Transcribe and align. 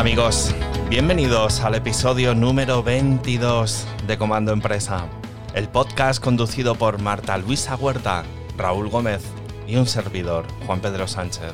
Amigos, 0.00 0.54
bienvenidos 0.88 1.60
al 1.60 1.74
episodio 1.74 2.34
número 2.34 2.82
22 2.82 3.86
de 4.06 4.16
Comando 4.16 4.50
Empresa, 4.50 5.06
el 5.52 5.68
podcast 5.68 6.24
conducido 6.24 6.74
por 6.74 7.02
Marta 7.02 7.36
Luisa 7.36 7.76
Huerta, 7.76 8.24
Raúl 8.56 8.88
Gómez 8.88 9.22
y 9.68 9.76
un 9.76 9.86
servidor, 9.86 10.46
Juan 10.64 10.80
Pedro 10.80 11.06
Sánchez. 11.06 11.52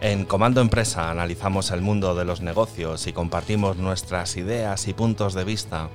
En 0.00 0.24
Comando 0.24 0.60
Empresa 0.60 1.12
analizamos 1.12 1.70
el 1.70 1.80
mundo 1.80 2.16
de 2.16 2.24
los 2.24 2.40
negocios 2.40 3.06
y 3.06 3.12
compartimos 3.12 3.76
nuestras 3.76 4.36
ideas 4.36 4.88
y 4.88 4.92
puntos 4.92 5.34
de 5.34 5.44
vista 5.44 5.90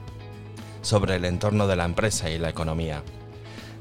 sobre 0.81 1.17
el 1.17 1.25
entorno 1.25 1.67
de 1.67 1.75
la 1.75 1.83
empresa 1.83 2.29
y 2.29 2.37
la 2.37 2.47
economía. 2.47 3.03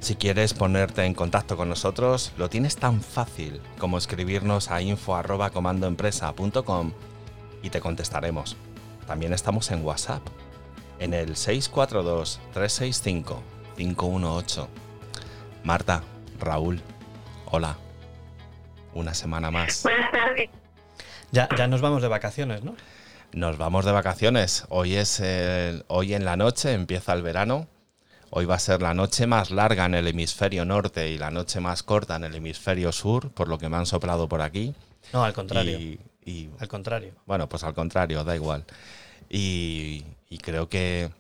Si 0.00 0.16
quieres 0.16 0.52
ponerte 0.52 1.04
en 1.04 1.14
contacto 1.14 1.56
con 1.56 1.68
nosotros, 1.68 2.32
lo 2.38 2.50
tienes 2.50 2.74
tan 2.74 3.00
fácil 3.00 3.60
como 3.78 3.98
escribirnos 3.98 4.68
a 4.68 4.82
info@comandoempresa.com 4.82 6.90
y 7.62 7.70
te 7.70 7.80
contestaremos. 7.80 8.56
También 9.06 9.32
estamos 9.32 9.70
en 9.70 9.84
WhatsApp, 9.84 10.22
en 10.98 11.14
el 11.14 11.36
642-365-518. 13.76 14.66
Marta, 15.64 16.02
Raúl, 16.38 16.80
hola. 17.46 17.76
Una 18.94 19.14
semana 19.14 19.50
más. 19.50 19.82
Buenas 19.84 20.12
tardes. 20.12 20.50
Ya, 21.30 21.48
ya 21.56 21.66
nos 21.68 21.80
vamos 21.80 22.02
de 22.02 22.08
vacaciones, 22.08 22.62
¿no? 22.64 22.74
Nos 23.32 23.58
vamos 23.58 23.84
de 23.84 23.92
vacaciones. 23.92 24.64
Hoy 24.70 24.94
es 24.94 25.20
el- 25.20 25.84
hoy 25.88 26.14
en 26.14 26.24
la 26.24 26.36
noche 26.36 26.72
empieza 26.72 27.12
el 27.12 27.22
verano. 27.22 27.66
Hoy 28.30 28.44
va 28.46 28.54
a 28.56 28.58
ser 28.58 28.80
la 28.82 28.94
noche 28.94 29.26
más 29.26 29.50
larga 29.50 29.84
en 29.86 29.94
el 29.94 30.06
hemisferio 30.06 30.64
norte 30.64 31.10
y 31.10 31.18
la 31.18 31.30
noche 31.30 31.60
más 31.60 31.82
corta 31.82 32.16
en 32.16 32.24
el 32.24 32.34
hemisferio 32.34 32.92
sur, 32.92 33.30
por 33.30 33.48
lo 33.48 33.58
que 33.58 33.68
me 33.68 33.76
han 33.76 33.86
soplado 33.86 34.28
por 34.28 34.40
aquí. 34.42 34.74
No, 35.12 35.24
al 35.24 35.32
contrario. 35.32 35.78
Y, 35.78 35.98
y, 36.28 36.50
Al 36.58 36.68
contrario. 36.68 37.12
bueno, 37.26 37.48
pues 37.48 37.64
al 37.64 37.74
contrario, 37.74 38.22
da 38.24 38.34
igual. 38.34 38.64
Y, 39.30 40.04
y 40.28 40.38
creo 40.38 40.68
que 40.68 41.10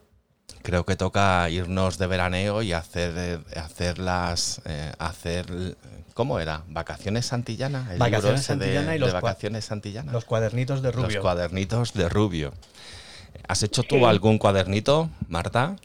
creo 0.62 0.84
que 0.84 0.96
toca 0.96 1.48
irnos 1.50 1.98
de 1.98 2.06
veraneo 2.06 2.62
y 2.62 2.72
hacer 2.72 3.40
hacer 3.56 3.98
las 3.98 4.60
eh, 4.64 4.92
hacer 4.98 5.76
¿cómo 6.14 6.40
era? 6.40 6.62
Vacaciones 6.68 7.26
santillanas, 7.26 7.84
el 7.90 7.92
libro 7.98 8.04
Vacaciones 8.10 8.40
ese 8.40 8.56
de- 8.56 8.64
Santillana 8.64 8.90
y 8.96 8.98
de 8.98 8.98
los 8.98 9.10
cua- 9.10 9.22
vacaciones 9.22 9.64
santillanas. 9.64 10.12
Los 10.12 10.24
cuadernitos 10.24 10.82
de 10.82 10.92
Los 10.92 11.02
Rubio. 11.04 11.20
cuadernitos 11.20 11.92
de 11.94 12.08
Rubio. 12.08 12.52
¿Has 13.46 13.62
hecho 13.62 13.82
tú 13.82 13.96
Sí. 13.96 14.04
algún 14.04 14.38
cuadernito, 14.38 15.10
Marta? 15.28 15.76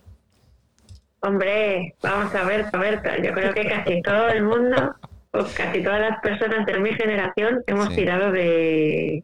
Hombre, 1.22 1.96
vamos 2.02 2.34
a 2.36 2.44
ver, 2.44 2.66
a 2.74 2.78
ver, 2.78 3.02
yo 3.24 3.32
creo 3.34 3.54
que 3.54 3.66
casi 3.66 4.02
todo 4.02 4.28
el 4.30 4.44
mundo, 4.44 4.96
o 5.34 5.46
casi 5.56 5.82
todas 5.84 6.00
las 6.00 6.20
personas 6.22 6.66
de 6.66 6.80
mi 6.80 6.94
generación, 6.94 7.64
hemos 7.68 7.90
Sí. 7.90 7.96
tirado 7.96 8.32
de, 8.32 9.24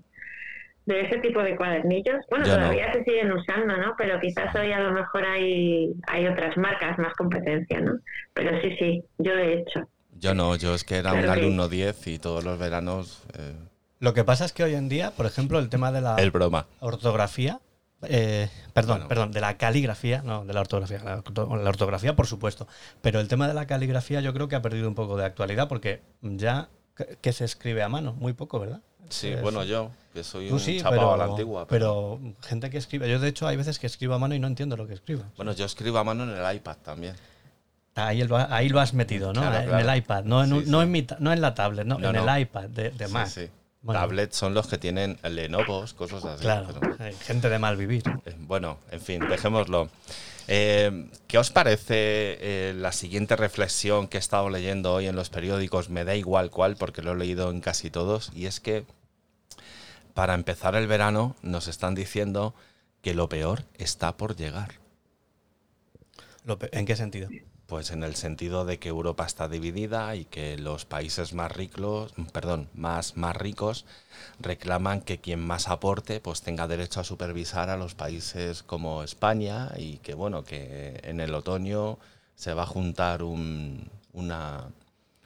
de 0.85 1.01
ese 1.01 1.19
tipo 1.19 1.41
de 1.43 1.55
cuadernillos. 1.55 2.17
Bueno, 2.29 2.45
no. 2.47 2.55
todavía 2.55 2.91
se 2.93 3.03
siguen 3.03 3.31
usando, 3.31 3.77
¿no? 3.77 3.93
Pero 3.97 4.19
quizás 4.19 4.53
hoy 4.55 4.71
a 4.71 4.79
lo 4.79 4.91
mejor 4.91 5.23
hay, 5.25 5.93
hay 6.07 6.25
otras 6.27 6.57
marcas, 6.57 6.97
más 6.97 7.13
competencia, 7.13 7.79
¿no? 7.79 7.99
Pero 8.33 8.59
sí, 8.61 8.75
sí, 8.79 9.03
yo 9.19 9.33
he 9.33 9.59
hecho. 9.59 9.87
Yo 10.17 10.33
no, 10.33 10.55
yo 10.55 10.73
es 10.73 10.83
que 10.83 10.97
era 10.97 11.13
un 11.13 11.21
que- 11.21 11.27
alumno 11.29 11.69
10 11.69 12.07
y 12.07 12.19
todos 12.19 12.43
los 12.43 12.57
veranos 12.59 13.23
eh, 13.37 13.53
Lo 13.99 14.13
que 14.13 14.23
pasa 14.23 14.45
es 14.45 14.51
que 14.53 14.63
hoy 14.63 14.73
en 14.75 14.89
día, 14.89 15.11
por 15.11 15.25
ejemplo, 15.25 15.59
el 15.59 15.69
tema 15.69 15.91
de 15.91 16.01
la 16.01 16.15
el 16.15 16.31
broma. 16.31 16.65
ortografía, 16.79 17.59
eh, 18.03 18.49
perdón, 18.73 18.97
Bueno. 18.97 19.07
perdón, 19.09 19.31
de 19.31 19.41
la 19.41 19.57
caligrafía, 19.57 20.21
no, 20.23 20.45
de 20.45 20.53
la 20.53 20.61
ortografía, 20.61 20.99
la, 21.03 21.17
orto- 21.21 21.55
la 21.57 21.69
ortografía 21.69 22.15
por 22.15 22.27
supuesto, 22.27 22.67
pero 23.01 23.19
el 23.19 23.27
tema 23.27 23.47
de 23.47 23.53
la 23.53 23.67
caligrafía 23.67 24.21
yo 24.21 24.33
creo 24.33 24.47
que 24.47 24.55
ha 24.55 24.61
perdido 24.61 24.87
un 24.87 24.95
poco 24.95 25.17
de 25.17 25.25
actualidad 25.25 25.67
porque 25.67 26.01
ya 26.21 26.69
que, 27.21 27.33
se 27.33 27.45
escribe 27.45 27.81
a 27.83 27.89
mano, 27.89 28.13
muy 28.13 28.33
poco, 28.33 28.59
¿verdad? 28.59 28.81
Sí, 29.09 29.29
Es- 29.29 29.41
bueno, 29.41 29.63
yo, 29.63 29.91
que 30.13 30.23
soy 30.23 30.51
un 30.51 30.59
sí, 30.59 30.81
pero, 30.87 31.13
a 31.13 31.17
la 31.17 31.25
antigua. 31.25 31.65
Pero... 31.67 32.19
pero 32.21 32.33
gente 32.47 32.69
que 32.69 32.77
escribe, 32.77 33.09
yo 33.09 33.19
de 33.19 33.27
hecho 33.29 33.47
hay 33.47 33.57
veces 33.57 33.79
que 33.79 33.87
escribo 33.87 34.13
a 34.13 34.19
mano 34.19 34.35
y 34.35 34.39
no 34.39 34.47
entiendo 34.47 34.77
lo 34.77 34.85
que 34.87 34.93
escribo. 34.93 35.23
Bueno, 35.35 35.51
yo 35.53 35.65
escribo 35.65 35.97
a 35.97 36.03
mano 36.03 36.23
en 36.23 36.29
el 36.31 36.55
iPad 36.55 36.77
también. 36.83 37.15
Ahí 37.95 38.23
lo, 38.23 38.37
ahí 38.37 38.69
lo 38.69 38.79
has 38.79 38.93
metido, 38.93 39.33
¿no? 39.33 39.41
Claro, 39.41 39.77
en 39.77 39.89
el 39.89 39.97
iPad, 39.97 40.23
no 40.23 40.43
en, 40.43 40.49
Sí, 40.49 40.63
no, 40.67 40.77
sí. 40.79 40.83
en 40.83 40.91
mi 40.91 41.07
no 41.19 41.33
en 41.33 41.41
la 41.41 41.53
tablet, 41.53 41.85
no, 41.85 41.97
No, 41.97 42.09
en 42.09 42.15
no. 42.15 42.29
el 42.35 42.41
iPad 42.43 42.69
de, 42.69 42.91
de 42.91 43.07
Sí, 43.07 43.13
Mac. 43.13 43.27
sí. 43.27 43.49
Bueno. 43.81 44.01
Tablets 44.01 44.35
son 44.35 44.53
los 44.53 44.67
que 44.67 44.77
tienen 44.77 45.17
Lenovo's, 45.23 45.93
cosas 45.93 46.25
así. 46.25 46.41
Claro, 46.41 46.67
pero- 46.79 46.97
hay 46.99 47.13
gente 47.13 47.47
de 47.49 47.59
mal 47.59 47.77
vivir. 47.77 48.03
Eh, 48.25 48.35
Bueno, 48.39 48.77
en 48.91 48.99
fin, 49.01 49.21
dejémoslo. 49.29 49.89
Eh, 50.49 51.09
¿Qué 51.27 51.37
os 51.37 51.49
parece 51.51 51.87
eh, 52.41 52.73
la 52.75 52.91
siguiente 52.91 53.35
reflexión 53.37 54.07
que 54.07 54.17
he 54.17 54.19
estado 54.19 54.49
leyendo 54.49 54.93
hoy 54.93 55.07
en 55.07 55.15
los 55.15 55.29
periódicos? 55.29 55.89
Me 55.89 56.03
da 56.03 56.15
igual 56.15 56.49
cuál, 56.49 56.75
porque 56.75 57.01
lo 57.01 57.13
he 57.13 57.15
leído 57.17 57.51
en 57.51 57.61
casi 57.61 57.89
todos, 57.89 58.31
y 58.33 58.47
es 58.47 58.59
que 58.59 58.85
para 60.13 60.33
empezar 60.33 60.75
el 60.75 60.87
verano 60.87 61.35
nos 61.41 61.67
están 61.69 61.95
diciendo 61.95 62.53
que 63.01 63.13
lo 63.13 63.29
peor 63.29 63.63
está 63.77 64.17
por 64.17 64.35
llegar. 64.35 64.73
¿En 66.71 66.85
qué 66.85 66.95
sentido? 66.97 67.29
Pues 67.69 67.91
en 67.91 68.03
el 68.03 68.15
sentido 68.15 68.65
de 68.65 68.79
que 68.79 68.89
Europa 68.89 69.25
está 69.27 69.47
dividida 69.47 70.15
y 70.15 70.25
que 70.25 70.57
los 70.57 70.85
países 70.85 71.33
más 71.33 71.51
ricos, 71.51 72.13
perdón, 72.33 72.67
más, 72.73 73.15
más 73.15 73.35
ricos 73.37 73.85
reclaman 74.39 75.01
que 75.01 75.19
quien 75.19 75.39
más 75.39 75.67
aporte 75.69 76.19
pues 76.19 76.41
tenga 76.41 76.67
derecho 76.67 76.99
a 76.99 77.03
supervisar 77.03 77.69
a 77.69 77.77
los 77.77 77.93
países 77.93 78.63
como 78.63 79.03
España 79.03 79.69
y 79.77 79.97
que 79.97 80.15
bueno, 80.15 80.43
que 80.43 80.99
en 81.03 81.19
el 81.19 81.35
otoño 81.35 81.99
se 82.35 82.53
va 82.55 82.63
a 82.63 82.65
juntar 82.65 83.21
un, 83.21 83.87
una, 84.13 84.63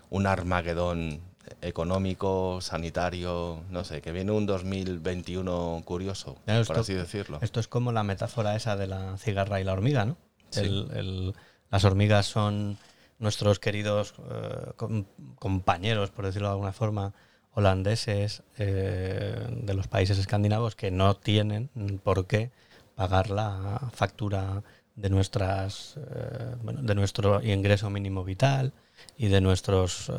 un 0.09 0.27
armagedón 0.27 1.21
económico, 1.61 2.59
sanitario, 2.61 3.61
no 3.69 3.83
sé, 3.83 4.01
que 4.01 4.11
viene 4.11 4.31
un 4.31 4.45
2021 4.45 5.81
curioso, 5.85 6.37
esto- 6.45 6.73
por 6.73 6.81
así 6.81 6.93
decirlo. 6.93 7.39
Esto 7.41 7.59
es 7.59 7.67
como 7.67 7.91
la 7.93 8.03
metáfora 8.03 8.55
esa 8.55 8.75
de 8.75 8.87
la 8.87 9.17
cigarra 9.17 9.61
y 9.61 9.63
la 9.63 9.73
hormiga, 9.73 10.05
¿no? 10.05 10.17
Sí. 10.49 10.59
El- 10.61 10.89
el- 10.93 11.35
las 11.73 11.85
hormigas 11.85 12.27
son 12.27 12.77
nuestros 13.17 13.57
queridos 13.57 14.13
eh, 14.29 14.73
com- 14.75 15.05
compañeros, 15.39 16.11
por 16.11 16.23
decirlo 16.23 16.49
de 16.49 16.51
alguna 16.51 16.71
forma, 16.71 17.13
holandeses 17.55 18.43
eh, 18.59 19.47
de 19.49 19.73
los 19.73 19.87
países 19.87 20.19
escandinavos 20.19 20.75
que 20.75 20.91
no 20.91 21.15
tienen 21.15 21.71
por 22.03 22.27
qué 22.27 22.51
pagar 22.93 23.31
la 23.31 23.89
factura 23.91 24.61
de 24.95 25.09
nuestras 25.09 25.95
eh, 25.97 26.55
bueno, 26.61 26.83
de 26.83 26.93
nuestro 26.93 27.41
ingreso 27.41 27.89
mínimo 27.89 28.23
vital 28.23 28.71
y 29.17 29.29
de 29.29 29.41
nuestros 29.41 30.11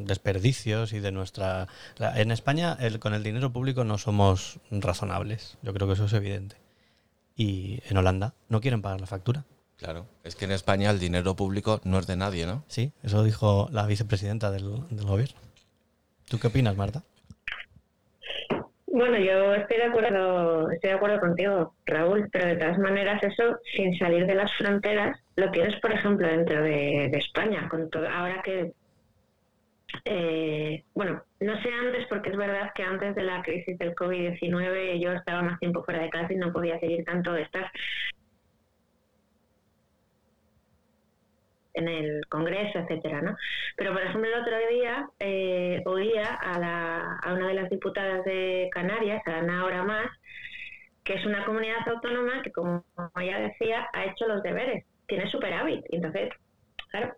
desperdicios 0.00 0.94
y 0.94 1.00
de 1.00 1.12
nuestra 1.12 1.68
en 1.98 2.30
España 2.30 2.78
el, 2.80 2.98
con 2.98 3.12
el 3.12 3.22
dinero 3.22 3.52
público 3.52 3.84
no 3.84 3.98
somos 3.98 4.58
razonables. 4.70 5.58
Yo 5.60 5.74
creo 5.74 5.86
que 5.86 5.92
eso 5.92 6.06
es 6.06 6.14
evidente. 6.14 6.56
Y 7.36 7.82
en 7.90 7.98
Holanda 7.98 8.32
no 8.48 8.62
quieren 8.62 8.80
pagar 8.80 9.02
la 9.02 9.06
factura 9.06 9.44
Claro, 9.76 10.06
es 10.22 10.36
que 10.36 10.44
en 10.44 10.52
España 10.52 10.90
el 10.90 11.00
dinero 11.00 11.34
público 11.34 11.80
no 11.84 11.98
es 11.98 12.06
de 12.06 12.16
nadie, 12.16 12.46
¿no? 12.46 12.64
sí 12.68 12.92
eso 13.02 13.24
dijo 13.24 13.68
la 13.72 13.86
vicepresidenta 13.86 14.50
del, 14.50 14.88
del 14.90 15.04
gobierno 15.04 15.36
¿tú 16.28 16.38
qué 16.38 16.46
opinas 16.46 16.76
Marta? 16.76 17.02
Bueno, 18.94 19.18
yo 19.18 19.54
estoy 19.54 19.78
de 19.78 19.84
acuerdo, 19.86 20.70
estoy 20.70 20.90
de 20.90 20.96
acuerdo 20.96 21.18
contigo, 21.18 21.74
Raúl, 21.84 22.28
pero 22.30 22.46
de 22.46 22.54
todas 22.54 22.78
maneras 22.78 23.20
eso, 23.24 23.58
sin 23.74 23.98
salir 23.98 24.24
de 24.24 24.36
las 24.36 24.52
fronteras, 24.56 25.18
lo 25.34 25.50
tienes, 25.50 25.80
por 25.80 25.90
ejemplo, 25.90 26.28
dentro 26.28 26.62
de, 26.62 27.08
de 27.10 27.18
España, 27.18 27.68
con 27.68 27.90
todo, 27.90 28.08
ahora 28.08 28.40
que, 28.44 28.72
eh, 30.04 30.84
bueno, 30.94 31.24
no 31.40 31.60
sé 31.60 31.70
antes, 31.72 32.06
porque 32.08 32.30
es 32.30 32.36
verdad 32.36 32.70
que 32.72 32.84
antes 32.84 33.16
de 33.16 33.24
la 33.24 33.42
crisis 33.42 33.76
del 33.78 33.96
COVID-19 33.96 35.00
yo 35.00 35.10
estaba 35.10 35.42
más 35.42 35.58
tiempo 35.58 35.82
fuera 35.82 36.00
de 36.00 36.10
casa 36.10 36.32
y 36.32 36.36
no 36.36 36.52
podía 36.52 36.78
seguir 36.78 37.04
tanto 37.04 37.32
de 37.32 37.42
estas 37.42 37.72
en 41.74 41.88
el 41.88 42.26
Congreso, 42.28 42.78
etcétera, 42.78 43.20
¿no? 43.20 43.36
Pero, 43.76 43.92
por 43.92 44.02
ejemplo, 44.02 44.28
el 44.28 44.40
otro 44.40 44.56
día 44.70 45.08
eh, 45.20 45.82
oía 45.84 46.34
a, 46.34 46.58
la, 46.58 47.16
a 47.22 47.34
una 47.34 47.48
de 47.48 47.54
las 47.54 47.70
diputadas 47.70 48.24
de 48.24 48.68
Canarias, 48.72 49.22
a 49.26 49.38
Ana 49.38 49.64
Hora 49.64 49.82
Más, 49.82 50.10
que 51.04 51.14
es 51.14 51.26
una 51.26 51.44
comunidad 51.44 51.86
autónoma 51.86 52.42
que, 52.42 52.52
como 52.52 52.84
ella 53.20 53.38
decía, 53.40 53.88
ha 53.92 54.04
hecho 54.06 54.26
los 54.26 54.42
deberes, 54.42 54.84
tiene 55.06 55.30
superávit. 55.30 55.84
Entonces, 55.90 56.30
claro, 56.90 57.14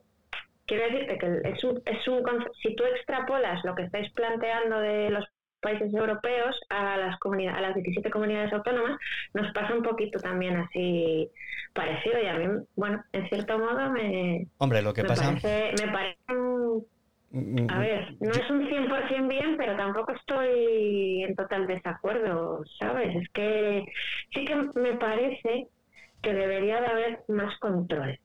quiero 0.66 0.84
decirte 0.84 1.18
que 1.18 1.48
es 1.48 1.64
un, 1.64 1.82
es 1.84 2.08
un 2.08 2.24
si 2.62 2.74
tú 2.74 2.84
extrapolas 2.84 3.64
lo 3.64 3.74
que 3.74 3.84
estáis 3.84 4.10
planteando 4.12 4.80
de 4.80 5.10
los 5.10 5.24
países 5.66 5.92
europeos 5.92 6.54
a 6.70 6.96
las 6.96 7.18
comunidades, 7.18 7.58
a 7.58 7.62
las 7.66 7.74
17 7.74 8.08
comunidades 8.10 8.52
autónomas, 8.52 8.98
nos 9.34 9.52
pasa 9.52 9.74
un 9.74 9.82
poquito 9.82 10.18
también 10.20 10.56
así 10.56 11.28
parecido 11.72 12.16
y 12.22 12.26
a 12.26 12.34
mí, 12.34 12.46
bueno, 12.76 13.02
en 13.12 13.28
cierto 13.28 13.58
modo 13.58 13.90
me, 13.90 14.46
hombre 14.58 14.80
lo 14.82 14.92
que 14.94 15.02
me 15.02 15.08
pasa 15.08 15.24
parece, 15.26 15.72
me 15.76 15.88
parece 15.92 16.32
un- 16.32 16.84
Mm, 17.30 17.66
a 17.68 17.78
ver, 17.80 18.14
no 18.20 18.30
es 18.30 18.48
un 18.48 18.68
100% 18.68 19.28
bien, 19.28 19.56
pero 19.58 19.76
tampoco 19.76 20.12
estoy 20.12 21.24
en 21.24 21.34
total 21.34 21.66
desacuerdo, 21.66 22.62
¿sabes? 22.78 23.14
Es 23.16 23.28
que 23.30 23.84
sí 24.32 24.44
que 24.44 24.54
me 24.74 24.94
parece 24.94 25.66
que 26.22 26.32
debería 26.32 26.80
de 26.80 26.86
haber 26.86 27.20
más 27.28 27.58
control 27.58 28.18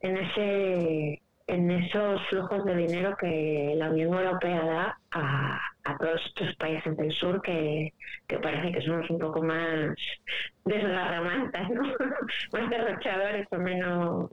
en 0.00 0.16
ese 0.16 1.22
en 1.48 1.70
esos 1.70 2.20
flujos 2.28 2.64
de 2.64 2.74
dinero 2.74 3.16
que 3.20 3.74
la 3.76 3.90
Unión 3.90 4.14
Europea 4.14 4.64
da 4.64 4.98
a 5.12 5.60
todos 6.06 6.20
los 6.20 6.30
otros 6.30 6.56
países 6.56 6.96
del 6.96 7.12
sur 7.12 7.42
que, 7.42 7.92
que 8.26 8.38
parece 8.38 8.72
que 8.72 8.82
somos 8.82 9.08
un 9.10 9.18
poco 9.18 9.42
más 9.42 9.96
desgarramantas, 10.64 11.68
¿no? 11.70 11.82
más 12.52 12.70
derrochadores 12.70 13.46
o 13.50 13.56
menos... 13.56 14.30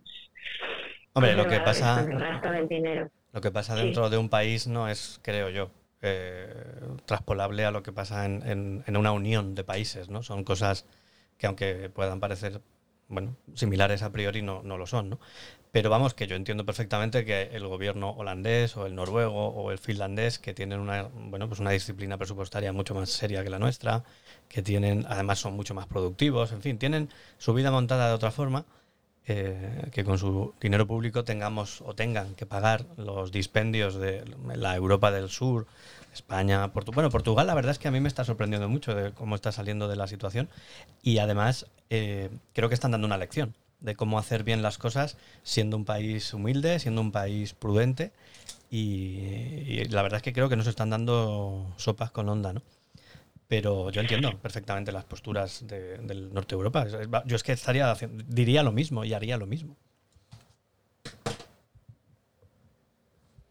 Hombre, 1.13 1.35
lo 1.35 1.47
que 1.47 1.59
pasa... 1.59 2.03
del 2.03 2.67
dinero. 2.67 3.09
Lo 3.31 3.41
que 3.41 3.51
pasa 3.51 3.75
dentro 3.75 4.09
de 4.09 4.17
un 4.17 4.29
país 4.29 4.67
no 4.67 4.87
es, 4.87 5.19
creo 5.23 5.49
yo, 5.49 5.71
eh, 6.01 6.53
traspolable 7.05 7.65
a 7.65 7.71
lo 7.71 7.81
que 7.81 7.91
pasa 7.91 8.25
en, 8.25 8.83
en, 8.85 8.97
una 8.97 9.11
unión 9.11 9.55
de 9.55 9.63
países, 9.63 10.09
¿no? 10.09 10.21
Son 10.21 10.43
cosas 10.43 10.85
que 11.37 11.47
aunque 11.47 11.89
puedan 11.89 12.19
parecer 12.19 12.61
bueno, 13.07 13.35
similares 13.53 14.01
a 14.03 14.11
priori 14.11 14.41
no, 14.41 14.61
no, 14.63 14.77
lo 14.77 14.87
son, 14.87 15.09
¿no? 15.11 15.19
Pero 15.71 15.89
vamos, 15.89 16.13
que 16.13 16.27
yo 16.27 16.35
entiendo 16.35 16.65
perfectamente 16.65 17.25
que 17.25 17.49
el 17.53 17.67
gobierno 17.67 18.11
holandés 18.11 18.77
o 18.77 18.85
el 18.85 18.95
noruego 18.95 19.47
o 19.47 19.71
el 19.71 19.79
finlandés, 19.79 20.37
que 20.37 20.53
tienen 20.53 20.79
una, 20.79 21.03
bueno, 21.03 21.47
pues 21.47 21.59
una 21.59 21.71
disciplina 21.71 22.17
presupuestaria 22.17 22.71
mucho 22.71 22.93
más 22.93 23.09
seria 23.09 23.43
que 23.43 23.49
la 23.49 23.59
nuestra, 23.59 24.03
que 24.47 24.61
tienen, 24.61 25.05
además 25.09 25.39
son 25.39 25.55
mucho 25.55 25.73
más 25.73 25.87
productivos, 25.87 26.51
en 26.51 26.61
fin, 26.61 26.77
tienen 26.77 27.09
su 27.39 27.53
vida 27.53 27.71
montada 27.71 28.07
de 28.07 28.13
otra 28.13 28.31
forma, 28.31 28.65
eh, 29.25 29.87
que 29.91 30.03
con 30.03 30.17
su 30.17 30.53
dinero 30.59 30.85
público 30.85 31.23
tengamos 31.23 31.81
o 31.81 31.95
tengan 31.95 32.35
que 32.35 32.45
pagar 32.45 32.85
los 32.97 33.31
dispendios 33.31 33.95
de 33.95 34.23
la 34.55 34.75
Europa 34.75 35.11
del 35.11 35.29
Sur, 35.29 35.65
España, 36.13 36.71
Portugal. 36.71 36.95
Bueno, 36.95 37.09
Portugal 37.09 37.47
la 37.47 37.55
verdad 37.55 37.71
es 37.71 37.79
que 37.79 37.87
a 37.87 37.91
mí 37.91 37.99
me 37.99 38.07
está 38.07 38.23
sorprendiendo 38.23 38.69
mucho 38.69 38.93
de 38.93 39.11
cómo 39.11 39.35
está 39.35 39.51
saliendo 39.51 39.87
de 39.87 39.95
la 39.95 40.07
situación 40.07 40.49
y 41.01 41.17
además 41.17 41.65
eh, 41.89 42.29
creo 42.53 42.69
que 42.69 42.75
están 42.75 42.91
dando 42.91 43.07
una 43.07 43.17
lección 43.17 43.53
de 43.79 43.95
cómo 43.95 44.17
hacer 44.17 44.43
bien 44.43 44.61
las 44.61 44.77
cosas 44.77 45.17
siendo 45.43 45.75
un 45.75 45.85
país 45.85 46.33
humilde, 46.33 46.79
siendo 46.79 47.01
un 47.01 47.11
país 47.11 47.53
prudente 47.53 48.11
y, 48.71 49.83
la 49.89 50.01
verdad 50.01 50.17
es 50.17 50.23
que 50.23 50.33
creo 50.33 50.49
que 50.49 50.55
nos 50.55 50.67
están 50.67 50.89
dando 50.89 51.73
sopas 51.77 52.09
con 52.11 52.29
onda, 52.29 52.53
¿no? 52.53 52.61
Pero 53.47 53.91
yo 53.91 54.01
entiendo 54.01 54.35
perfectamente 54.39 54.91
las 54.91 55.03
posturas 55.03 55.65
del 55.67 56.33
norte 56.33 56.55
de 56.55 56.57
Europa. 56.57 56.87
Yo 57.25 57.35
es 57.35 57.43
que 57.43 57.51
estaría 57.51 57.93
diría 58.27 58.63
lo 58.63 58.71
mismo 58.71 59.03
y 59.03 59.13
haría 59.13 59.37
lo 59.37 59.45
mismo. 59.45 59.75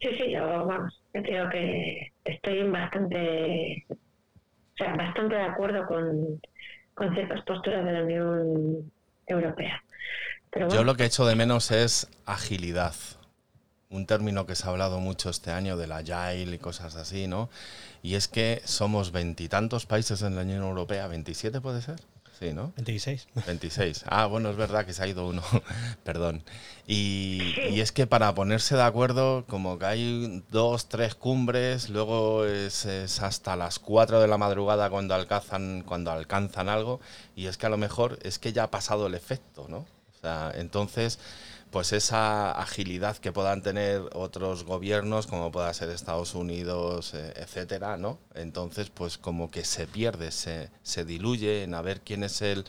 Sí, 0.01 0.09
sí, 0.17 0.35
vamos, 0.35 1.02
creo 1.21 1.49
que 1.49 2.11
estoy 2.25 2.63
bastante, 2.69 3.85
o 3.89 4.77
sea, 4.77 4.95
bastante 4.95 5.35
de 5.35 5.43
acuerdo 5.43 5.85
con, 5.85 6.41
con 6.93 7.13
ciertas 7.13 7.43
posturas 7.43 7.85
de 7.85 7.91
la 7.91 8.03
Unión 8.03 8.91
Europea. 9.27 9.83
Yo 10.69 10.83
lo 10.83 10.95
que 10.95 11.03
he 11.03 11.05
hecho 11.07 11.25
de 11.25 11.35
menos 11.35 11.71
es 11.71 12.07
agilidad. 12.25 12.93
Un 13.89 14.05
término 14.05 14.45
que 14.45 14.55
se 14.55 14.65
ha 14.65 14.71
hablado 14.71 14.99
mucho 14.99 15.29
este 15.29 15.51
año 15.51 15.77
de 15.77 15.87
la 15.87 15.97
agile 15.97 16.55
y 16.55 16.59
cosas 16.59 16.95
así, 16.95 17.27
¿no? 17.27 17.49
Y 18.01 18.15
es 18.15 18.27
que 18.27 18.61
somos 18.65 19.11
veintitantos 19.11 19.85
países 19.85 20.21
en 20.21 20.35
la 20.35 20.41
Unión 20.41 20.63
Europea, 20.63 21.07
27 21.07 21.61
puede 21.61 21.81
ser. 21.81 21.99
Sí, 22.43 22.51
¿no? 22.51 22.73
26. 22.75 23.29
26. 23.47 24.03
Ah, 24.05 24.25
bueno, 24.25 24.49
es 24.49 24.57
verdad 24.57 24.85
que 24.85 24.91
se 24.91 25.01
ha 25.01 25.07
ido 25.07 25.25
uno, 25.25 25.41
perdón. 26.03 26.43
Y, 26.85 27.55
y, 27.69 27.79
es 27.79 27.93
que 27.93 28.05
para 28.05 28.35
ponerse 28.35 28.75
de 28.75 28.81
acuerdo, 28.81 29.45
como 29.47 29.79
que 29.79 29.85
hay 29.85 30.43
dos, 30.51 30.89
tres 30.89 31.15
cumbres, 31.15 31.89
luego 31.89 32.43
es, 32.43 32.85
es, 32.85 33.21
hasta 33.21 33.55
las 33.55 33.79
4 33.79 34.19
de 34.19 34.27
la 34.27 34.37
madrugada 34.37 34.89
cuando 34.89 35.15
alcanzan, 35.15 35.83
cuando 35.87 36.11
alcanzan 36.11 36.67
algo, 36.67 36.99
y 37.33 37.45
es 37.45 37.55
que 37.55 37.67
a 37.67 37.69
lo 37.69 37.77
mejor 37.77 38.19
es 38.23 38.39
que 38.39 38.51
ya 38.51 38.63
ha 38.63 38.71
pasado 38.71 39.07
el 39.07 39.15
efecto, 39.15 39.67
¿no? 39.69 39.77
O 39.77 40.19
sea, 40.19 40.51
entonces 40.53 41.19
pues 41.73 41.91
esa 41.91 42.51
agilidad 42.51 43.17
que 43.17 43.31
puedan 43.31 43.63
tener 43.63 44.03
otros 44.13 44.63
gobiernos, 44.63 45.25
como 45.25 45.51
pueda 45.51 45.73
ser 45.73 45.89
Estados 45.89 46.35
Unidos, 46.35 47.15
eh, 47.15 47.33
etcétera, 47.35 47.97
¿no? 47.97 48.19
Entonces, 48.35 48.91
pues 48.91 49.17
como 49.17 49.49
que 49.49 49.65
se 49.65 49.87
pierde, 49.87 50.31
se, 50.31 50.69
se 50.83 51.03
diluye 51.03 51.63
en 51.63 51.73
a 51.73 51.81
ver 51.81 52.01
quién 52.01 52.23
es 52.23 52.43
el 52.43 52.65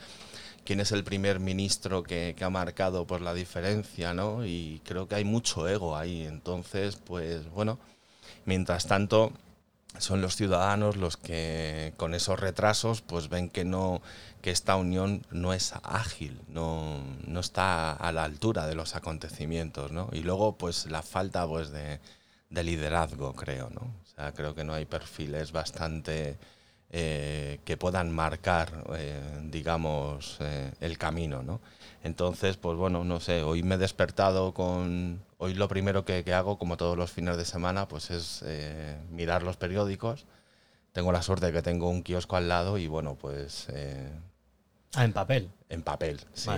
quién 0.64 0.80
es 0.80 0.90
el 0.90 1.04
primer 1.04 1.38
ministro 1.38 2.02
que, 2.02 2.34
que, 2.34 2.44
ha 2.44 2.50
marcado 2.50 3.06
pues 3.06 3.20
la 3.20 3.34
diferencia, 3.34 4.14
¿no? 4.14 4.46
Y 4.46 4.80
creo 4.86 5.06
que 5.06 5.16
hay 5.16 5.24
mucho 5.24 5.68
ego 5.68 5.98
ahí. 5.98 6.24
Entonces, 6.24 6.96
pues 6.96 7.46
bueno, 7.50 7.78
mientras 8.46 8.86
tanto 8.86 9.32
son 9.98 10.20
los 10.20 10.36
ciudadanos 10.36 10.96
los 10.96 11.16
que 11.16 11.94
con 11.96 12.14
esos 12.14 12.38
retrasos 12.40 13.02
pues 13.02 13.28
ven 13.28 13.48
que 13.48 13.64
no 13.64 14.02
que 14.42 14.50
esta 14.50 14.76
unión 14.76 15.24
no 15.30 15.54
es 15.54 15.72
ágil, 15.82 16.38
no, 16.48 17.02
no 17.26 17.40
está 17.40 17.92
a 17.92 18.12
la 18.12 18.24
altura 18.24 18.66
de 18.66 18.74
los 18.74 18.94
acontecimientos, 18.94 19.90
¿no? 19.90 20.10
Y 20.12 20.20
luego 20.20 20.58
pues 20.58 20.84
la 20.86 21.00
falta 21.02 21.46
pues 21.46 21.70
de, 21.70 21.98
de 22.50 22.62
liderazgo, 22.62 23.32
creo, 23.32 23.70
¿no? 23.70 23.80
O 23.80 24.06
sea, 24.14 24.32
creo 24.32 24.54
que 24.54 24.64
no 24.64 24.74
hay 24.74 24.84
perfiles 24.84 25.50
bastante 25.52 26.36
eh, 26.90 27.58
que 27.64 27.76
puedan 27.76 28.12
marcar, 28.12 28.84
eh, 28.96 29.20
digamos, 29.44 30.36
eh, 30.40 30.70
el 30.80 30.96
camino, 30.98 31.42
¿no? 31.42 31.60
Entonces, 32.04 32.56
pues 32.56 32.76
bueno, 32.76 33.02
no 33.02 33.18
sé, 33.20 33.42
hoy 33.42 33.62
me 33.62 33.74
he 33.74 33.78
despertado 33.78 34.54
con... 34.54 35.20
Hoy 35.44 35.54
lo 35.54 35.68
primero 35.68 36.04
que, 36.04 36.24
que 36.24 36.32
hago, 36.32 36.58
como 36.58 36.76
todos 36.76 36.96
los 36.96 37.10
fines 37.10 37.36
de 37.36 37.44
semana, 37.44 37.88
pues 37.88 38.10
es 38.10 38.44
mirar 39.10 39.42
los 39.42 39.56
periódicos. 39.56 40.26
Tengo 40.92 41.12
la 41.12 41.22
suerte 41.22 41.46
de 41.46 41.52
que 41.52 41.62
tengo 41.62 41.88
un 41.88 42.02
kiosco 42.02 42.36
al 42.36 42.48
lado 42.48 42.78
y 42.78 42.86
bueno, 42.86 43.16
pues 43.16 43.68
Ah, 44.96 45.04
en 45.04 45.12
papel. 45.12 45.50
En 45.68 45.82
papel, 45.82 46.20
sí. 46.34 46.50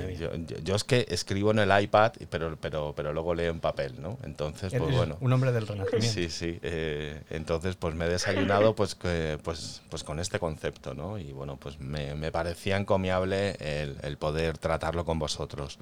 Yo, 0.63 0.75
es 0.75 0.85
que 0.85 1.07
escribo 1.09 1.51
en 1.53 1.59
el 1.59 1.83
iPad, 1.83 2.13
pero, 2.29 2.57
pero, 2.61 2.93
pero 2.95 3.13
luego 3.15 3.35
leo 3.35 3.51
en 3.51 3.61
papel, 3.61 4.01
¿no? 4.01 4.19
Entonces, 4.25 4.75
pues 4.77 4.95
bueno. 4.95 5.17
Un 5.21 5.33
hombre 5.33 5.53
del 5.53 5.67
renacimiento. 5.67 6.13
Sí, 6.13 6.29
sí. 6.29 6.59
Eh, 6.63 7.23
entonces, 7.31 7.77
pues 7.77 7.95
me 7.95 8.05
he 8.05 8.09
desayunado 8.09 8.75
pues, 8.75 8.95
pues, 8.95 9.81
pues 9.89 10.05
con 10.05 10.21
este 10.21 10.39
concepto, 10.39 10.93
¿no? 10.93 11.19
Y 11.19 11.33
bueno, 11.33 11.57
pues 11.57 11.81
me, 11.81 12.15
me 12.15 12.31
parecía 12.31 12.77
encomiable 12.77 13.57
el, 13.59 14.19
poder 14.19 14.59
tratarlo 14.59 15.07
con 15.07 15.19
vosotros. 15.19 15.79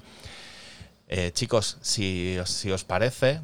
Eh, 1.07 1.31
chicos, 1.33 1.77
si, 1.81 2.37
si 2.45 2.71
os 2.71 2.83
parece, 2.83 3.41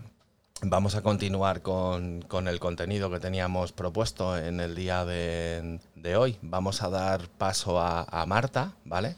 Vamos 0.64 0.94
a 0.94 1.02
continuar 1.02 1.64
con, 1.64 2.22
con, 2.22 2.48
el 2.48 2.60
contenido 2.60 3.10
que 3.10 3.20
teníamos 3.20 3.72
propuesto 3.72 4.38
en 4.38 4.60
el 4.60 4.76
día 4.76 5.06
de, 5.06 5.80
de 5.96 6.16
hoy. 6.16 6.38
Vamos 6.44 6.84
a 6.84 6.90
dar 6.90 7.28
paso 7.30 7.82
a, 7.82 8.04
a, 8.04 8.28
Marta, 8.28 8.74
¿vale? 8.86 9.16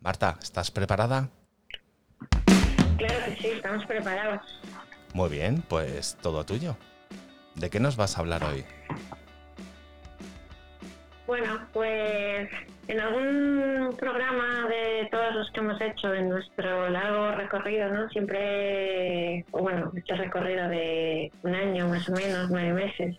Marta, 0.00 0.38
¿estás 0.40 0.70
preparada? 0.70 1.30
Claro 2.96 3.24
que 3.24 3.36
sí, 3.40 3.48
estamos 3.48 3.84
preparados. 3.86 4.40
Muy 5.14 5.30
bien, 5.30 5.64
pues 5.68 6.16
todo 6.22 6.46
tuyo. 6.46 6.76
¿De 7.56 7.70
qué 7.70 7.80
nos 7.80 7.96
vas 7.96 8.16
a 8.16 8.20
hablar 8.20 8.44
hoy? 8.44 8.64
Bueno, 11.26 11.58
pues 11.72 12.50
en 12.86 13.00
algún 13.00 13.96
programa 13.98 14.68
de 14.68 15.08
todos 15.10 15.34
los 15.34 15.50
que 15.52 15.60
hemos 15.60 15.80
hecho 15.80 16.12
en 16.12 16.28
nuestro 16.28 16.90
largo 16.90 17.32
recorrido, 17.32 17.88
¿no? 17.88 18.08
Siempre, 18.10 19.44
bueno, 19.50 19.90
este 19.96 20.14
recorrido 20.16 20.68
de 20.68 21.32
un 21.42 21.54
año 21.54 21.88
más 21.88 22.06
o 22.10 22.12
menos, 22.12 22.50
nueve 22.50 22.74
meses, 22.74 23.16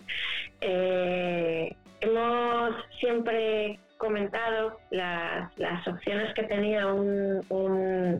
eh, 0.61 1.75
hemos 2.01 2.75
siempre 2.99 3.79
comentado 4.05 4.79
las, 4.91 5.57
las 5.57 5.87
opciones 5.87 6.33
que 6.35 6.43
tenía 6.43 6.87
un, 6.87 7.25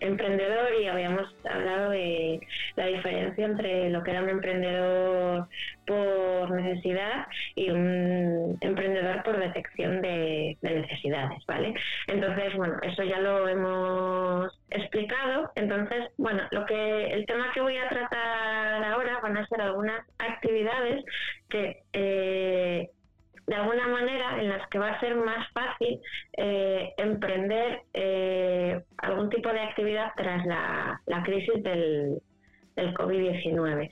emprendedor 0.02 0.74
y 0.82 0.88
habíamos 0.88 1.34
hablado 1.50 1.92
de 1.92 2.40
la 2.76 2.88
diferencia 2.88 3.46
entre 3.46 3.90
lo 3.90 4.04
que 4.04 4.12
era 4.12 4.24
un 4.24 4.30
emprendedor 4.30 5.48
por 5.86 6.52
necesidad 6.52 7.28
y 7.56 7.70
un 7.70 8.58
emprendedor 8.62 9.24
por 9.24 9.38
detección 9.40 10.02
de, 10.02 10.58
necesidades, 10.62 11.46
¿vale? 11.46 11.74
Entonces, 12.08 12.56
bueno, 12.56 12.78
eso 12.82 13.04
ya 13.04 13.20
lo 13.20 13.48
hemos 13.48 14.52
explicado. 14.72 15.52
Entonces, 15.56 16.10
bueno, 16.18 16.44
lo 16.52 16.66
que 16.66 17.08
el 17.08 17.26
tema 17.26 17.52
que 17.54 17.62
voy 17.62 17.78
a 17.78 17.88
tratar 17.90 18.84
ahora 18.84 19.20
van 19.22 19.38
a 19.38 19.48
ser 19.48 19.62
algunas 19.62 20.02
actividades 20.18 21.06
que 21.50 21.84
eh, 21.94 22.90
de 23.48 23.56
alguna 23.56 23.88
manera 23.88 24.42
en 24.42 24.50
las 24.50 24.68
que 24.70 24.80
va 24.80 24.92
a 24.92 25.00
ser 25.00 25.16
más 25.16 25.48
fácil 25.52 26.02
eh, 26.38 26.94
emprender 26.98 27.82
eh, 27.94 28.82
algún 28.98 29.30
tipo 29.30 29.50
de 29.50 29.60
actividad 29.60 30.12
tras 30.16 30.46
la, 30.46 31.24
crisis 31.24 31.62
del, 31.64 32.20
del 32.76 32.94
COVID-19. 32.94 33.90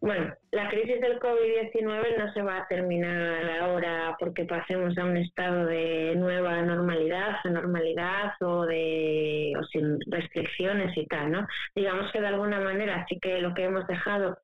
Bueno, 0.00 0.32
la 0.52 0.68
crisis 0.68 1.00
del 1.00 1.18
COVID-19 1.18 2.18
no 2.18 2.32
se 2.32 2.42
va 2.42 2.58
a 2.58 2.68
terminar 2.68 3.50
ahora 3.60 4.14
porque 4.18 4.44
pasemos 4.44 4.96
a 4.98 5.04
un 5.04 5.16
estado 5.16 5.66
de 5.66 6.14
nueva 6.16 6.62
normalidad, 6.62 7.36
o 7.44 7.48
normalidad 7.48 8.34
o 8.40 8.66
de 8.66 9.52
o 9.58 9.64
sin 9.64 9.98
restricciones 10.06 10.96
y 10.96 11.06
tal, 11.06 11.32
¿no? 11.32 11.46
Digamos 11.74 12.12
que 12.12 12.20
de 12.20 12.28
alguna 12.28 12.60
manera 12.60 13.04
sí 13.08 13.18
que 13.20 13.40
lo 13.40 13.54
que 13.54 13.64
hemos 13.64 13.86
dejado 13.86 14.38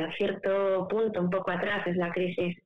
hasta 0.00 0.16
cierto 0.16 0.88
punto, 0.88 1.20
un 1.20 1.30
poco 1.30 1.50
atrás, 1.50 1.86
es 1.86 1.96
la 1.96 2.10
crisis 2.10 2.56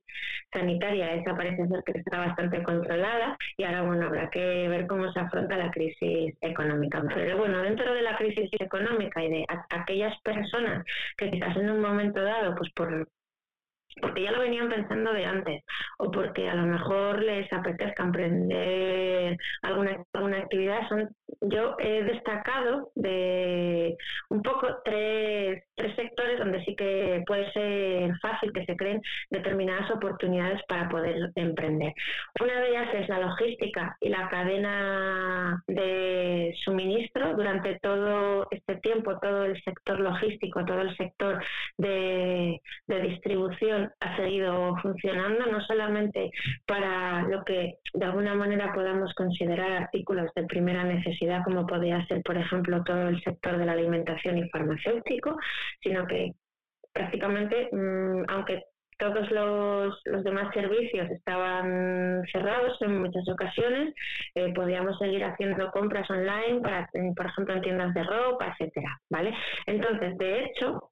sanitaria. 0.51 1.13
Esa 1.15 1.35
parece 1.35 1.67
ser 1.67 1.83
que 1.85 1.99
está 1.99 2.19
bastante 2.19 2.63
controlada 2.63 3.37
y 3.57 3.63
ahora, 3.63 3.81
bueno, 3.83 4.07
habrá 4.07 4.29
que 4.29 4.67
ver 4.67 4.87
cómo 4.87 5.11
se 5.11 5.19
afronta 5.19 5.57
la 5.57 5.71
crisis 5.71 6.35
económica. 6.41 7.03
Pero 7.13 7.37
bueno, 7.37 7.61
dentro 7.61 7.93
de 7.93 8.01
la 8.01 8.17
crisis 8.17 8.49
económica 8.59 9.23
y 9.23 9.29
de 9.29 9.45
aquellas 9.69 10.19
personas 10.21 10.85
que 11.17 11.31
quizás 11.31 11.55
en 11.57 11.69
un 11.69 11.81
momento 11.81 12.21
dado, 12.21 12.55
pues 12.55 12.71
por 12.73 13.07
porque 14.01 14.23
ya 14.23 14.31
lo 14.31 14.39
venían 14.39 14.69
pensando 14.69 15.13
de 15.13 15.25
antes 15.25 15.63
o 15.97 16.11
porque 16.11 16.49
a 16.49 16.55
lo 16.55 16.63
mejor 16.63 17.21
les 17.23 17.51
apetezca 17.51 18.03
emprender 18.03 19.37
alguna, 19.61 20.03
alguna 20.13 20.37
actividad. 20.39 20.87
Son, 20.89 21.09
yo 21.41 21.75
he 21.79 22.03
destacado 22.03 22.91
de 22.95 23.95
un 24.29 24.41
poco 24.41 24.67
tres, 24.83 25.63
tres 25.75 25.95
sectores 25.95 26.39
donde 26.39 26.63
sí 26.65 26.75
que 26.75 27.23
puede 27.25 27.51
ser 27.53 28.11
fácil 28.21 28.51
que 28.53 28.65
se 28.65 28.75
creen 28.75 29.01
determinadas 29.29 29.89
oportunidades 29.91 30.61
para 30.67 30.89
poder 30.89 31.31
emprender. 31.35 31.93
Una 32.41 32.59
de 32.59 32.69
ellas 32.69 32.93
es 32.93 33.09
la 33.09 33.19
logística 33.19 33.97
y 34.01 34.09
la 34.09 34.27
cadena 34.29 35.63
de 35.67 36.53
suministro 36.63 37.35
durante 37.35 37.79
todo 37.79 38.47
este 38.51 38.75
tiempo, 38.77 39.17
todo 39.19 39.45
el 39.45 39.61
sector 39.63 39.99
logístico, 39.99 40.65
todo 40.65 40.81
el 40.81 40.95
sector 40.97 41.43
de, 41.77 42.61
de 42.87 43.01
distribución 43.01 43.84
ha 43.99 44.15
seguido 44.15 44.75
funcionando, 44.77 45.45
no 45.45 45.61
solamente 45.61 46.31
para 46.65 47.23
lo 47.23 47.43
que 47.43 47.79
de 47.93 48.05
alguna 48.05 48.33
manera 48.35 48.73
podamos 48.73 49.13
considerar 49.13 49.71
artículos 49.71 50.31
de 50.35 50.43
primera 50.43 50.83
necesidad, 50.83 51.43
como 51.43 51.65
podría 51.65 52.05
ser, 52.07 52.21
por 52.23 52.37
ejemplo, 52.37 52.83
todo 52.83 53.09
el 53.09 53.21
sector 53.23 53.57
de 53.57 53.65
la 53.65 53.73
alimentación 53.73 54.37
y 54.37 54.49
farmacéutico, 54.49 55.37
sino 55.81 56.05
que 56.07 56.33
prácticamente, 56.93 57.69
mm, 57.71 58.23
aunque 58.29 58.63
todos 58.97 59.29
los, 59.31 60.23
demás 60.23 60.53
servicios 60.53 61.09
estaban 61.11 62.23
cerrados 62.31 62.81
en 62.81 63.01
muchas 63.01 63.27
ocasiones, 63.27 63.93
eh, 64.35 64.53
podíamos 64.53 64.97
seguir 64.97 65.23
haciendo 65.23 65.69
compras 65.71 66.09
online, 66.09 66.61
para, 66.61 66.89
por 67.15 67.25
ejemplo, 67.25 67.55
en 67.55 67.61
tiendas 67.61 67.93
de 67.93 68.03
ropa, 68.03 68.53
etcétera, 68.53 68.99
¿vale? 69.09 69.33
Entonces, 69.65 70.17
de 70.17 70.45
hecho, 70.45 70.91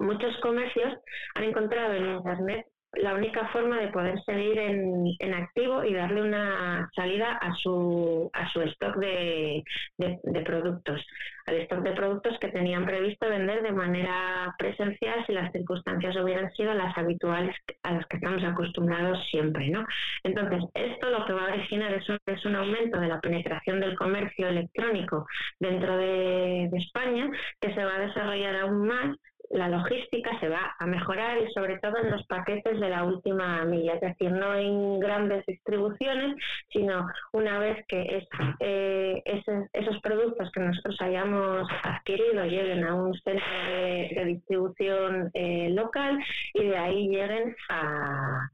muchos 0.00 0.36
comercios 0.40 0.94
han 1.34 1.44
encontrado 1.44 1.94
en 1.94 2.16
Internet 2.16 2.66
la 2.94 3.14
única 3.14 3.46
forma 3.48 3.80
de 3.80 3.88
poder 3.88 4.20
seguir 4.24 4.58
en, 4.58 5.04
en 5.20 5.34
activo 5.34 5.84
y 5.84 5.94
darle 5.94 6.22
una 6.22 6.90
salida 6.94 7.36
a 7.36 7.54
su, 7.54 8.28
a 8.32 8.50
su 8.52 8.62
stock 8.62 8.96
de, 8.96 9.62
de, 9.98 10.40
productos, 10.42 11.00
al 11.46 11.56
stock 11.56 11.82
de 11.82 11.92
productos 11.92 12.36
que 12.40 12.48
tenían 12.48 12.84
previsto 12.84 13.28
vender 13.28 13.62
de 13.62 13.72
manera 13.72 14.54
presencial 14.58 15.24
si 15.26 15.32
las 15.32 15.52
circunstancias 15.52 16.16
hubieran 16.16 16.50
sido 16.52 16.74
las 16.74 16.96
habituales 16.98 17.54
a 17.84 17.92
las 17.92 18.06
que 18.06 18.16
estamos 18.16 18.42
acostumbrados 18.42 19.24
siempre. 19.30 19.68
¿no? 19.68 19.86
Entonces, 20.24 20.64
esto 20.74 21.10
lo 21.10 21.24
que 21.26 21.32
va 21.32 21.42
a 21.42 21.52
originar 21.52 21.94
es 21.94 22.08
un, 22.08 22.18
es 22.26 22.44
un 22.44 22.56
aumento 22.56 22.98
de 22.98 23.08
la 23.08 23.20
penetración 23.20 23.78
del 23.80 23.96
comercio 23.96 24.48
electrónico 24.48 25.26
dentro 25.60 25.96
de, 25.96 26.68
de 26.70 26.78
España 26.78 27.30
que 27.60 27.72
se 27.72 27.84
va 27.84 27.96
a 27.96 28.06
desarrollar 28.06 28.56
aún 28.56 28.88
más 28.88 29.16
la 29.50 29.68
logística 29.68 30.38
se 30.38 30.48
va 30.48 30.76
a 30.78 30.86
mejorar 30.86 31.38
y 31.38 31.52
sobre 31.52 31.78
todo 31.78 31.96
en 31.98 32.10
los 32.10 32.24
paquetes 32.26 32.78
de 32.78 32.88
la 32.88 33.04
última 33.04 33.64
milla, 33.64 33.94
es 33.94 34.00
decir, 34.00 34.30
no 34.30 34.54
en 34.54 35.00
grandes 35.00 35.44
distribuciones, 35.46 36.36
sino 36.72 37.08
una 37.32 37.58
vez 37.58 37.84
que 37.88 38.26
eh, 38.60 39.22
esos, 39.24 40.00
productos 40.02 40.50
que 40.52 40.60
nosotros 40.60 40.96
hayamos 41.00 41.68
adquirido 41.82 42.44
lleguen 42.44 42.84
a 42.84 42.94
un 42.94 43.12
centro 43.20 43.44
de, 43.66 44.24
distribución 44.26 45.30
eh, 45.34 45.70
local 45.70 46.18
y 46.54 46.66
de 46.66 46.76
ahí 46.76 47.08
lleguen 47.08 47.54
a, 47.68 48.50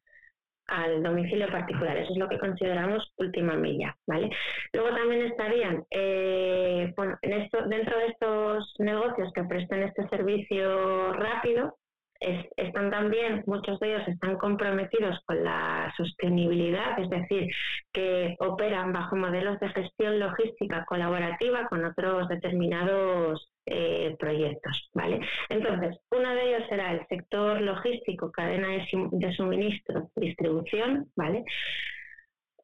al 0.68 1.02
domicilio 1.02 1.48
particular. 1.48 1.96
Eso 1.96 2.12
es 2.12 2.18
lo 2.18 2.28
que 2.28 2.38
consideramos 2.38 3.12
última 3.16 3.54
milla, 3.54 3.96
¿vale? 4.06 4.30
Luego 4.72 4.96
también 4.96 5.26
estarían, 5.26 5.84
eh, 5.90 6.92
bueno, 6.96 7.18
en 7.22 7.32
esto, 7.32 7.66
dentro 7.68 7.98
de 7.98 8.06
estos 8.06 8.74
negocios 8.78 9.32
que 9.34 9.44
presten 9.44 9.82
este 9.82 10.08
servicio 10.08 11.12
rápido, 11.12 11.76
están 12.20 12.90
también, 12.90 13.42
muchos 13.46 13.78
de 13.80 13.94
ellos 13.94 14.08
están 14.08 14.36
comprometidos 14.36 15.18
con 15.26 15.42
la 15.44 15.92
sostenibilidad, 15.96 16.98
es 16.98 17.10
decir, 17.10 17.48
que 17.92 18.36
operan 18.38 18.92
bajo 18.92 19.16
modelos 19.16 19.58
de 19.60 19.68
gestión 19.68 20.18
logística 20.18 20.84
colaborativa 20.86 21.66
con 21.68 21.84
otros 21.84 22.28
determinados 22.28 23.50
eh, 23.66 24.14
proyectos, 24.18 24.90
¿vale? 24.94 25.20
Entonces, 25.48 25.98
uno 26.12 26.34
de 26.34 26.48
ellos 26.48 26.68
será 26.68 26.92
el 26.92 27.06
sector 27.08 27.60
logístico, 27.60 28.30
cadena 28.30 28.68
de, 28.68 29.32
suministro, 29.34 30.08
distribución, 30.14 31.10
¿vale? 31.16 31.44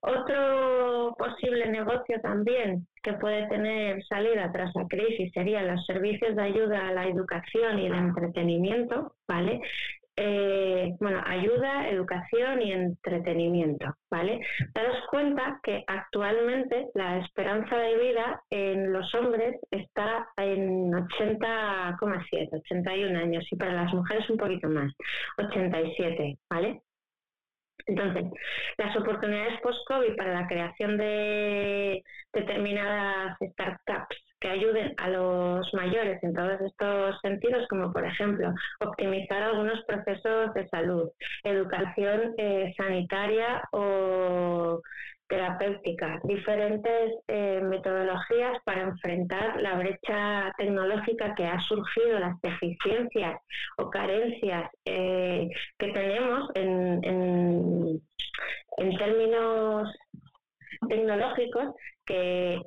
Otro 0.00 1.14
posible 1.18 1.66
negocio 1.70 2.20
también 2.20 2.86
que 3.02 3.12
puede 3.14 3.48
tener 3.48 4.02
salida 4.04 4.50
tras 4.52 4.74
la 4.74 4.86
crisis 4.86 5.32
serían 5.32 5.68
los 5.68 5.84
servicios 5.86 6.34
de 6.36 6.42
ayuda 6.42 6.88
a 6.88 6.92
la 6.92 7.06
educación 7.06 7.78
y 7.80 7.86
el 7.86 7.94
entretenimiento, 7.94 9.14
¿vale? 9.28 9.60
Eh, 10.14 10.94
bueno, 11.00 11.22
ayuda, 11.24 11.88
educación 11.88 12.60
y 12.60 12.72
entretenimiento, 12.72 13.96
¿vale? 14.10 14.40
Daros 14.74 14.98
cuenta 15.10 15.58
que 15.62 15.84
actualmente 15.86 16.88
la 16.94 17.18
esperanza 17.18 17.78
de 17.78 17.96
vida 17.96 18.42
en 18.50 18.92
los 18.92 19.14
hombres 19.14 19.56
está 19.70 20.28
en 20.36 20.92
80,7, 20.92 22.48
81 22.52 23.18
años 23.18 23.44
y 23.50 23.56
para 23.56 23.72
las 23.72 23.94
mujeres 23.94 24.28
un 24.28 24.36
poquito 24.36 24.68
más, 24.68 24.92
87, 25.38 26.38
¿vale? 26.50 26.82
Entonces, 27.86 28.24
las 28.78 28.96
oportunidades 28.96 29.60
post-COVID 29.60 30.16
para 30.16 30.40
la 30.40 30.46
creación 30.46 30.96
de 30.98 32.02
determinadas 32.32 33.36
startups 33.40 33.91
ayuden 34.62 34.94
a 34.98 35.08
los 35.08 35.74
mayores 35.74 36.22
en 36.22 36.34
todos 36.34 36.60
estos 36.60 37.20
sentidos, 37.20 37.66
como 37.68 37.92
por 37.92 38.04
ejemplo 38.04 38.54
optimizar 38.80 39.42
algunos 39.42 39.82
procesos 39.84 40.54
de 40.54 40.68
salud, 40.68 41.10
educación 41.44 42.34
eh, 42.38 42.72
sanitaria 42.76 43.62
o 43.72 44.80
terapéutica, 45.28 46.20
diferentes 46.24 47.14
eh, 47.28 47.60
metodologías 47.62 48.58
para 48.64 48.82
enfrentar 48.82 49.60
la 49.62 49.76
brecha 49.76 50.52
tecnológica 50.58 51.34
que 51.34 51.46
ha 51.46 51.58
surgido, 51.60 52.18
las 52.18 52.38
deficiencias 52.42 53.40
o 53.78 53.88
carencias 53.88 54.70
eh, 54.84 55.48
que 55.78 55.88
tenemos 55.88 56.50
en, 56.54 57.02
en, 57.02 58.02
en 58.76 58.98
términos 58.98 59.88
tecnológicos 60.88 61.74
que 62.04 62.60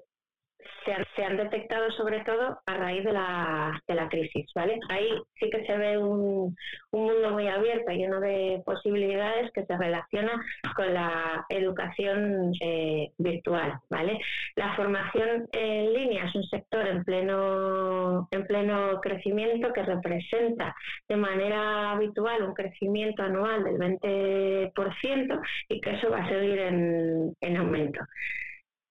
se 1.15 1.23
han, 1.23 1.37
detectado 1.37 1.91
sobre 1.91 2.21
todo 2.21 2.59
a 2.65 2.73
raíz 2.75 3.03
de 3.03 3.11
la, 3.11 3.81
de 3.87 3.95
la 3.95 4.07
crisis, 4.07 4.45
¿vale? 4.53 4.79
Ahí 4.89 5.09
sí 5.39 5.49
que 5.49 5.65
se 5.65 5.77
ve 5.77 5.97
un, 5.97 6.55
mundo 6.91 7.31
muy 7.31 7.47
abierto, 7.47 7.91
lleno 7.91 8.19
de 8.21 8.61
posibilidades 8.65 9.51
que 9.51 9.65
se 9.65 9.77
relaciona 9.77 10.31
con 10.75 10.93
la 10.93 11.45
educación 11.49 12.53
eh, 12.61 13.11
virtual, 13.17 13.79
¿vale? 13.89 14.19
La 14.55 14.75
formación 14.75 15.47
en 15.51 15.93
línea 15.93 16.25
es 16.25 16.35
un 16.35 16.43
sector 16.43 16.87
en 16.87 17.03
pleno, 17.03 18.27
en 18.31 18.45
pleno 18.45 19.01
crecimiento 19.01 19.73
que 19.73 19.83
representa 19.83 20.75
de 21.09 21.17
manera 21.17 21.91
habitual 21.91 22.43
un 22.43 22.53
crecimiento 22.53 23.23
anual 23.23 23.63
del 23.63 23.77
20% 23.77 25.41
y 25.69 25.81
que 25.81 25.89
eso 25.91 26.09
va 26.09 26.23
a 26.23 26.29
seguir 26.29 26.59
en, 26.59 27.35
en 27.41 27.57
aumento. 27.57 27.99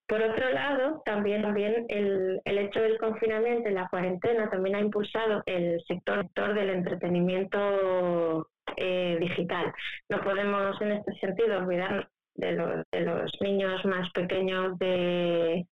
Por 0.06 0.23
otro 0.23 0.50
lado, 0.50 1.02
también, 1.04 1.42
también 1.42 1.87
el, 1.88 2.40
el, 2.44 2.58
hecho 2.58 2.80
del 2.80 2.99
confinamiento 2.99 3.70
y 3.70 3.73
la 3.73 3.88
cuarentena 3.88 4.50
también 4.50 4.76
ha 4.76 4.80
impulsado 4.80 5.42
el 5.46 5.82
sector, 5.88 6.28
del 6.54 6.70
entretenimiento 6.70 8.49
eh, 8.76 9.16
digital. 9.18 9.73
No 10.11 10.20
podemos 10.20 10.80
en 10.82 10.92
este 10.92 11.14
sentido 11.14 11.58
olvidar 11.58 12.08
de 12.34 12.52
los, 12.52 12.84
de 12.92 13.00
los 13.00 13.32
niños 13.40 13.82
más 13.87 14.11
pequeños 14.11 14.78
de, 14.78 15.66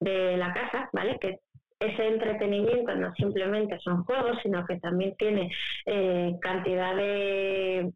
de 0.00 0.36
la 0.36 0.52
casa, 0.52 0.90
¿vale? 0.92 1.18
Que 1.20 1.38
ese 1.78 2.08
entretenimiento 2.08 2.94
no 2.96 3.14
simplemente 3.14 3.78
son 3.80 4.02
juegos, 4.04 4.38
sino 4.42 4.66
que 4.66 4.80
también 4.80 5.14
tiene 5.16 5.50
eh, 5.86 6.34
cantidad 6.40 6.96
de 6.96 7.92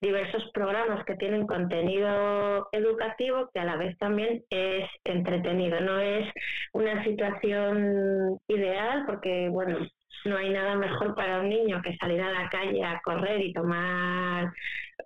diversos 0.00 0.50
programas 0.52 1.04
que 1.04 1.16
tienen 1.16 1.46
contenido 1.46 2.68
educativo 2.72 3.50
que 3.52 3.60
a 3.60 3.64
la 3.64 3.76
vez 3.76 3.96
también 3.98 4.44
es 4.50 4.88
entretenido. 5.04 5.80
No 5.80 5.98
es 5.98 6.28
una 6.72 7.04
situación 7.04 8.38
ideal 8.48 9.04
porque, 9.06 9.48
bueno, 9.48 9.78
no 10.24 10.36
hay 10.36 10.50
nada 10.50 10.76
mejor 10.76 11.14
para 11.14 11.40
un 11.40 11.48
niño 11.48 11.82
que 11.82 11.96
salir 11.96 12.20
a 12.20 12.30
la 12.30 12.48
calle 12.48 12.84
a 12.84 13.00
correr 13.04 13.40
y 13.40 13.52
tomar 13.52 14.52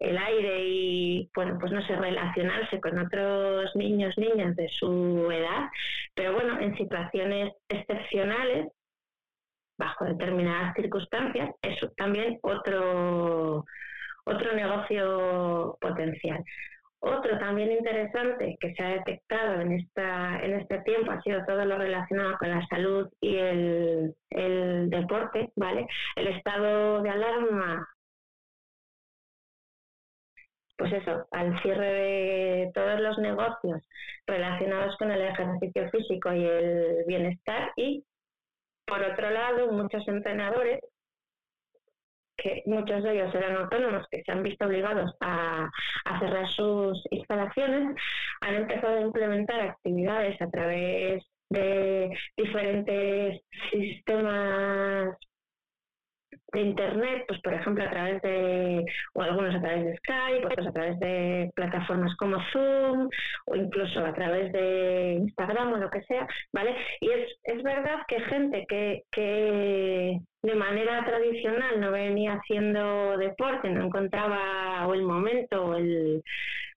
el 0.00 0.18
aire 0.18 0.64
y, 0.66 1.30
bueno, 1.35 1.56
pues 1.58 1.73
no 1.73 1.80
sé, 1.87 1.96
relacionarse 1.96 2.80
con 2.80 2.99
otros 2.99 3.75
niños, 3.76 4.16
niñas 4.18 4.54
de 4.56 4.68
su 4.68 5.30
edad, 5.30 5.70
pero 6.14 6.35
bueno, 6.35 6.61
en 6.61 6.76
situaciones 6.76 7.52
excepcionales, 7.68 8.68
bajo 9.78 10.04
determinadas 10.04 10.75
circunstancias, 10.75 11.50
es 11.62 11.78
también 11.96 12.38
otro 12.42 13.64
otro 14.26 14.52
negocio 14.52 15.78
potencial. 15.80 16.45
Otro 16.99 17.38
también 17.38 17.71
interesante 17.73 18.56
que 18.59 18.75
se 18.75 18.83
ha 18.83 18.88
detectado 18.88 19.61
en, 19.61 19.73
esta, 19.73 20.40
en 20.42 20.54
este 20.54 20.78
tiempo 20.80 21.12
ha 21.12 21.23
sido 21.23 21.45
todo 21.47 21.64
lo 21.64 21.78
relacionado 21.78 22.37
con 22.38 22.50
la 22.50 22.66
salud 22.66 23.09
y 23.21 23.37
el, 23.37 24.14
el 24.30 24.90
deporte, 24.90 25.50
¿vale? 25.56 25.87
El 26.16 26.28
estado 26.28 27.02
de 27.02 27.11
alarma 27.11 27.87
pues 30.76 30.92
eso, 30.92 31.26
al 31.30 31.61
cierre 31.62 31.87
de 31.87 32.71
todos 32.75 33.00
los 33.00 33.18
negocios 33.18 33.83
relacionados 34.26 34.97
con 34.99 35.11
el 35.11 35.23
ejercicio 35.23 35.90
físico 35.90 36.33
y 36.33 36.45
el 36.45 37.04
bienestar 37.06 37.73
y 37.76 38.04
por 38.87 39.02
otro 39.02 39.30
lado 39.30 39.73
muchos 39.73 40.06
entrenadores 40.06 40.80
que 42.37 42.62
muchos 42.66 43.02
de 43.02 43.12
ellos 43.12 43.35
eran 43.35 43.57
autónomos 43.57 44.07
que 44.11 44.23
se 44.23 44.33
han 44.33 44.43
visto 44.43 44.66
obligados 44.66 45.14
a, 45.21 45.71
cerrar 46.21 46.49
sus 46.49 47.02
instalaciones, 47.11 47.97
han 48.40 48.55
empezado 48.55 48.99
a 48.99 49.02
implementar 49.02 49.61
actividades 49.61 50.40
a 50.40 50.49
través 50.49 51.25
de 51.50 52.11
diferentes 52.37 53.40
sistemas 53.71 55.16
de 56.52 56.61
internet, 56.61 57.25
pues 57.28 57.40
por 57.40 57.55
ejemplo 57.55 57.85
a 57.85 57.90
través 57.90 58.23
de, 58.23 58.85
o 59.14 59.23
algunos 59.23 59.55
a 59.55 59.61
través 59.61 59.85
de 59.85 59.97
Skype, 59.97 60.47
otros 60.47 60.66
a 60.66 60.73
través 60.73 60.99
de 61.00 61.50
plataformas 61.55 62.14
como 62.16 62.38
Zoom, 62.52 63.09
o 63.47 63.57
incluso 63.57 64.00
a 64.00 64.12
través 64.14 64.52
de 64.52 65.19
Instagram 65.21 65.73
o 65.73 65.76
lo 65.76 65.90
que 65.90 66.02
sea, 66.02 66.26
¿vale? 66.52 66.75
Y 67.00 67.11
es, 67.11 67.28
es 67.45 67.62
verdad 67.62 68.00
que 68.09 68.21
gente 68.21 68.66
que, 68.69 69.02
que 69.11 70.21
de 70.43 70.55
manera 70.55 71.05
tradicional 71.05 71.81
no 71.81 71.90
venía 71.90 72.35
haciendo 72.35 73.16
deporte, 73.19 73.69
no 73.71 73.87
encontraba 73.87 74.87
o 74.87 74.95
el 74.95 75.02
momento 75.02 75.66
o 75.66 75.75
el 75.75 76.23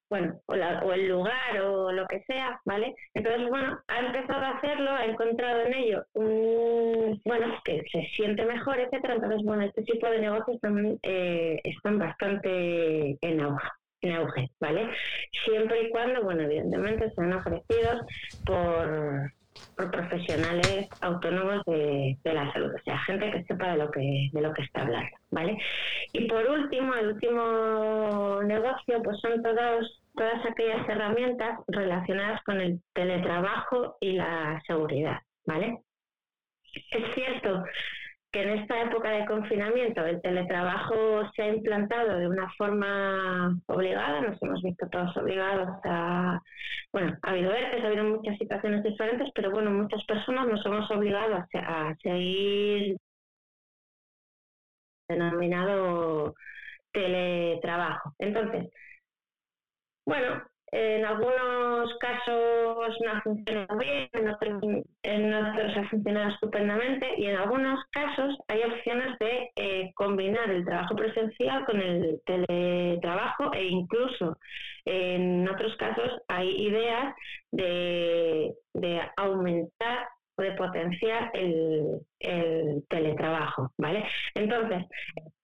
bueno, 0.09 0.39
o, 0.47 0.53
o, 0.53 0.93
el 0.93 1.07
lugar 1.07 1.61
o 1.61 1.91
lo 1.91 2.07
que 2.07 2.21
sea, 2.23 2.59
¿vale? 2.65 2.95
Entonces, 3.13 3.47
bueno, 3.49 3.79
ha 3.87 3.99
empezado 3.99 4.43
a 4.43 4.57
hacerlo, 4.57 4.91
ha 4.91 5.05
encontrado 5.05 5.61
en 5.61 5.73
ello 5.73 6.05
un, 6.13 7.21
bueno, 7.25 7.53
que 7.63 7.83
se 7.91 8.01
siente 8.15 8.45
mejor, 8.45 8.79
etcétera. 8.79 9.15
Entonces, 9.15 9.43
bueno, 9.43 9.63
este 9.63 9.83
tipo 9.83 10.07
de 10.09 10.19
negocios 10.19 10.59
también 10.61 10.99
eh, 11.03 11.59
están 11.63 11.99
bastante 11.99 13.17
en 13.21 13.41
auge, 13.41 13.69
en 14.01 14.11
auge, 14.13 14.49
¿vale? 14.59 14.89
Siempre 15.45 15.83
y 15.83 15.89
cuando, 15.91 16.23
bueno, 16.23 16.43
evidentemente 16.43 17.11
sean 17.11 17.33
ofrecidos 17.33 18.01
por 18.45 19.31
por 19.79 19.91
profesionales 19.91 20.89
autónomos 20.99 21.63
de, 21.65 22.17
la 22.25 22.51
salud, 22.51 22.69
o 22.75 22.83
sea, 22.83 22.99
gente 23.05 23.31
que 23.31 23.45
sepa 23.45 23.71
de 23.71 23.77
lo 23.77 23.89
que, 23.89 24.29
de 24.33 24.41
lo 24.41 24.51
que 24.51 24.63
está 24.63 24.81
hablando, 24.81 25.09
¿vale? 25.31 25.57
Y 26.11 26.27
por 26.27 26.45
último, 26.49 26.93
el 26.95 27.07
último 27.13 28.41
negocio, 28.43 29.01
pues 29.01 29.21
son 29.21 29.41
todos, 29.41 30.01
todas 30.15 30.45
aquellas 30.45 30.87
herramientas 30.89 31.59
relacionadas 31.67 32.43
con 32.43 32.59
el 32.59 32.81
teletrabajo 32.91 33.95
y 34.01 34.13
la 34.13 34.61
seguridad, 34.67 35.21
¿vale? 35.45 35.79
Es 36.91 37.15
cierto 37.15 37.63
que 38.31 38.43
en 38.43 38.49
esta 38.59 38.81
época 38.81 39.09
de 39.09 39.25
confinamiento 39.25 40.05
el 40.05 40.21
teletrabajo 40.21 41.29
se 41.35 41.41
ha 41.41 41.47
implantado 41.47 42.17
de 42.19 42.27
una 42.27 42.51
forma 42.57 43.59
obligada, 43.67 44.21
nos 44.21 44.41
hemos 44.41 44.61
visto 44.61 44.87
todos 44.89 45.15
obligados 45.17 45.69
a, 45.85 46.39
bueno, 46.91 47.17
ha 47.23 47.29
habido 47.31 47.51
veces, 47.51 47.83
ha 47.83 47.87
habido 47.87 48.03
muchas 48.03 48.37
situaciones 48.37 48.83
diferentes, 48.83 49.29
pero 49.33 49.51
bueno, 49.51 49.71
muchas 49.71 50.03
personas 50.05 50.47
nos 50.47 50.63
hemos 50.65 50.89
obligado 50.91 51.35
a, 51.35 51.89
a 51.89 51.95
seguir 52.03 52.97
denominado 55.07 56.35
teletrabajo. 56.91 58.13
Entonces, 58.19 58.69
bueno, 60.05 60.43
en 60.71 61.05
algunos 61.05 61.97
casos 61.99 62.97
no 63.03 63.11
ha 63.11 63.21
funcionado 63.21 63.77
bien, 63.77 64.09
en 64.13 65.33
otros, 65.33 65.77
ha 65.77 65.89
funcionado 65.89 66.29
estupendamente 66.29 67.07
y 67.17 67.25
en 67.25 67.37
algunos 67.37 67.83
casos 67.91 68.37
hay 68.47 68.61
opciones 68.63 69.17
de 69.19 69.49
eh, 69.55 69.91
combinar 69.95 70.49
el 70.49 70.65
trabajo 70.65 70.95
presencial 70.95 71.65
con 71.65 71.81
el 71.81 72.21
teletrabajo 72.25 73.51
e 73.53 73.63
incluso 73.65 74.37
en 74.85 75.47
otros 75.49 75.75
casos 75.77 76.21
hay 76.27 76.49
ideas 76.49 77.15
de, 77.51 78.53
de 78.73 79.01
aumentar 79.17 80.07
de 80.41 80.51
potenciar 80.53 81.31
el, 81.33 82.01
teletrabajo, 82.89 83.71
¿vale? 83.77 84.03
Entonces, 84.35 84.85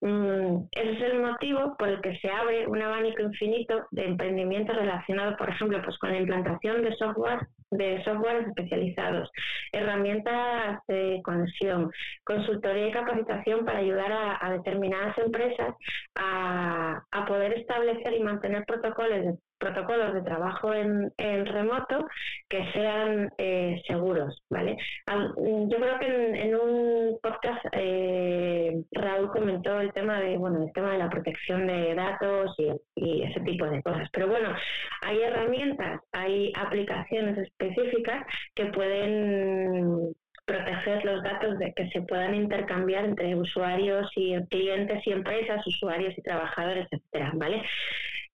mm, 0.01 0.58
ese 0.71 0.91
es 0.91 1.01
el 1.03 1.21
motivo 1.21 1.75
por 1.77 1.88
el 1.88 2.01
que 2.01 2.17
se 2.17 2.29
abre 2.29 2.67
un 2.67 2.81
abanico 2.81 3.21
infinito 3.21 3.86
de 3.91 4.05
emprendimientos 4.08 4.75
relacionados, 4.75 5.38
por 5.38 5.49
ejemplo, 5.49 5.81
pues 5.84 5.97
con 5.99 6.12
la 6.12 6.19
implantación 6.19 6.84
de 6.84 6.93
software 6.97 7.47
de 7.71 8.03
software 8.03 8.47
especializados, 8.47 9.29
herramientas 9.71 10.79
de 10.88 11.21
conexión, 11.23 11.91
consultoría 12.23 12.88
y 12.88 12.91
capacitación 12.91 13.65
para 13.65 13.79
ayudar 13.79 14.12
a, 14.12 14.51
determinadas 14.51 15.17
empresas 15.17 15.75
a, 16.15 17.03
a, 17.12 17.25
poder 17.25 17.53
establecer 17.53 18.13
y 18.13 18.23
mantener 18.23 18.63
protocolos 18.65 19.25
de, 19.25 19.34
protocolos 19.57 20.13
de 20.13 20.21
trabajo 20.21 20.73
en, 20.73 21.11
remoto 21.17 22.07
que 22.49 22.71
sean 22.73 23.31
eh, 23.37 23.81
seguros, 23.87 24.43
¿vale? 24.49 24.77
Yo 25.07 25.77
creo 25.77 25.99
que 25.99 26.41
en, 26.41 26.55
un 26.55 27.17
podcast 27.21 27.65
eh, 27.73 28.83
Raúl 28.91 29.31
comentó 29.31 29.79
el 29.79 29.93
tema 29.93 30.19
de, 30.19 30.37
bueno, 30.37 30.63
el 30.63 30.73
tema 30.73 30.91
de 30.91 30.97
la 30.97 31.09
protección 31.09 31.67
de 31.67 31.95
datos 31.95 32.55
y, 32.57 32.71
y, 32.95 33.23
ese 33.23 33.39
tipo 33.41 33.65
de 33.65 33.81
cosas. 33.81 34.09
Pero 34.11 34.27
bueno, 34.27 34.53
hay 35.01 35.21
herramientas, 35.21 36.01
hay 36.11 36.51
aplicaciones 36.55 37.37
específicas 37.37 38.25
que 38.53 38.65
pueden 38.65 40.13
proteger 40.45 41.03
los 41.03 41.23
datos 41.23 41.57
de 41.57 41.73
que 41.73 41.89
se 41.89 42.01
puedan 42.01 42.35
intercambiar 42.35 43.05
entre 43.05 43.35
usuarios 43.35 44.09
y 44.15 44.35
clientes 44.45 45.05
y 45.05 45.11
empresas, 45.11 45.65
usuarios 45.65 46.15
y 46.17 46.21
trabajadores, 46.21 46.87
etcétera, 46.91 47.31
¿vale? 47.33 47.63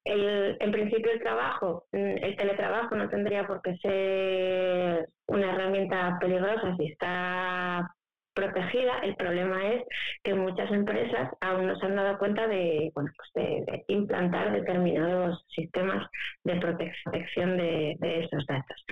El, 0.04 0.58
en 0.60 0.72
principio 0.72 1.12
el 1.12 1.22
trabajo, 1.22 1.86
mm, 1.92 1.98
el 2.24 2.36
teletrabajo 2.36 2.96
no 2.96 3.10
tendría 3.10 3.46
por 3.46 3.62
qué 3.62 3.78
ser 3.78 5.10
una 5.28 5.52
herramienta 5.54 6.18
peligrosa 6.20 6.76
si 6.78 6.88
está 6.88 7.88
protegida. 8.34 9.00
El 9.04 9.16
problema 9.16 9.74
es 9.74 9.84
que 10.24 10.34
muchas 10.34 10.72
empresas 10.72 11.30
aún 11.42 11.68
no 11.68 11.76
se 11.76 11.86
han 11.86 11.96
dado 11.96 12.18
cuenta 12.18 12.48
de, 12.48 12.92
bueno, 12.96 13.12
pues 13.16 13.30
de, 13.36 13.84
implantar 13.88 14.52
determinados 14.52 15.46
sistemas 15.50 16.08
de 16.44 16.56
protección 16.56 17.58
de, 17.58 17.96
de, 18.00 18.24
esos 18.24 18.46
datos. 18.48 18.86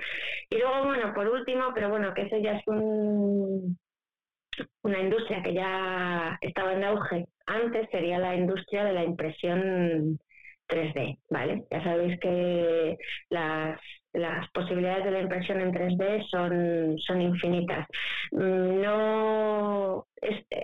Y 0.50 0.58
luego, 0.58 0.84
bueno, 0.86 1.12
por 1.14 1.28
último, 1.28 1.72
pero 1.74 1.88
bueno, 1.90 2.14
que 2.14 2.22
eso 2.22 2.36
ya 2.38 2.52
es 2.52 2.62
un, 2.66 3.78
una 4.82 5.00
industria 5.00 5.42
que 5.42 5.54
ya 5.54 6.38
estaba 6.40 6.72
en 6.72 6.84
auge 6.84 7.26
antes, 7.46 7.88
sería 7.90 8.18
la 8.18 8.34
industria 8.34 8.84
de 8.84 8.92
la 8.92 9.04
impresión 9.04 10.18
3D, 10.70 11.18
¿vale? 11.30 11.64
Ya 11.70 11.82
sabéis 11.84 12.18
que 12.20 12.96
las, 13.30 13.80
las 14.12 14.50
posibilidades 14.52 15.04
de 15.04 15.10
la 15.10 15.20
impresión 15.20 15.60
en 15.60 15.72
3D 15.72 16.26
son, 16.30 16.98
son 16.98 17.20
infinitas. 17.22 17.86
Mm, 18.32 18.80
no, 18.82 20.06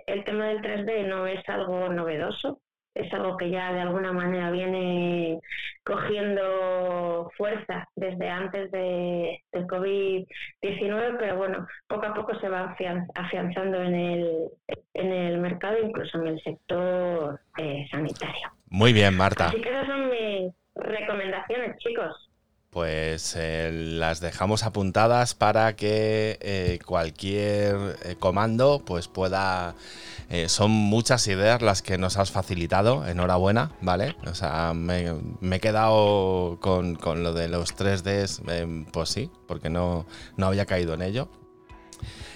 el 0.07 0.25
tema 0.25 0.47
del 0.49 0.63
3D 0.63 1.07
no 1.09 1.27
es 1.27 1.47
algo 1.49 1.89
novedoso, 1.93 2.61
es 2.97 3.13
algo 3.13 3.37
que 3.37 3.51
ya 3.51 3.73
de 3.73 3.81
alguna 3.81 4.13
manera 4.13 4.51
viene 4.51 5.41
cogiendo 5.85 7.31
fuerza 7.37 7.89
desde 7.95 8.29
antes 8.29 8.71
de, 8.71 9.43
del 9.53 9.67
COVID-19, 9.67 11.17
pero 11.19 11.37
bueno, 11.37 11.67
poco 11.87 12.07
a 12.07 12.15
poco 12.15 12.39
se 12.41 12.49
va 12.49 12.75
afianzando 13.15 13.83
en 13.83 13.95
el, 13.95 14.49
en 14.95 15.13
el 15.13 15.39
mercado, 15.39 15.79
incluso 15.79 16.21
en 16.21 16.29
el 16.29 16.43
sector 16.43 17.41
eh, 17.59 17.87
sanitario. 17.91 18.49
Muy 18.71 18.93
bien, 18.93 19.17
Marta. 19.17 19.49
Así 19.49 19.61
que 19.61 19.71
esas 19.71 19.87
son 19.87 20.11
mis 20.11 20.53
recomendaciones, 20.75 21.77
chicos. 21.79 22.26
Pues 22.77 23.33
eh, 23.39 23.71
las 23.73 24.21
dejamos 24.21 24.63
apuntadas 24.63 25.33
para 25.33 25.77
que 25.77 26.37
eh, 26.43 26.79
cualquier 26.85 27.97
eh, 28.05 28.17
comando 28.19 28.83
pues 28.85 29.09
pueda... 29.09 29.75
son 30.49 30.73
muchas 30.73 31.27
ideas 31.27 31.63
las 31.63 31.81
que 31.81 31.97
nos 31.97 32.19
has 32.19 32.31
facilitado, 32.31 33.07
enhorabuena, 33.07 33.73
¿vale? 33.81 34.15
O 34.27 34.35
sea, 34.35 34.75
me, 34.75 35.07
he 35.41 35.61
quedado 35.61 36.59
con, 36.61 36.97
con, 36.97 37.23
lo 37.23 37.33
de 37.33 37.49
los 37.49 37.75
3Ds, 37.75 38.91
pues 38.93 39.09
sí, 39.09 39.31
porque 39.49 39.71
no, 39.71 40.05
no 40.37 40.47
había 40.47 40.67
caído 40.67 40.93
en 40.93 41.01
ello. 41.01 41.31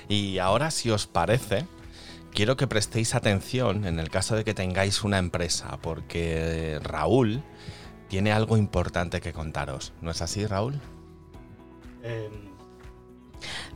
Y 0.09 0.38
ahora, 0.38 0.70
si 0.70 0.90
os 0.90 1.07
parece, 1.07 1.66
quiero 2.33 2.57
que 2.57 2.66
prestéis 2.66 3.14
atención 3.14 3.85
en 3.85 3.98
el 3.98 4.09
caso 4.09 4.37
de 4.37 4.44
que 4.44 4.55
tengáis 4.55 5.05
una 5.05 5.18
empresa, 5.18 5.76
porque 5.83 6.81
Raúl 6.83 7.42
tiene 8.11 8.33
algo 8.33 8.59
importante 8.59 9.20
que 9.20 9.33
contaros. 9.33 9.92
¿No 10.03 10.11
es 10.11 10.20
así, 10.20 10.44
Raúl? 10.44 10.75
Em, 12.03 12.51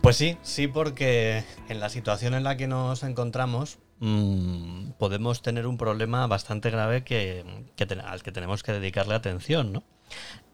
pues 0.03 0.17
sí, 0.17 0.37
sí, 0.43 0.67
porque 0.67 1.45
en 1.69 1.81
la 1.81 1.89
situación 1.89 2.35
en 2.35 2.43
la 2.43 2.57
que 2.57 2.67
nos 2.67 3.05
encontramos 3.05 3.79
mm, 4.01 4.91
podemos 4.99 5.41
tener 5.41 5.69
un 5.69 5.79
problema 5.79 6.27
bastante 6.27 6.69
grave 6.71 7.05
que, 7.05 7.45
al 8.05 8.23
que 8.23 8.33
tenemos 8.33 8.63
que 8.65 8.73
dedicarle 8.73 9.15
atención, 9.15 9.73
¿no? 9.73 9.85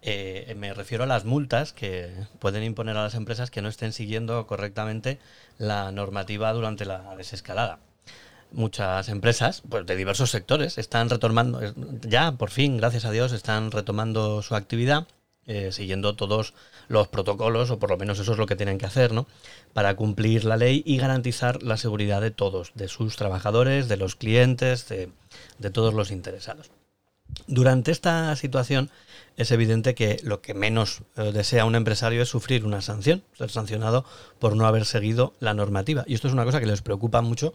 Eh, 0.03 0.55
me 0.59 0.73
refiero 0.75 1.05
a 1.05 1.07
las 1.07 1.25
multas 1.25 1.73
que 1.73 2.12
pueden 2.38 2.62
imponer 2.62 2.97
a 2.99 3.03
las 3.03 3.14
empresas 3.14 3.51
que 3.51 3.62
no 3.62 3.69
estén 3.69 3.93
siguiendo 3.93 4.47
correctamente 4.47 5.19
la 5.59 5.90
normativa 5.90 6.53
durante 6.53 6.85
la 6.85 7.16
desescalada. 7.16 7.81
Muchas 8.52 9.08
empresas 9.08 9.62
pues, 9.68 9.86
de 9.86 9.96
diversos 9.96 10.30
sectores 10.30 10.78
están 10.78 11.10
retomando, 11.10 11.60
ya 12.02 12.32
por 12.32 12.50
fin, 12.50 12.76
gracias 12.76 13.04
a 13.04 13.10
Dios, 13.10 13.32
están 13.32 13.70
retomando 13.70 14.42
su 14.42 14.54
actividad, 14.54 15.06
eh, 15.46 15.72
siguiendo 15.72 16.14
todos 16.14 16.54
los 16.88 17.08
protocolos, 17.08 17.70
o 17.70 17.78
por 17.78 17.90
lo 17.90 17.96
menos 17.96 18.18
eso 18.18 18.32
es 18.32 18.38
lo 18.38 18.46
que 18.46 18.56
tienen 18.56 18.78
que 18.78 18.86
hacer, 18.86 19.12
¿no? 19.12 19.26
Para 19.72 19.96
cumplir 19.96 20.44
la 20.44 20.56
ley 20.56 20.82
y 20.84 20.98
garantizar 20.98 21.62
la 21.62 21.76
seguridad 21.76 22.20
de 22.20 22.30
todos, 22.30 22.72
de 22.74 22.88
sus 22.88 23.16
trabajadores, 23.16 23.88
de 23.88 23.96
los 23.96 24.16
clientes, 24.16 24.88
de, 24.88 25.10
todos 25.70 25.94
los 25.94 26.10
interesados. 26.10 26.70
Durante 27.46 27.90
esta 27.90 28.34
situación 28.36 28.90
es 29.36 29.50
evidente 29.50 29.94
que 29.94 30.20
lo 30.22 30.40
que 30.40 30.52
menos 30.52 31.02
eh, 31.16 31.32
desea 31.32 31.64
un 31.64 31.74
empresario 31.74 32.22
es 32.22 32.28
sufrir 32.28 32.64
una 32.64 32.80
sanción, 32.80 33.22
ser 33.36 33.50
sancionado 33.50 34.04
por 34.38 34.56
no 34.56 34.66
haber 34.66 34.84
seguido 34.84 35.34
la 35.40 35.54
normativa. 35.54 36.04
Y 36.06 36.14
esto 36.14 36.28
es 36.28 36.34
una 36.34 36.44
cosa 36.44 36.60
que 36.60 36.66
les 36.66 36.82
preocupa 36.82 37.22
mucho 37.22 37.54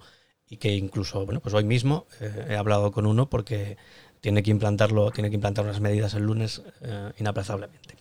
y 0.50 0.58
que 0.58 0.74
incluso, 0.74 1.26
bueno, 1.26 1.40
pues 1.40 1.54
hoy 1.56 1.64
mismo 1.64 2.06
eh, 2.20 2.48
he 2.50 2.56
hablado 2.56 2.92
con 2.92 3.06
uno 3.06 3.30
porque 3.30 3.78
tiene 4.26 4.42
que 4.42 4.50
implantarlo, 4.50 5.12
tiene 5.12 5.30
que 5.30 5.36
implantar 5.36 5.66
unas 5.66 5.80
medidas 5.82 6.16
el 6.16 6.24
lunes 6.24 6.64
eh, 6.82 7.12
inaplazablemente. 7.20 7.96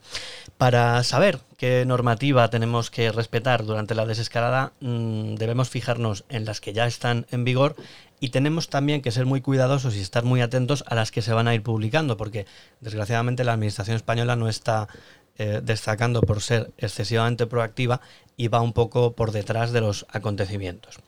Para 0.57 1.03
saber 1.05 1.41
qué 1.59 1.85
normativa 1.87 2.49
tenemos 2.49 2.91
que 2.91 3.13
respetar 3.13 3.65
durante 3.67 3.95
la 3.95 4.07
desescalada, 4.07 4.73
mm, 4.81 5.35
debemos 5.35 5.69
fijarnos 5.69 6.25
en 6.31 6.47
las 6.47 6.63
que 6.63 6.73
ya 6.73 6.87
están 6.87 7.27
en 7.31 7.45
vigor 7.45 7.77
y 8.21 8.31
tenemos 8.31 8.71
también 8.71 9.03
que 9.03 9.11
ser 9.11 9.27
muy 9.27 9.43
cuidadosos 9.43 9.97
y 9.97 10.01
estar 10.01 10.25
muy 10.25 10.41
atentos 10.41 10.83
a 10.87 10.95
las 10.95 11.11
que 11.11 11.21
se 11.21 11.35
van 11.35 11.47
a 11.47 11.55
ir 11.55 11.63
publicando, 11.63 12.17
porque 12.17 12.47
desgraciadamente 12.81 13.45
la 13.45 13.53
Administración 13.53 13.97
española 13.97 14.35
no 14.35 14.49
está 14.49 14.89
eh, 15.37 15.61
destacando 15.63 16.23
por 16.23 16.41
ser 16.41 16.73
excesivamente 16.79 17.47
proactiva 17.47 18.01
y 18.39 18.49
va 18.49 18.63
un 18.63 18.73
poco 18.73 19.13
por 19.13 19.31
detrás 19.33 19.73
de 19.73 19.83
los 19.83 20.07
acontecimientos. 20.09 21.01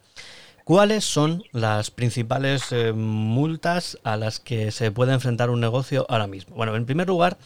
¿Cuáles 0.67 1.05
son 1.05 1.45
las 1.53 1.93
principales 1.93 2.73
eh, 2.73 2.93
multas 2.93 4.01
a 4.03 4.17
las 4.17 4.41
que 4.41 4.73
se 4.73 4.91
puede 4.91 5.13
enfrentar 5.13 5.49
un 5.49 5.61
negocio 5.61 6.07
ahora 6.09 6.27
mismo? 6.27 6.57
Bueno, 6.57 6.75
en 6.75 6.87
primer 6.87 7.07
lugar, 7.07 7.39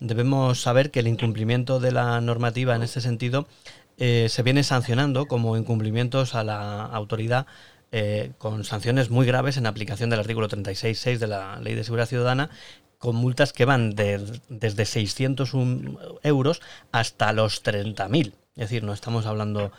debemos 0.00 0.60
saber 0.60 0.90
que 0.90 0.98
el 0.98 1.06
incumplimiento 1.06 1.78
de 1.78 1.92
la 1.92 2.20
normativa 2.20 2.74
en 2.74 2.82
este 2.82 3.00
sentido 3.00 3.46
eh, 3.96 4.26
se 4.28 4.42
viene 4.42 4.64
sancionando 4.64 5.26
como 5.26 5.56
incumplimientos 5.56 6.34
a 6.34 6.42
la 6.42 6.82
autoridad 6.86 7.46
eh, 7.92 8.32
con 8.38 8.64
sanciones 8.64 9.08
muy 9.08 9.24
graves 9.24 9.56
en 9.56 9.66
aplicación 9.66 10.10
del 10.10 10.18
artículo 10.18 10.48
36.6 10.48 11.18
de 11.18 11.28
la 11.28 11.60
Ley 11.60 11.76
de 11.76 11.84
Seguridad 11.84 12.08
Ciudadana 12.08 12.50
con 12.98 13.14
multas 13.14 13.52
que 13.52 13.66
van 13.66 13.94
desde 13.94 14.84
601 14.84 16.18
euros 16.24 16.60
hasta 16.90 17.32
los 17.32 17.62
30.000. 17.62 18.32
Es 18.56 18.60
decir, 18.68 18.82
no 18.82 18.92
estamos 18.92 19.26
hablando, 19.26 19.70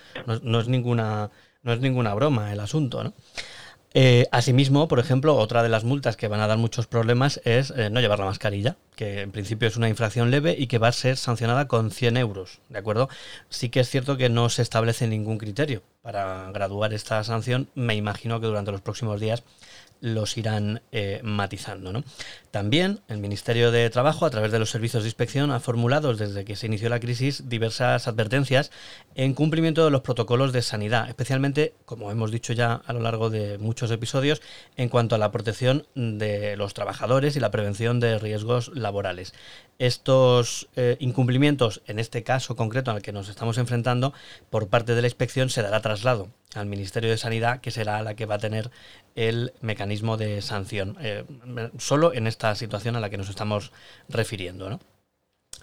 no 0.44 0.60
es 0.62 0.70
ninguna 0.70 1.30
no 1.66 1.74
es 1.74 1.82
ninguna 1.82 2.14
broma 2.14 2.54
el 2.54 2.62
asunto, 2.62 3.04
¿no? 3.04 3.14
Eh, 3.98 4.28
asimismo, 4.32 4.90
por 4.90 5.00
ejemplo, 5.00 5.38
otra 5.38 5.64
de 5.64 5.70
las 5.70 5.86
multas 5.86 6.18
que 6.18 6.28
van 6.28 6.42
a 6.42 6.48
dar 6.48 6.58
muchos 6.58 6.86
problemas 6.86 7.40
es 7.46 7.72
eh, 7.72 7.90
no 7.90 8.02
llevar 8.02 8.20
la 8.20 8.26
mascarilla, 8.26 8.76
que 8.98 9.22
en 9.22 9.32
principio 9.32 9.70
es 9.70 9.78
una 9.78 9.88
infracción 9.88 10.32
leve 10.32 10.54
y 10.58 10.68
que 10.68 10.80
va 10.80 10.90
a 10.90 10.92
ser 10.92 11.16
sancionada 11.16 11.70
con 11.70 11.92
100 11.92 12.18
euros, 12.18 12.60
¿de 12.68 12.78
acuerdo? 12.78 13.08
Sí 13.48 13.70
que 13.70 13.80
es 13.80 13.90
cierto 13.90 14.18
que 14.18 14.28
no 14.28 14.50
se 14.50 14.64
establece 14.64 15.08
ningún 15.08 15.38
criterio 15.38 15.82
para 16.02 16.52
graduar 16.52 16.94
esta 16.94 17.24
sanción. 17.24 17.70
Me 17.74 17.96
imagino 17.96 18.42
que 18.42 18.48
durante 18.48 18.74
los 18.74 18.82
próximos 18.82 19.22
días 19.22 19.44
los 20.06 20.38
irán 20.38 20.82
eh, 20.92 21.20
matizando. 21.24 22.04
También 22.52 23.02
el 23.08 23.18
Ministerio 23.18 23.72
de 23.72 23.90
Trabajo, 23.90 24.26
a 24.26 24.30
través 24.30 24.52
de 24.52 24.60
los 24.60 24.70
servicios 24.70 25.04
de 25.04 25.10
inspección, 25.10 25.52
ha 25.52 25.60
formulado 25.60 26.14
desde 26.14 26.46
que 26.46 26.56
se 26.56 26.68
inició 26.68 26.90
la 26.90 27.00
crisis 27.00 27.50
diversas 27.50 28.08
advertencias 28.08 28.72
en 29.16 29.34
cumplimiento 29.34 29.84
de 29.84 29.92
los 29.92 30.02
protocolos 30.02 30.54
de 30.54 30.62
sanidad, 30.62 31.10
especialmente, 31.10 31.74
como 31.86 32.12
hemos 32.12 32.32
dicho 32.32 32.54
ya 32.54 32.74
a 32.86 32.94
lo 32.94 33.00
largo 33.00 33.30
de 33.30 33.58
muchos 33.58 33.90
episodios, 33.90 34.42
en 34.78 34.90
cuanto 34.90 35.16
a 35.16 35.18
la 35.18 35.32
protección 35.32 35.88
de 35.96 36.56
los 36.56 36.74
trabajadores 36.76 37.36
y 37.36 37.40
la 37.40 37.52
prevención 37.52 38.00
de 38.00 38.20
riesgos 38.20 38.72
laborales. 38.76 39.34
Estos 39.80 40.70
eh, 40.76 40.98
incumplimientos, 41.00 41.82
en 41.88 41.98
este 41.98 42.24
caso 42.24 42.56
concreto 42.56 42.92
al 42.92 43.02
que 43.02 43.12
nos 43.12 43.28
estamos 43.28 43.58
enfrentando, 43.58 44.14
por 44.52 44.68
parte 44.68 44.94
de 44.94 45.02
la 45.02 45.08
inspección 45.08 45.50
se 45.50 45.64
dará 45.64 45.82
traslado 45.82 46.30
al 46.56 46.66
Ministerio 46.66 47.10
de 47.10 47.18
Sanidad, 47.18 47.62
que 47.62 47.72
será 47.72 48.02
la 48.04 48.16
que 48.16 48.26
va 48.26 48.36
a 48.36 48.40
tener 48.40 48.72
el 49.16 49.54
mecanismo 49.62 50.18
de 50.18 50.42
sanción, 50.42 50.98
eh, 51.00 51.26
solo 51.78 52.14
en 52.14 52.28
esta 52.28 52.56
situación 52.56 52.96
a 52.96 53.00
la 53.00 53.10
que 53.10 53.18
nos 53.18 53.30
estamos 53.30 53.72
refiriendo. 54.10 54.80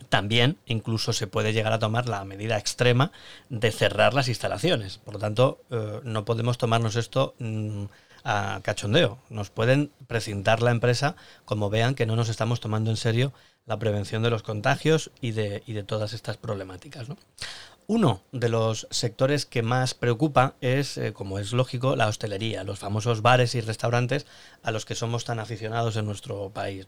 También 0.08 0.58
incluso 0.66 1.12
se 1.12 1.26
puede 1.26 1.52
llegar 1.52 1.72
a 1.72 1.78
tomar 1.78 2.08
la 2.08 2.24
medida 2.24 2.58
extrema 2.58 3.12
de 3.48 3.70
cerrar 3.70 4.14
las 4.14 4.28
instalaciones. 4.28 4.98
Por 4.98 5.14
lo 5.14 5.20
tanto, 5.20 5.60
eh, 5.70 6.00
no 6.04 6.24
podemos 6.24 6.58
tomarnos 6.58 6.96
esto 6.96 7.34
mm, 7.38 7.84
a 8.24 8.60
cachondeo. 8.62 9.18
Nos 9.30 9.50
pueden 9.50 9.90
precintar 10.06 10.62
la 10.62 10.70
empresa 10.70 11.16
como 11.44 11.70
vean 11.70 11.94
que 11.94 12.06
no 12.06 12.16
nos 12.16 12.28
estamos 12.28 12.60
tomando 12.60 12.90
en 12.90 12.96
serio 12.96 13.32
la 13.66 13.78
prevención 13.78 14.22
de 14.22 14.30
los 14.30 14.42
contagios 14.42 15.10
y 15.20 15.32
de, 15.32 15.62
y 15.66 15.72
de 15.72 15.84
todas 15.84 16.12
estas 16.12 16.36
problemáticas. 16.36 17.06
Uno 17.88 18.22
de 18.30 18.48
los 18.48 18.86
sectores 18.90 19.44
que 19.44 19.62
más 19.62 19.94
preocupa 19.94 20.54
es, 20.60 20.96
eh, 20.96 21.12
como 21.12 21.38
es 21.38 21.52
lógico, 21.52 21.96
la 21.96 22.06
hostelería, 22.06 22.64
los 22.64 22.78
famosos 22.78 23.22
bares 23.22 23.54
y 23.54 23.60
restaurantes 23.60 24.24
a 24.62 24.70
los 24.70 24.86
que 24.86 24.94
somos 24.94 25.24
tan 25.24 25.40
aficionados 25.40 25.96
en 25.96 26.06
nuestro 26.06 26.50
país. 26.50 26.86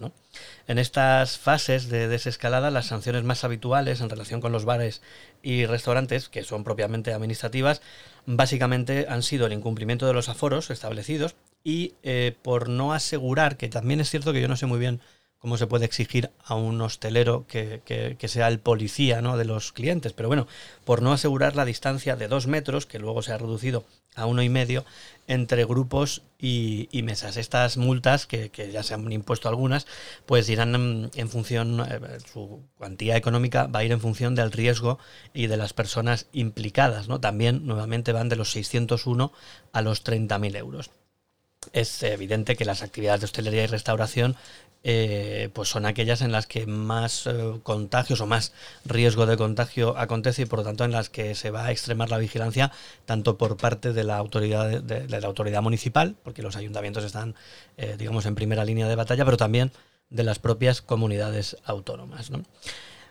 En 0.69 0.79
estas 0.79 1.37
fases 1.37 1.89
de 1.89 2.07
desescalada, 2.07 2.71
las 2.71 2.87
sanciones 2.87 3.25
más 3.25 3.43
habituales 3.43 4.01
en 4.01 4.09
relación 4.09 4.41
con 4.41 4.53
los 4.53 4.65
bares 4.65 5.03
y 5.43 5.67
restaurantes, 5.67 6.29
que 6.29 6.45
son 6.45 6.63
propiamente 6.63 7.13
administrativas, 7.13 7.83
básicamente 8.25 9.07
han 9.09 9.23
sido 9.23 9.47
el 9.47 9.53
incumplimiento 9.53 10.07
de 10.07 10.15
los 10.15 10.29
aforos 10.29 10.71
establecidos 10.71 11.35
y 11.65 11.95
eh, 12.03 12.37
por 12.43 12.69
no 12.69 12.93
asegurar, 12.93 13.57
que 13.57 13.69
también 13.69 14.01
es 14.01 14.11
cierto 14.11 14.33
que 14.33 14.41
yo 14.41 14.49
no 14.49 14.57
sé 14.57 14.67
muy 14.67 14.79
bien 14.79 15.01
cómo 15.45 15.59
se 15.59 15.67
puede 15.67 15.85
exigir 15.85 16.31
a 16.43 16.55
un 16.55 16.81
hostelero 16.81 17.45
que, 17.47 18.17
sea 18.29 18.49
el 18.49 18.61
policía 18.61 19.21
¿no? 19.21 19.37
de 19.37 19.45
los 19.45 19.73
clientes. 19.73 20.15
Pero 20.15 20.27
bueno, 20.27 20.47
por 20.87 21.03
no 21.03 21.13
asegurar 21.13 21.55
la 21.55 21.67
distancia 21.67 22.17
de 22.17 22.29
dos 22.29 22.47
metros, 22.47 22.87
que 22.87 22.99
luego 22.99 23.21
se 23.21 23.33
ha 23.33 23.37
reducido 23.37 23.85
a 24.15 24.25
uno 24.25 24.43
y 24.43 24.49
medio, 24.49 24.87
entre 25.27 25.67
grupos 25.67 26.23
y, 26.39 26.89
mesas. 27.05 27.37
Estas 27.37 27.77
multas, 27.77 28.27
que, 28.27 28.51
ya 28.73 28.83
se 28.83 28.95
han 28.95 29.13
impuesto 29.13 29.51
algunas, 29.51 29.87
pues 30.25 30.49
irán 30.49 31.11
en, 31.15 31.29
función, 31.29 31.79
eh, 31.81 32.01
su 32.33 32.63
cuantía 32.79 33.19
económica 33.19 33.67
va 33.67 33.81
a 33.81 33.85
ir 33.85 33.93
en 33.93 34.01
función 34.01 34.35
del 34.35 34.51
riesgo 34.51 34.99
y 35.35 35.47
de 35.49 35.59
las 35.59 35.75
personas 35.75 36.27
implicadas. 36.33 37.07
¿no? 37.07 37.21
También, 37.21 37.67
nuevamente, 37.67 38.13
van 38.13 38.31
de 38.31 38.37
los 38.37 38.51
601 38.53 39.31
a 39.75 39.83
los 39.83 40.03
30.000 40.07 40.57
euros 40.57 40.91
es 41.73 42.03
evidente 42.03 42.57
que 42.57 42.65
las 42.65 42.83
actividades 42.83 43.21
de 43.21 43.25
hostelería 43.27 43.65
y 43.65 43.67
restauración 43.67 44.37
eh, 44.87 45.49
pues 45.55 45.71
son 45.71 45.87
aquellas 45.87 46.21
en 46.21 46.31
las 46.31 46.47
que 46.47 46.67
más 46.67 47.27
eh, 47.27 47.59
contagios 47.63 48.21
o 48.21 48.27
más 48.27 48.53
riesgo 48.85 49.25
de 49.25 49.39
contagio 49.39 49.97
acontece 49.97 50.43
y 50.43 50.45
por 50.45 50.59
lo 50.59 50.65
tanto 50.67 50.85
en 50.85 50.93
las 50.93 51.09
que 51.09 51.35
se 51.35 51.51
va 51.51 51.65
a 51.65 51.71
extremar 51.71 52.11
la 52.11 52.19
vigilancia 52.19 52.71
tanto 53.07 53.39
por 53.39 53.57
parte 53.57 53.95
de 53.95 54.05
la 54.05 54.19
autoridad 54.19 54.83
de, 54.83 55.09
la 55.09 55.27
autoridad 55.27 55.63
municipal 55.63 56.17
porque 56.23 56.43
los 56.43 56.57
ayuntamientos 56.57 57.03
están 57.03 57.35
eh, 57.79 57.97
digamos 57.99 58.27
en 58.27 58.35
primera 58.35 58.67
línea 58.67 58.87
de 58.87 58.95
batalla 58.95 59.25
pero 59.25 59.39
también 59.39 59.73
de 60.11 60.23
las 60.23 60.39
propias 60.39 60.83
comunidades 60.83 61.57
autónomas 61.65 62.31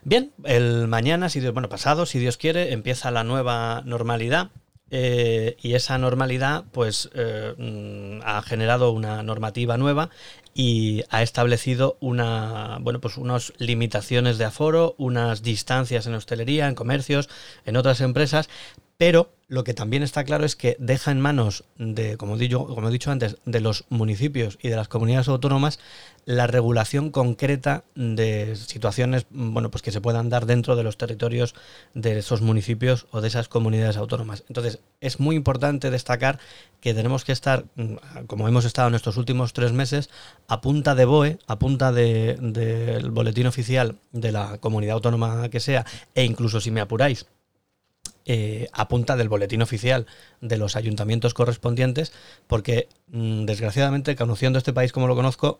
bien 0.04 0.32
el 0.44 0.88
mañana 0.88 1.28
si 1.28 1.40
Dios 1.40 1.54
bueno 1.54 1.70
pasado 1.70 2.06
si 2.06 2.20
Dios 2.20 2.38
quiere 2.38 2.72
empieza 2.72 3.10
la 3.10 3.24
nueva 3.24 3.82
normalidad 3.84 4.52
y 4.94 5.74
esa 5.74 5.98
normalidad 5.98 6.66
pues 6.72 7.10
mm, 7.58 8.20
ha 8.24 8.42
generado 8.44 8.92
una 8.92 9.24
normativa 9.24 9.78
nueva 9.78 10.10
y 10.54 11.04
ha 11.10 11.24
establecido 11.24 11.98
una, 12.00 12.78
bueno, 12.82 13.00
pues 13.00 13.18
unas 13.18 13.54
limitaciones 13.58 14.38
de 14.38 14.46
aforo, 14.46 14.96
unas 14.98 15.42
distancias 15.42 16.06
en 16.06 16.14
hostelería, 16.14 16.68
en 16.68 16.76
comercios, 16.76 17.30
en 17.66 17.78
otras 17.78 18.02
empresas, 18.02 18.50
pero 18.98 19.34
lo 19.48 19.64
que 19.64 19.74
también 19.74 20.04
está 20.04 20.24
claro 20.24 20.46
es 20.46 20.56
que 20.56 20.78
deja 20.80 21.12
en 21.12 21.20
manos 21.20 21.64
de, 21.78 22.18
como, 22.18 22.38
digo, 22.38 22.68
como 22.68 22.88
he 22.88 22.92
dicho 22.92 23.12
antes, 23.12 23.38
de 23.46 23.60
los 23.60 23.86
municipios 23.90 24.58
y 24.62 24.70
de 24.70 24.76
las 24.76 24.88
comunidades 24.88 25.28
autónomas 25.28 25.80
la 26.26 26.48
regulación 26.48 27.10
concreta 27.12 27.84
de 27.96 28.56
situaciones 28.56 29.26
bueno, 29.30 29.72
pues 29.72 29.82
que 29.82 29.92
se 29.92 30.00
puedan 30.00 30.30
dar 30.30 30.46
dentro 30.46 30.76
de 30.76 30.84
los 30.84 30.98
territorios 30.98 31.54
de 31.94 32.20
esos 32.20 32.42
municipios 32.42 33.08
o 33.12 33.22
de 33.22 33.28
esas 33.28 33.50
comunidades 33.50 33.98
autónomas. 33.98 34.44
Entonces, 34.48 34.80
es 35.04 35.20
muy 35.20 35.36
importante 35.36 35.92
destacar 35.92 36.40
que 36.80 36.94
tenemos 36.94 37.24
que 37.26 37.34
estar, 37.34 37.66
mm, 37.76 38.26
como 38.28 38.48
hemos 38.48 38.66
estado 38.66 38.88
en 38.88 38.96
estos 38.96 39.18
últimos 39.18 39.54
tres 39.54 39.72
meses, 39.72 40.10
a 40.48 40.62
punta 40.62 40.96
de 40.96 41.06
BOE, 41.06 41.40
a 41.46 41.60
punta 41.60 41.92
del 41.92 42.54
de, 42.54 43.10
boletín 43.12 43.48
oficial 43.48 43.98
de 44.12 44.32
la 44.32 44.58
comunidad 44.60 44.96
autónoma 44.96 45.50
que 45.50 45.60
sea, 45.60 45.86
e 46.16 46.24
incluso 46.24 46.60
si 46.62 46.72
me 46.72 46.82
apuráis, 46.82 47.26
eh, 48.26 48.70
a 48.72 48.88
punta 48.88 49.18
del 49.18 49.28
boletín 49.28 49.62
oficial 49.62 50.08
de 50.40 50.56
los 50.56 50.78
ayuntamientos 50.78 51.34
correspondientes, 51.34 52.14
porque 52.48 52.88
mm, 53.08 53.44
desgraciadamente, 53.44 54.16
conociendo 54.16 54.58
este 54.58 54.72
país 54.72 54.94
como 54.94 55.08
lo 55.08 55.16
conozco, 55.16 55.60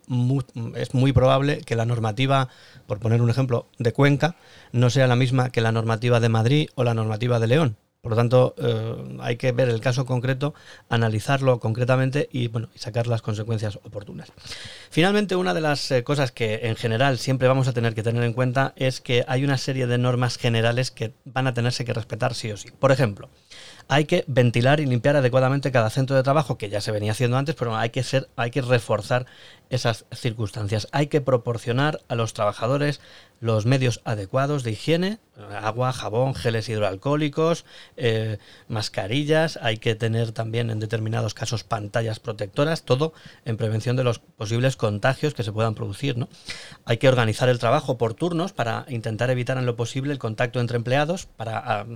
es 0.74 0.94
muy 0.94 1.12
probable 1.12 1.58
que 1.58 1.76
la 1.76 1.84
normativa, 1.84 2.48
por 2.86 3.00
poner 3.00 3.20
un 3.20 3.28
ejemplo, 3.28 3.66
de 3.78 3.92
Cuenca, 3.92 4.36
no 4.72 4.88
sea 4.88 5.06
la 5.06 5.16
misma 5.16 5.50
que 5.50 5.60
la 5.60 5.72
normativa 5.72 6.20
de 6.20 6.30
Madrid 6.30 6.68
o 6.74 6.84
la 6.84 6.94
normativa 6.94 7.38
de 7.38 7.46
León. 7.46 7.76
Por 8.04 8.10
lo 8.10 8.16
tanto, 8.16 8.54
eh, 8.58 9.16
hay 9.20 9.36
que 9.36 9.52
ver 9.52 9.70
el 9.70 9.80
caso 9.80 10.04
concreto, 10.04 10.52
analizarlo 10.90 11.58
concretamente 11.58 12.28
y, 12.30 12.48
bueno, 12.48 12.68
sacar 12.74 13.06
las 13.06 13.22
consecuencias 13.22 13.76
oportunas. 13.76 14.30
Finalmente, 14.90 15.36
una 15.36 15.54
de 15.54 15.62
las 15.62 15.90
eh, 15.90 16.04
cosas 16.04 16.30
que 16.30 16.60
en 16.64 16.76
general 16.76 17.16
siempre 17.16 17.48
vamos 17.48 17.66
a 17.66 17.72
tener 17.72 17.94
que 17.94 18.02
tener 18.02 18.22
en 18.24 18.34
cuenta 18.34 18.74
es 18.76 19.00
que 19.00 19.24
hay 19.26 19.42
una 19.42 19.56
serie 19.56 19.86
de 19.86 19.96
normas 19.96 20.36
generales 20.36 20.90
que 20.90 21.14
van 21.24 21.46
a 21.46 21.54
tenerse 21.54 21.86
que 21.86 21.94
respetar 21.94 22.34
sí 22.34 22.52
o 22.52 22.58
sí. 22.58 22.68
Por 22.78 22.92
ejemplo, 22.92 23.30
hay 23.88 24.04
que 24.04 24.24
ventilar 24.26 24.80
y 24.80 24.86
limpiar 24.86 25.16
adecuadamente 25.16 25.72
cada 25.72 25.88
centro 25.88 26.14
de 26.14 26.22
trabajo, 26.22 26.58
que 26.58 26.68
ya 26.68 26.82
se 26.82 26.92
venía 26.92 27.12
haciendo 27.12 27.38
antes, 27.38 27.54
pero 27.54 27.74
hay 27.74 27.88
que, 27.88 28.02
ser, 28.02 28.28
hay 28.36 28.50
que 28.50 28.60
reforzar 28.60 29.24
esas 29.70 30.04
circunstancias. 30.12 30.88
Hay 30.92 31.06
que 31.06 31.22
proporcionar 31.22 32.00
a 32.08 32.14
los 32.14 32.34
trabajadores 32.34 33.00
los 33.40 33.66
medios 33.66 34.00
adecuados 34.04 34.62
de 34.62 34.72
higiene, 34.72 35.18
agua, 35.60 35.92
jabón, 35.92 36.34
geles 36.34 36.68
hidroalcohólicos, 36.68 37.64
eh, 37.96 38.38
mascarillas, 38.68 39.58
hay 39.60 39.78
que 39.78 39.94
tener 39.94 40.32
también 40.32 40.70
en 40.70 40.78
determinados 40.78 41.34
casos 41.34 41.64
pantallas 41.64 42.20
protectoras, 42.20 42.84
todo 42.84 43.12
en 43.44 43.56
prevención 43.56 43.96
de 43.96 44.04
los 44.04 44.20
posibles 44.20 44.76
contagios 44.76 45.34
que 45.34 45.42
se 45.42 45.52
puedan 45.52 45.74
producir. 45.74 46.16
¿no? 46.16 46.28
Hay 46.84 46.98
que 46.98 47.08
organizar 47.08 47.48
el 47.48 47.58
trabajo 47.58 47.98
por 47.98 48.14
turnos 48.14 48.52
para 48.52 48.86
intentar 48.88 49.30
evitar 49.30 49.58
en 49.58 49.66
lo 49.66 49.76
posible 49.76 50.12
el 50.12 50.18
contacto 50.18 50.60
entre 50.60 50.76
empleados, 50.76 51.26
para 51.26 51.86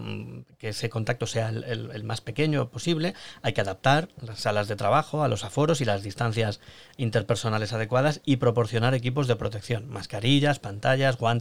que 0.59 0.71
ese 0.71 0.91
contacto 0.91 1.27
sea 1.27 1.49
el, 1.49 1.65
el 1.65 2.05
más 2.05 2.21
pequeño 2.21 2.71
posible. 2.71 3.15
Hay 3.43 3.53
que 3.53 3.61
adaptar 3.61 4.09
las 4.21 4.41
salas 4.41 4.69
de 4.69 4.77
trabajo 4.77 5.23
a 5.23 5.29
los 5.29 5.45
aforos 5.45 5.81
y 5.81 5.85
las 5.85 6.03
distancias 6.03 6.61
interpersonales 6.97 7.73
adecuadas 7.73 8.21
y 8.25 8.37
proporcionar 8.37 8.95
equipos 8.95 9.29
de 9.29 9.37
protección, 9.37 9.89
mascarillas, 9.89 10.59
pantallas, 10.59 11.17
guantes, 11.17 11.38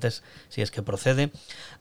si 0.50 0.62
es 0.62 0.72
que 0.72 0.82
procede. 0.82 1.32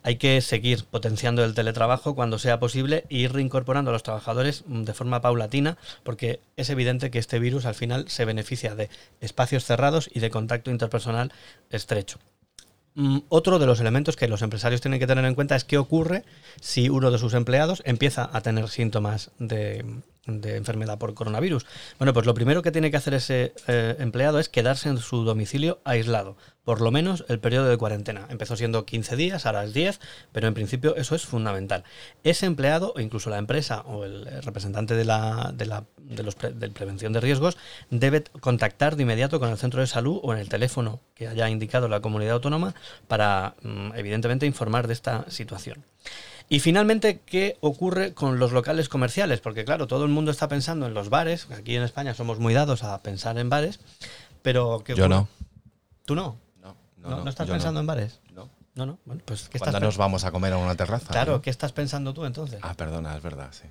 Hay 0.03 0.17
que 0.17 0.41
seguir 0.41 0.85
potenciando 0.85 1.45
el 1.45 1.55
teletrabajo 1.55 2.15
cuando 2.15 2.39
sea 2.39 2.59
posible 2.59 3.05
e 3.09 3.19
ir 3.19 3.33
reincorporando 3.33 3.91
a 3.91 3.93
los 3.93 4.03
trabajadores 4.03 4.65
mm, 4.67 4.83
de 4.83 4.95
forma 4.95 5.21
paulatina, 5.21 5.79
porque 6.03 6.41
es 6.57 6.71
evidente 6.71 7.11
que 7.11 7.19
este 7.19 7.39
virus 7.39 7.67
al 7.67 7.75
final 7.75 8.09
se 8.09 8.25
beneficia 8.25 8.75
de 8.75 8.91
espacios 9.21 9.65
cerrados 9.65 10.11
y 10.13 10.21
de 10.21 10.31
contacto 10.31 10.71
interpersonal 10.71 11.33
estrecho. 11.71 12.19
Mm, 12.95 13.19
otro 13.29 13.59
de 13.59 13.67
los 13.67 13.81
elementos 13.81 14.17
que 14.17 14.27
los 14.27 14.41
empresarios 14.41 14.81
tienen 14.81 14.99
que 14.99 15.07
tener 15.07 15.25
en 15.27 15.35
cuenta 15.35 15.55
es 15.55 15.65
qué 15.65 15.77
ocurre 15.77 16.25
si 16.61 16.89
uno 16.89 17.11
de 17.11 17.19
sus 17.19 17.35
empleados 17.35 17.83
empieza 17.85 18.31
a 18.33 18.41
tener 18.41 18.69
síntomas 18.69 19.33
de, 19.39 19.85
de 20.27 20.57
enfermedad 20.57 20.99
por 20.99 21.15
coronavirus. 21.15 21.67
Bueno, 21.99 22.13
pues 22.13 22.27
lo 22.27 22.35
primero 22.35 22.63
que 22.63 22.73
tiene 22.73 22.91
que 22.91 22.97
hacer 22.97 23.15
ese 23.15 23.55
eh, 23.67 23.97
empleado 23.99 24.39
es 24.39 24.49
quedarse 24.49 24.89
en 24.89 24.99
su 24.99 25.25
domicilio 25.25 25.81
aislado, 25.85 26.37
por 26.65 26.81
lo 26.81 26.91
menos 26.91 27.25
el 27.29 27.41
periodo 27.41 27.69
de 27.69 27.77
cuarentena. 27.77 28.27
Empezó 28.31 28.57
siendo 28.57 28.85
15 28.85 29.17
días, 29.17 29.47
ahora 29.47 29.65
es 29.65 29.73
10, 29.73 30.01
pero 30.33 30.49
en 30.49 30.55
principio 30.55 30.97
eso 30.97 31.15
es 31.15 31.25
fundamental. 31.25 31.85
Ese 32.25 32.47
empleado, 32.47 32.93
o 32.97 33.01
incluso 33.01 33.31
la 33.31 33.39
empresa 33.39 33.81
o 33.83 34.05
el 34.05 34.27
representante 34.43 34.95
de 34.95 35.05
la, 35.05 35.53
de 35.55 35.67
la 35.67 35.85
de 36.09 36.23
los 36.23 36.37
prevención 36.37 37.13
de 37.13 37.21
riesgos, 37.21 37.57
debe 37.91 38.23
contactar 38.41 38.97
de 38.97 39.03
inmediato 39.03 39.41
con 39.41 39.51
el 39.51 39.59
centro 39.59 39.81
de 39.81 39.87
salud 39.87 40.21
o 40.23 40.33
en 40.33 40.39
el 40.39 40.49
teléfono 40.49 41.01
que 41.15 41.29
haya 41.29 41.49
indicado 41.49 41.89
la 41.89 42.01
comunidad 42.01 42.35
autónoma 42.35 42.75
para, 43.09 43.57
mm, 43.63 43.93
evidentemente, 43.95 44.47
informar 44.47 44.87
de 44.87 44.93
esta 44.93 45.29
situación. 45.31 45.85
Y 46.49 46.61
finalmente, 46.61 47.21
¿qué 47.27 47.57
ocurre 47.61 48.15
con 48.15 48.39
los 48.39 48.53
locales 48.53 48.89
comerciales? 48.89 49.41
Porque 49.41 49.65
claro, 49.65 49.87
todo 49.87 50.05
el 50.05 50.11
mundo 50.11 50.31
está 50.31 50.49
pensando 50.49 50.87
en 50.87 50.95
los 50.95 51.11
bares, 51.11 51.49
aquí 51.51 51.75
en 51.75 51.83
España 51.83 52.15
somos 52.15 52.39
muy 52.39 52.55
dados 52.55 52.85
a 52.85 53.03
pensar 53.03 53.37
en 53.39 53.51
bares, 53.51 53.81
pero 54.43 54.83
¿qué 54.85 54.95
Yo 54.95 55.09
no. 55.09 55.29
¿Tú 56.05 56.15
no? 56.15 56.37
No, 56.63 56.77
¿No, 56.99 57.25
no 57.25 57.31
estás 57.31 57.49
pensando 57.49 57.81
en 57.81 57.87
bares? 57.87 58.21
No. 58.33 58.49
No, 58.77 58.87
no. 58.87 58.99
Bueno, 59.07 59.23
pues 59.25 59.49
¿qué 59.49 59.59
¿Cuándo 59.59 59.79
estás 59.79 59.89
nos 59.89 59.97
vamos 59.97 60.25
a 60.25 60.31
comer 60.31 60.53
a 60.53 60.59
una 60.59 60.75
terraza? 60.75 61.09
Claro, 61.11 61.33
no? 61.33 61.43
¿qué 61.43 61.51
estás 61.51 61.73
pensando 61.73 62.13
tú 62.15 62.27
entonces? 62.27 62.61
Ah, 62.63 62.75
perdona, 62.75 63.17
es 63.17 63.23
verdad, 63.23 63.49
sí. 63.51 63.65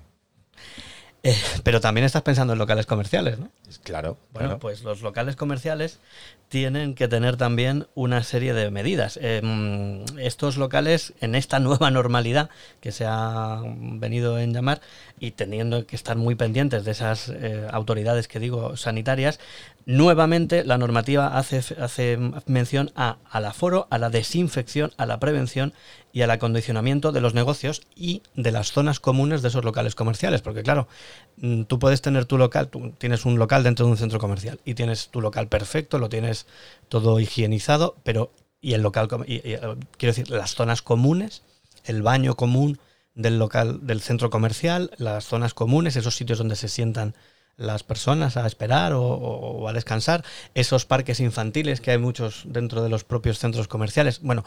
Eh, 1.22 1.34
pero 1.62 1.80
también 1.80 2.04
estás 2.04 2.22
pensando 2.22 2.52
en 2.52 2.58
locales 2.58 2.86
comerciales, 2.86 3.38
¿no? 3.38 3.50
Claro. 3.82 4.18
Bueno, 4.32 4.48
claro. 4.48 4.58
pues 4.58 4.82
los 4.82 5.02
locales 5.02 5.34
comerciales 5.34 5.98
tienen 6.48 6.94
que 6.94 7.08
tener 7.08 7.36
también 7.36 7.86
una 7.94 8.22
serie 8.22 8.54
de 8.54 8.70
medidas. 8.70 9.18
Mm, 9.42 10.18
estos 10.18 10.56
locales, 10.56 11.12
en 11.20 11.34
esta 11.34 11.58
nueva 11.60 11.90
normalidad 11.90 12.50
que 12.80 12.92
se 12.92 13.04
ha 13.06 13.62
venido 13.64 14.38
en 14.38 14.52
llamar 14.52 14.80
y 15.18 15.32
teniendo 15.32 15.86
que 15.86 15.96
estar 15.96 16.16
muy 16.16 16.34
pendientes 16.34 16.84
de 16.84 16.92
esas 16.92 17.28
eh, 17.28 17.66
autoridades 17.70 18.28
que 18.28 18.38
digo 18.38 18.76
sanitarias, 18.76 19.40
nuevamente 19.86 20.64
la 20.64 20.78
normativa 20.78 21.38
hace, 21.38 21.62
hace 21.80 22.18
mención 22.46 22.90
a, 22.94 23.16
al 23.30 23.46
aforo, 23.46 23.86
a 23.90 23.98
la 23.98 24.10
desinfección, 24.10 24.92
a 24.96 25.06
la 25.06 25.18
prevención 25.18 25.72
y 26.12 26.22
al 26.22 26.30
acondicionamiento 26.30 27.12
de 27.12 27.20
los 27.20 27.34
negocios 27.34 27.82
y 27.94 28.22
de 28.34 28.50
las 28.50 28.72
zonas 28.72 29.00
comunes 29.00 29.42
de 29.42 29.48
esos 29.48 29.64
locales 29.64 29.94
comerciales. 29.94 30.42
Porque 30.42 30.62
claro, 30.62 30.88
mm, 31.36 31.64
tú 31.64 31.78
puedes 31.78 32.02
tener 32.02 32.24
tu 32.24 32.38
local, 32.38 32.68
tú 32.68 32.92
tienes 32.98 33.24
un 33.24 33.38
local 33.38 33.62
dentro 33.62 33.86
de 33.86 33.92
un 33.92 33.98
centro 33.98 34.18
comercial 34.18 34.58
y 34.64 34.74
tienes 34.74 35.08
tu 35.08 35.20
local 35.20 35.48
perfecto, 35.48 35.98
lo 35.98 36.08
tienes 36.08 36.35
todo 36.88 37.18
higienizado, 37.20 37.96
pero 38.04 38.32
y 38.60 38.74
el 38.74 38.82
local, 38.82 39.08
y- 39.26 39.40
eh, 39.44 39.60
quiero 39.96 40.14
decir, 40.14 40.30
las 40.30 40.54
zonas 40.54 40.82
comunes, 40.82 41.42
el 41.84 42.02
baño 42.02 42.34
común 42.34 42.78
del 43.14 43.38
local, 43.38 43.80
del 43.86 44.00
centro 44.00 44.28
comercial, 44.28 44.90
las 44.98 45.24
zonas 45.24 45.54
comunes, 45.54 45.96
esos 45.96 46.16
sitios 46.16 46.38
donde 46.38 46.56
se 46.56 46.68
sientan 46.68 47.14
las 47.56 47.82
personas 47.82 48.36
a 48.36 48.46
esperar 48.46 48.92
o, 48.92 49.02
o- 49.02 49.68
a 49.68 49.72
descansar, 49.72 50.24
esos 50.54 50.84
parques 50.84 51.20
infantiles 51.20 51.80
que 51.80 51.92
hay 51.92 51.98
muchos 51.98 52.42
dentro 52.44 52.82
de 52.82 52.90
los 52.90 53.04
propios 53.04 53.38
centros 53.38 53.68
comerciales. 53.68 54.20
Bueno, 54.20 54.44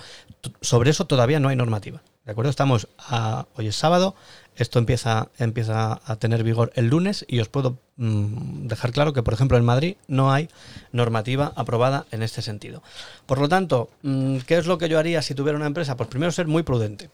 sobre 0.62 0.92
eso 0.92 1.06
todavía 1.06 1.40
no 1.40 1.50
hay 1.50 1.56
normativa. 1.56 2.02
¿De 2.26 2.32
acuerdo? 2.34 2.52
Estamos 2.52 2.88
a, 3.00 3.48
hoy 3.56 3.68
es 3.68 3.76
sábado, 3.76 4.14
esto 4.64 4.80
empieza, 4.80 5.30
empieza 5.38 6.00
a 6.06 6.16
tener 6.18 6.44
vigor 6.44 6.72
el 6.76 6.88
lunes 6.88 7.26
y 7.28 7.40
os 7.40 7.50
puedo 7.50 7.78
mm, 7.98 8.68
dejar 8.68 8.92
claro 8.92 9.14
que, 9.14 9.24
por 9.24 9.34
ejemplo, 9.34 9.58
en 9.58 9.66
Madrid 9.66 9.96
no 10.08 10.32
hay 10.32 10.50
normativa 10.92 11.54
aprobada 11.56 12.06
en 12.12 12.24
este 12.24 12.42
sentido. 12.42 12.84
Por 13.26 13.40
lo 13.40 13.50
tanto, 13.50 13.90
mm, 14.04 14.40
¿qué 14.40 14.58
es 14.58 14.68
lo 14.68 14.78
que 14.78 14.90
yo 14.90 15.00
haría 15.00 15.22
si 15.22 15.36
tuviera 15.36 15.58
una 15.58 15.68
empresa? 15.68 15.96
Pues 15.98 16.10
primero 16.10 16.32
ser 16.32 16.48
muy 16.48 16.64
prudente. 16.64 17.10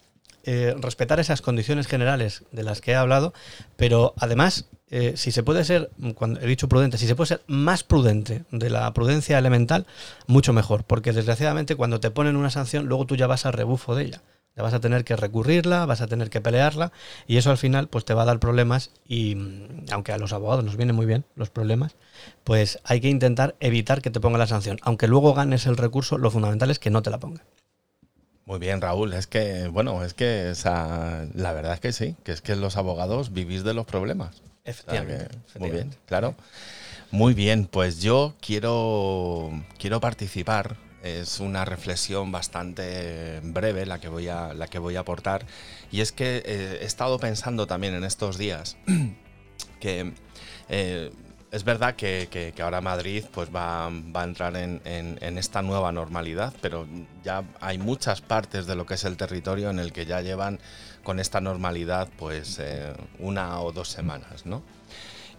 eh, 0.48 0.76
respetar 0.80 1.20
esas 1.20 1.42
condiciones 1.42 1.88
generales 1.88 2.44
de 2.52 2.62
las 2.62 2.80
que 2.80 2.92
he 2.92 2.96
hablado, 2.96 3.34
pero 3.78 4.14
además, 4.18 4.66
eh, 4.92 5.14
si 5.16 5.32
se 5.32 5.42
puede 5.42 5.66
ser, 5.66 5.90
cuando 6.14 6.40
he 6.40 6.46
dicho 6.46 6.70
prudente, 6.70 7.00
si 7.00 7.08
se 7.08 7.16
puede 7.16 7.30
ser 7.30 7.42
más 7.48 7.84
prudente 7.84 8.44
de 8.52 8.70
la 8.70 8.94
prudencia 8.94 9.40
elemental, 9.40 9.88
mucho 10.28 10.54
mejor, 10.54 10.84
porque 10.84 11.14
desgraciadamente 11.14 11.76
cuando 11.76 12.00
te 12.00 12.12
ponen 12.12 12.36
una 12.36 12.52
sanción, 12.52 12.86
luego 12.86 13.06
tú 13.06 13.16
ya 13.16 13.26
vas 13.26 13.48
a 13.48 13.52
rebufo 13.52 13.96
de 13.96 14.04
ella. 14.06 14.22
Vas 14.58 14.74
a 14.74 14.80
tener 14.80 15.04
que 15.04 15.16
recurrirla, 15.18 15.86
vas 15.86 16.00
a 16.02 16.08
tener 16.08 16.30
que 16.30 16.40
pelearla 16.40 16.94
y 17.28 17.38
eso 17.38 17.52
al 17.52 17.58
final 17.58 17.90
pues 17.90 18.06
te 18.06 18.14
va 18.14 18.22
a 18.22 18.26
dar 18.26 18.40
problemas 18.40 18.92
y 19.06 19.36
mm, 19.36 19.88
aunque 19.92 20.14
a 20.14 20.18
los 20.18 20.32
abogados 20.32 20.64
nos 20.64 20.78
vienen 20.78 20.96
muy 20.96 21.06
bien 21.06 21.26
los 21.36 21.50
problemas, 21.50 21.96
pues 22.46 22.80
hay 22.86 23.02
que 23.02 23.10
intentar 23.10 23.56
evitar 23.60 24.02
que 24.02 24.12
te 24.12 24.22
ponga 24.22 24.38
la 24.38 24.48
sanción. 24.48 24.78
Aunque 24.84 25.08
luego 25.10 25.34
ganes 25.34 25.66
el 25.66 25.76
recurso, 25.76 26.18
lo 26.18 26.32
fundamental 26.32 26.72
es 26.72 26.80
que 26.80 26.90
no 26.90 27.02
te 27.02 27.10
la 27.10 27.20
ponga. 27.20 27.44
Muy 28.46 28.60
bien, 28.60 28.80
Raúl. 28.80 29.14
Es 29.14 29.28
que, 29.28 29.68
bueno, 29.68 30.04
es 30.04 30.14
que 30.14 30.54
la 31.34 31.52
verdad 31.52 31.74
es 31.74 31.80
que 31.80 31.92
sí, 31.92 32.16
que 32.24 32.32
es 32.32 32.42
que 32.42 32.56
los 32.56 32.78
abogados 32.78 33.34
vivís 33.34 33.64
de 33.64 33.74
los 33.74 33.86
problemas. 33.86 34.38
O 34.38 34.42
sea 34.42 34.72
Efectivamente. 34.72 35.28
que- 35.54 35.60
muy 35.60 35.72
bien, 35.72 35.96
claro. 36.06 36.36
Muy 37.12 37.34
bien, 37.34 37.66
pues 37.66 38.02
yo 38.02 38.36
quiero, 38.42 39.52
quiero 39.80 40.00
participar. 40.00 40.76
Es 41.06 41.40
una 41.40 41.66
reflexión 41.66 42.32
bastante 42.32 43.40
breve 43.44 43.86
la 43.86 44.00
que 44.00 44.08
voy 44.10 44.28
a, 44.28 44.56
la 44.56 44.68
que 44.68 44.80
voy 44.80 44.96
a 44.96 45.02
aportar. 45.02 45.46
Y 45.92 46.02
es 46.02 46.12
que 46.12 46.42
eh, 46.44 46.80
he 46.82 46.86
estado 46.86 47.20
pensando 47.20 47.68
también 47.68 47.94
en 47.94 48.04
estos 48.04 48.40
días 48.40 48.76
que 49.80 50.14
eh, 50.68 51.12
es 51.52 51.64
verdad 51.64 51.96
que, 51.96 52.54
ahora 52.60 52.82
Madrid 52.82 53.24
pues 53.32 53.50
va, 53.56 53.88
va 53.90 54.22
a 54.22 54.24
entrar 54.24 54.56
en, 54.58 54.82
en- 54.84 55.20
en 55.22 55.38
esta 55.38 55.62
nueva 55.62 55.92
normalidad, 55.92 56.54
pero 56.60 56.88
ya 57.24 57.44
hay 57.62 57.78
muchas 57.78 58.22
partes 58.22 58.66
de 58.66 58.76
lo 58.76 58.88
que 58.88 58.96
es 58.96 59.04
el 59.04 59.16
territorio 59.16 59.70
en 59.70 59.78
el 59.78 59.94
que 59.94 60.08
ya 60.08 60.22
llevan 60.22 60.60
con 61.04 61.20
esta 61.20 61.40
normalidad 61.40 62.10
pues 62.18 62.58
eh, 62.60 62.94
una 63.20 63.62
o 63.62 63.72
dos 63.72 63.90
semanas, 63.90 64.48
¿no? 64.48 64.64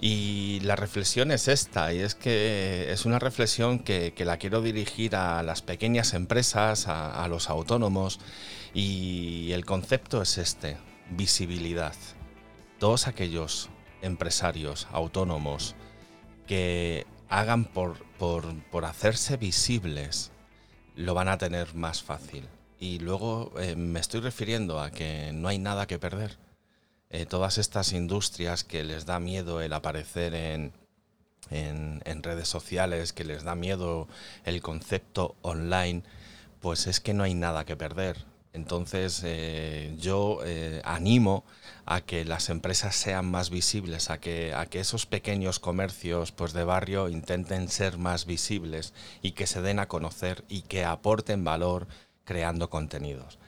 Y 0.00 0.60
la 0.60 0.76
reflexión 0.76 1.30
es 1.30 1.48
esta, 1.48 1.92
y 1.92 2.00
es 2.00 2.14
que 2.14 2.92
es 2.92 3.06
una 3.06 3.18
reflexión 3.18 3.78
que, 3.78 4.12
la 4.18 4.36
quiero 4.36 4.60
dirigir 4.60 5.16
a 5.16 5.42
las 5.42 5.62
pequeñas 5.62 6.12
empresas, 6.12 6.86
a, 6.86 7.24
a 7.24 7.28
los 7.28 7.48
autónomos, 7.48 8.20
y 8.74 9.52
el 9.52 9.64
concepto 9.64 10.20
es 10.20 10.36
este, 10.36 10.76
visibilidad. 11.10 11.94
Todos 12.78 13.06
aquellos 13.06 13.70
empresarios 14.02 14.86
autónomos 14.92 15.74
que 16.46 17.06
hagan 17.28 17.64
por, 17.64 18.04
por, 18.18 18.44
por 18.70 18.84
hacerse 18.84 19.36
visibles, 19.36 20.30
lo 20.94 21.14
van 21.14 21.28
a 21.28 21.38
tener 21.38 21.74
más 21.74 22.02
fácil. 22.02 22.48
Y 22.78 22.98
luego 22.98 23.52
eh, 23.58 23.76
me 23.76 24.00
estoy 24.00 24.20
refiriendo 24.20 24.80
a 24.80 24.90
que 24.90 25.30
no 25.32 25.48
hay 25.48 25.58
nada 25.58 25.86
que 25.86 25.98
perder. 25.98 26.38
Eh, 27.10 27.26
todas 27.26 27.58
estas 27.58 27.92
industrias 27.92 28.64
que 28.64 28.82
les 28.82 29.06
da 29.06 29.20
miedo 29.20 29.60
el 29.60 29.72
aparecer 29.72 30.34
en, 30.34 30.72
en, 31.50 32.22
redes 32.22 32.48
sociales, 32.48 33.12
que 33.12 33.24
les 33.24 33.44
da 33.44 33.54
miedo 33.54 34.08
el 34.44 34.60
concepto 34.60 35.36
online, 35.42 36.02
pues 36.60 36.86
es 36.86 37.00
que 37.00 37.14
no 37.14 37.22
hay 37.22 37.34
nada 37.34 37.64
que 37.64 37.76
perder. 37.76 38.24
Entonces 38.52 39.20
eh, 39.22 39.94
yo 39.98 40.38
eh, 40.44 40.80
animo 40.84 41.44
a 41.84 42.00
que 42.00 42.24
las 42.24 42.48
empresas 42.48 42.96
sean 42.96 43.30
más 43.30 43.50
visibles, 43.50 44.10
a 44.10 44.18
que, 44.18 44.54
a 44.54 44.66
que 44.66 44.80
esos 44.80 45.04
pequeños 45.04 45.60
comercios 45.60 46.32
pues, 46.32 46.54
de 46.54 46.64
barrio 46.64 47.10
intenten 47.10 47.68
ser 47.68 47.98
más 47.98 48.24
visibles 48.24 48.94
y 49.20 49.32
que 49.32 49.46
se 49.46 49.60
den 49.60 49.78
a 49.78 49.88
conocer 49.88 50.42
y 50.48 50.62
que 50.62 50.84
aporten 50.84 51.44
valor 51.44 51.86
creando 52.24 52.70
contenidos. 52.70 53.38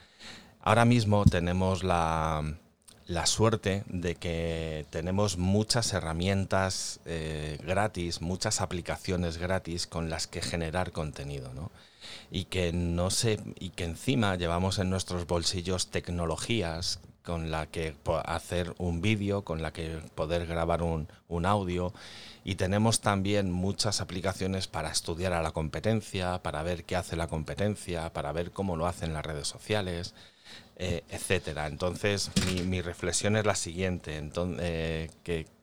Ahora 0.60 0.84
mismo 0.84 1.24
tenemos 1.24 1.82
la, 1.82 2.58
la 3.08 3.24
suerte 3.24 3.84
de 3.88 4.16
que 4.16 4.86
tenemos 4.90 5.38
muchas 5.38 5.94
herramientas 5.94 7.00
eh, 7.06 7.58
gratis, 7.66 8.20
muchas 8.20 8.60
aplicaciones 8.60 9.38
gratis 9.38 9.86
con 9.86 10.10
las 10.10 10.26
que 10.26 10.42
generar 10.42 10.92
contenido, 10.92 11.52
¿no? 11.54 11.70
Y 12.30 12.44
que 12.44 12.70
no 12.72 13.10
sé, 13.10 13.40
y 13.58 13.70
que 13.70 13.84
encima 13.84 14.36
llevamos 14.36 14.78
en 14.78 14.90
nuestros 14.90 15.26
bolsillos 15.26 15.88
tecnologías 15.90 17.00
con 17.24 17.50
la 17.50 17.66
que 17.66 17.94
hacer 18.24 18.74
un 18.76 19.00
vídeo, 19.00 19.42
con 19.42 19.62
la 19.62 19.72
que 19.72 20.00
poder 20.14 20.46
grabar 20.46 20.82
un, 20.82 21.08
un 21.28 21.46
audio. 21.46 21.94
Y 22.44 22.56
tenemos 22.56 23.00
también 23.00 23.50
muchas 23.50 24.02
aplicaciones 24.02 24.66
para 24.68 24.90
estudiar 24.90 25.32
a 25.32 25.42
la 25.42 25.52
competencia, 25.52 26.42
para 26.42 26.62
ver 26.62 26.84
qué 26.84 26.96
hace 26.96 27.16
la 27.16 27.26
competencia, 27.26 28.12
para 28.12 28.32
ver 28.32 28.50
cómo 28.50 28.76
lo 28.76 28.86
hacen 28.86 29.14
las 29.14 29.24
redes 29.24 29.48
sociales. 29.48 30.14
Eh, 30.80 31.02
etcétera. 31.08 31.66
Entonces, 31.66 32.30
mi, 32.64 32.80
reflexión 32.80 33.34
es 33.36 33.44
la 33.44 33.56
siguiente, 33.56 34.16
entonces, 34.16 34.60
eh, 34.64 35.10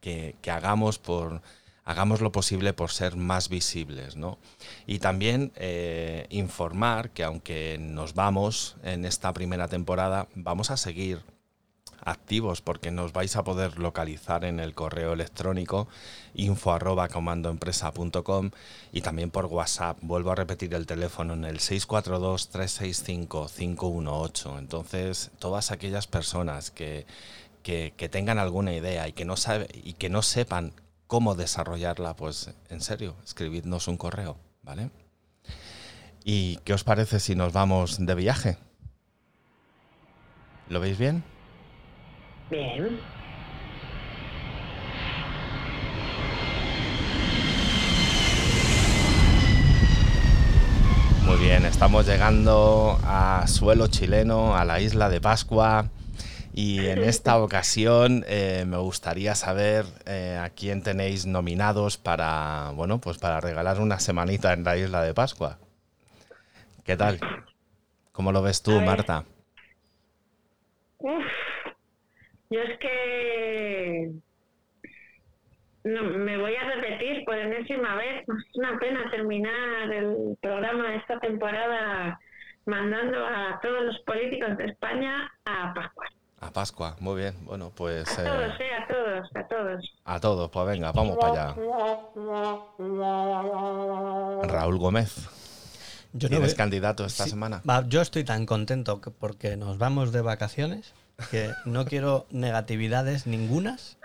que, 0.02 0.36
hagamos 0.52 1.00
por 1.00 1.42
hagamos 1.86 2.20
lo 2.20 2.34
posible 2.34 2.74
por 2.74 2.92
ser 2.92 3.16
más 3.16 3.48
visibles, 3.48 4.18
¿no? 4.18 4.38
Y 4.86 5.00
también 5.00 5.54
eh, 5.56 6.28
informar 6.32 7.12
que 7.12 7.24
aunque 7.24 7.78
nos 7.80 8.14
vamos 8.14 8.76
en 8.84 9.06
esta 9.06 9.32
primera 9.32 9.70
temporada, 9.70 10.28
vamos 10.36 10.70
a 10.70 10.76
seguir 10.76 11.22
activos 12.06 12.62
porque 12.62 12.92
nos 12.92 13.12
vais 13.12 13.36
a 13.36 13.44
poder 13.44 13.78
localizar 13.80 14.46
en 14.46 14.62
el 14.62 14.74
correo 14.74 15.12
electrónico 15.14 15.90
info 16.36 16.72
arroba 16.72 17.10
comandoempresa.com 17.10 18.52
y 18.94 19.02
también 19.02 19.32
por 19.32 19.48
WhatsApp. 19.48 19.98
Vuelvo 20.02 20.32
a 20.32 20.36
repetir 20.36 20.74
el 20.76 20.86
teléfono 20.86 21.34
en 21.34 21.44
el 21.46 21.58
642-365-518. 21.60 24.60
Entonces, 24.60 25.32
todas 25.40 25.72
aquellas 25.72 26.06
personas 26.08 26.72
que, 26.72 27.06
que, 27.64 27.92
tengan 28.10 28.38
alguna 28.38 28.74
idea 28.74 29.08
y 29.08 29.14
que, 29.14 29.26
no 29.26 29.36
sabe, 29.36 29.68
y 29.74 29.94
que 29.94 30.10
no 30.10 30.22
sepan 30.22 30.74
cómo 31.08 31.34
desarrollarla, 31.36 32.16
pues 32.16 32.52
en 32.70 32.82
serio, 32.82 33.16
escribidnos 33.24 33.88
un 33.88 33.98
correo, 33.98 34.38
¿vale? 34.62 34.92
¿Y 36.24 36.58
qué 36.58 36.74
os 36.74 36.84
parece 36.84 37.20
si 37.20 37.34
nos 37.36 37.54
vamos 37.54 38.04
de 38.04 38.16
viaje? 38.16 38.58
¿Lo 40.70 40.80
veis 40.80 40.98
bien? 40.98 41.35
Bien. 42.50 43.00
Muy 51.26 51.38
bien, 51.38 51.66
estamos 51.66 52.06
llegando 52.06 53.00
a 53.04 53.48
suelo 53.48 53.88
chileno, 53.88 54.56
a 54.56 54.64
la 54.64 54.80
isla 54.80 55.10
de 55.10 55.20
Pascua. 55.20 55.90
Y 56.54 56.86
en 56.86 57.04
esta 57.04 57.38
ocasión 57.42 58.24
eh, 58.28 58.64
me 58.68 58.78
gustaría 58.78 59.34
saber 59.34 59.86
eh, 60.06 60.40
a 60.40 60.52
quién 60.52 60.84
tenéis 60.84 61.26
nominados 61.26 61.98
para, 61.98 62.72
bueno, 62.76 63.00
pues 63.00 63.18
para 63.18 63.42
regalar 63.42 63.82
una 63.82 64.00
semanita 64.00 64.54
en 64.54 64.64
la 64.64 64.78
isla 64.78 65.02
de 65.02 65.16
Pascua. 65.16 65.58
¿Qué 66.84 66.96
tal? 66.96 67.20
¿Cómo 68.12 68.32
lo 68.32 68.44
ves 68.44 68.62
tú, 68.62 68.80
Marta? 68.82 69.26
Yo 72.50 72.62
es 72.62 72.80
que 72.80 74.12
no, 75.86 76.04
me 76.04 76.38
voy 76.38 76.56
a 76.56 76.64
repetir 76.64 77.24
por 77.26 77.38
enésima 77.38 77.96
vez. 77.96 78.24
Es 78.28 78.56
una 78.56 78.78
pena 78.80 79.10
terminar 79.12 79.92
el 79.94 80.38
programa 80.42 80.90
de 80.90 80.96
esta 80.98 81.20
temporada 81.20 82.20
mandando 82.66 83.24
a 83.26 83.60
todos 83.62 83.84
los 83.84 84.00
políticos 84.00 84.58
de 84.58 84.66
España 84.66 85.32
a 85.46 85.74
Pascua. 85.74 86.08
A 86.42 86.52
Pascua, 86.52 86.96
muy 87.00 87.22
bien. 87.22 87.36
Bueno, 87.46 87.72
pues... 87.76 88.18
A 88.18 88.24
todos, 88.24 88.60
eh, 88.60 88.74
a 88.74 88.88
todos, 88.88 89.30
a 89.36 89.48
todos. 89.48 89.94
A 90.06 90.20
todos, 90.20 90.50
pues 90.50 90.68
venga, 90.68 90.92
vamos 90.92 91.18
para 91.18 91.50
allá. 91.50 91.56
Raúl 94.48 94.78
Gómez. 94.78 95.30
Yo 96.14 96.30
¿Tienes 96.30 96.56
candidato 96.56 97.06
esta 97.06 97.26
semana? 97.26 97.62
yo 97.88 98.02
estoy 98.02 98.24
tan 98.24 98.46
contento 98.46 99.02
que 99.02 99.12
porque 99.12 99.58
nos 99.58 99.78
vamos 99.78 100.12
de 100.12 100.22
vacaciones 100.22 100.94
que 101.32 101.52
no 101.66 101.86
quiero 101.86 102.26
negatividades 102.30 103.28
ningunas 103.28 103.98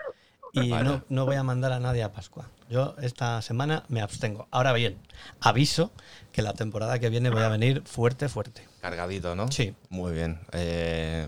y 0.53 0.69
no, 0.69 1.03
no, 1.07 1.25
voy 1.25 1.35
a 1.35 1.43
mandar 1.43 1.71
a 1.71 1.79
nadie 1.79 2.03
a 2.03 2.11
Pascua. 2.11 2.49
Yo 2.69 2.95
esta 3.01 3.41
semana 3.41 3.83
me 3.87 4.01
abstengo. 4.01 4.47
Ahora 4.51 4.73
bien, 4.73 4.97
aviso 5.39 5.91
que 6.31 6.41
la 6.41 6.53
temporada 6.53 6.99
que 6.99 7.09
viene 7.09 7.29
voy 7.29 7.43
a 7.43 7.49
venir 7.49 7.83
fuerte, 7.85 8.29
fuerte. 8.29 8.67
Cargadito, 8.81 9.35
¿no? 9.35 9.51
Sí. 9.51 9.73
Muy 9.89 10.13
bien. 10.13 10.39
Eh, 10.51 11.27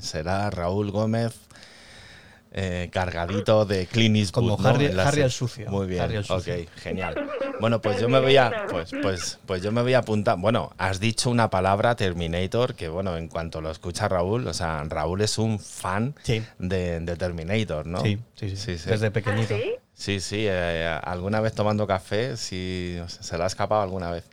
será 0.00 0.50
Raúl 0.50 0.90
Gómez 0.90 1.34
eh, 2.50 2.88
cargadito 2.90 3.66
de 3.66 3.86
Clint 3.86 4.30
Como 4.30 4.58
Harry, 4.66 4.86
el 4.86 5.30
sucio. 5.30 5.70
Muy 5.70 5.86
bien, 5.86 6.24
ok, 6.28 6.48
genial. 6.76 7.28
Bueno, 7.60 7.80
pues 7.80 8.00
yo 8.00 8.08
me 8.08 8.20
voy 8.20 8.36
a, 8.36 8.66
pues, 8.70 8.90
pues, 9.02 9.38
pues 9.46 9.62
yo 9.62 9.70
me 9.72 9.82
voy 9.82 9.94
a 9.94 9.98
apuntar. 9.98 10.38
Bueno, 10.38 10.72
has 10.78 11.00
dicho 11.00 11.30
una 11.30 11.50
palabra 11.50 11.94
Terminator 11.96 12.74
que, 12.74 12.88
bueno, 12.88 13.16
en 13.16 13.28
cuanto 13.28 13.60
lo 13.60 13.70
escucha 13.70 14.08
Raúl, 14.08 14.46
o 14.46 14.54
sea, 14.54 14.82
Raúl 14.84 15.20
es 15.20 15.38
un 15.38 15.58
fan 15.58 16.14
de, 16.58 17.16
Terminator, 17.18 17.86
¿no? 17.86 18.00
Sí, 18.00 18.18
sí, 18.34 18.56
sí, 18.56 18.72
desde 18.72 19.10
pequeñito. 19.10 19.54
¿Ah, 19.54 19.80
sí, 19.92 20.20
sí, 20.20 20.46
eh, 20.48 20.98
alguna 21.02 21.40
vez 21.40 21.52
tomando 21.52 21.86
café, 21.86 22.36
sí, 22.36 22.98
se 23.08 23.36
le 23.36 23.44
ha 23.44 23.46
escapado 23.46 23.82
alguna 23.82 24.10
vez. 24.10 24.24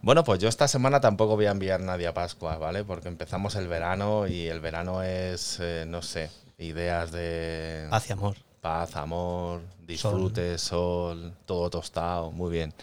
Bueno, 0.00 0.22
pues 0.22 0.38
yo 0.38 0.48
esta 0.48 0.68
semana 0.68 1.00
tampoco 1.00 1.34
voy 1.34 1.46
a 1.46 1.50
enviar 1.50 1.80
nadie 1.80 2.06
a 2.06 2.14
Pascua, 2.14 2.56
¿vale? 2.56 2.84
Porque 2.84 3.08
empezamos 3.08 3.56
el 3.56 3.66
verano 3.66 4.28
y 4.28 4.46
el 4.46 4.60
verano 4.60 5.02
es, 5.02 5.58
eh, 5.60 5.84
no 5.88 6.02
sé, 6.02 6.30
ideas 6.58 7.12
de... 7.12 7.86
Paz 7.90 8.08
y 8.08 8.12
amor. 8.12 8.36
Paz, 8.60 8.96
amor, 8.96 9.62
disfrute, 9.86 10.58
sol. 10.58 11.34
todo 11.46 11.70
tostado, 11.70 12.32
muy 12.32 12.50
bien. 12.50 12.74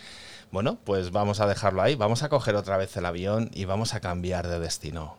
Bueno, 0.51 0.77
pues 0.83 1.11
vamos 1.11 1.41
a 1.41 1.47
dejarlo 1.47 1.81
ahí, 1.81 1.95
vamos 1.95 2.23
a 2.23 2.29
coger 2.29 2.55
otra 2.55 2.77
vez 2.77 2.95
el 2.95 3.05
avión 3.05 3.51
y 3.53 3.65
vamos 3.65 3.93
a 3.93 3.99
cambiar 3.99 4.47
de 4.47 4.59
destino. 4.59 5.17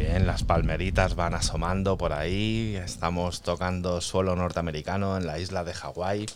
Las 0.00 0.44
palmeritas 0.44 1.14
van 1.14 1.34
asomando 1.34 1.98
por 1.98 2.12
ahí. 2.12 2.76
Estamos 2.76 3.42
tocando 3.42 4.00
suelo 4.00 4.34
norteamericano 4.34 5.16
en 5.16 5.26
la 5.26 5.38
isla 5.38 5.64
de 5.64 5.74
Hawái. 5.74 6.26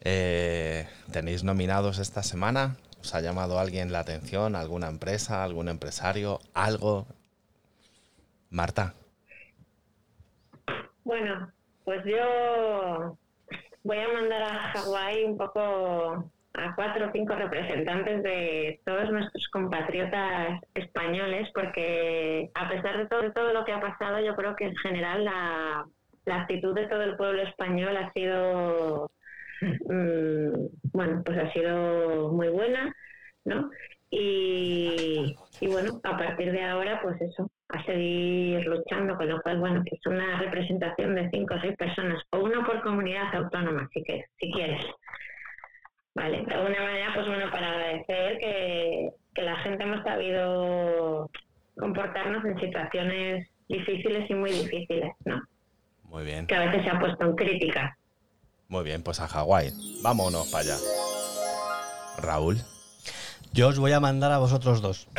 Eh, 0.00 0.88
¿Tenéis 1.12 1.44
nominados 1.44 1.98
esta 1.98 2.22
semana? 2.22 2.76
¿Os 3.00 3.14
ha 3.14 3.20
llamado 3.20 3.60
alguien 3.60 3.92
la 3.92 4.00
atención? 4.00 4.56
¿Alguna 4.56 4.88
empresa? 4.88 5.44
¿Algún 5.44 5.68
empresario? 5.68 6.40
¿Algo? 6.54 7.06
Marta. 8.50 8.94
Bueno, 11.04 11.52
pues 11.84 12.04
yo 12.04 13.16
voy 13.84 13.98
a 13.98 14.08
mandar 14.08 14.42
a 14.42 14.72
Hawái 14.72 15.24
un 15.24 15.36
poco 15.36 16.30
a 16.54 16.74
cuatro 16.74 17.08
o 17.08 17.12
cinco 17.12 17.34
representantes 17.34 18.22
de 18.22 18.80
todos 18.84 19.10
nuestros 19.10 19.48
compatriotas 19.48 20.60
españoles, 20.74 21.48
porque 21.52 22.50
a 22.54 22.68
pesar 22.68 22.98
de 22.98 23.06
todo, 23.06 23.32
todo 23.32 23.52
lo 23.52 23.64
que 23.64 23.72
ha 23.72 23.80
pasado, 23.80 24.20
yo 24.20 24.36
creo 24.36 24.54
que 24.54 24.66
en 24.66 24.76
general 24.76 25.24
la, 25.24 25.86
actitud 26.26 26.74
de 26.74 26.86
todo 26.86 27.02
el 27.02 27.16
pueblo 27.16 27.42
español 27.42 27.96
ha 27.96 28.12
sido, 28.12 29.10
mm, 29.60 30.66
bueno, 30.92 31.22
pues 31.24 31.38
ha 31.38 31.52
sido 31.52 32.32
muy 32.32 32.48
buena, 32.48 32.94
¿no? 33.44 33.70
Y, 34.10 35.36
y, 35.60 35.66
bueno, 35.66 36.00
a 36.04 36.16
partir 36.16 36.52
de 36.52 36.62
ahora, 36.62 37.00
pues 37.02 37.20
eso, 37.20 37.50
a 37.68 37.84
seguir 37.84 38.64
luchando, 38.64 39.16
con 39.16 39.28
lo 39.28 39.42
cual, 39.42 39.58
bueno, 39.58 39.82
que 39.84 39.96
es 39.96 40.06
una 40.06 40.38
representación 40.38 41.16
de 41.16 41.28
cinco 41.30 41.54
o 41.54 41.60
seis 41.60 41.76
personas, 41.76 42.22
o 42.30 42.38
uno 42.38 42.64
por 42.64 42.80
comunidad 42.82 43.34
autónoma, 43.34 43.88
si, 43.92 44.04
que, 44.04 44.24
si 44.38 44.52
quieres. 44.52 44.86
Vale, 46.14 46.44
de 46.46 46.54
alguna 46.54 46.80
manera, 46.80 47.12
pues 47.14 47.26
bueno, 47.26 47.50
para 47.50 47.70
agradecer 47.70 48.38
que, 48.38 49.10
la 49.42 49.56
gente 49.58 49.82
hemos 49.82 50.04
sabido 50.04 51.28
comportarnos 51.76 52.44
en 52.44 52.60
situaciones 52.60 53.48
difíciles 53.68 54.30
y 54.30 54.34
muy 54.34 54.52
difíciles, 54.52 55.12
¿no? 55.24 55.42
Muy 56.04 56.24
bien. 56.24 56.46
Que 56.46 56.54
a 56.54 56.66
veces 56.66 56.84
se 56.84 56.90
ha 56.90 57.00
puesto 57.00 57.24
en 57.24 57.34
crítica. 57.34 57.98
Muy 58.68 58.84
bien, 58.84 59.02
pues 59.02 59.20
a 59.20 59.26
Hawái. 59.26 59.72
Vámonos 60.02 60.48
para 60.52 60.62
allá. 60.64 60.76
Raúl. 62.18 62.58
Yo 63.52 63.68
os 63.68 63.78
voy 63.80 63.90
a 63.92 63.98
mandar 63.98 64.30
a 64.30 64.38
vosotros 64.38 64.80
dos. 64.80 65.08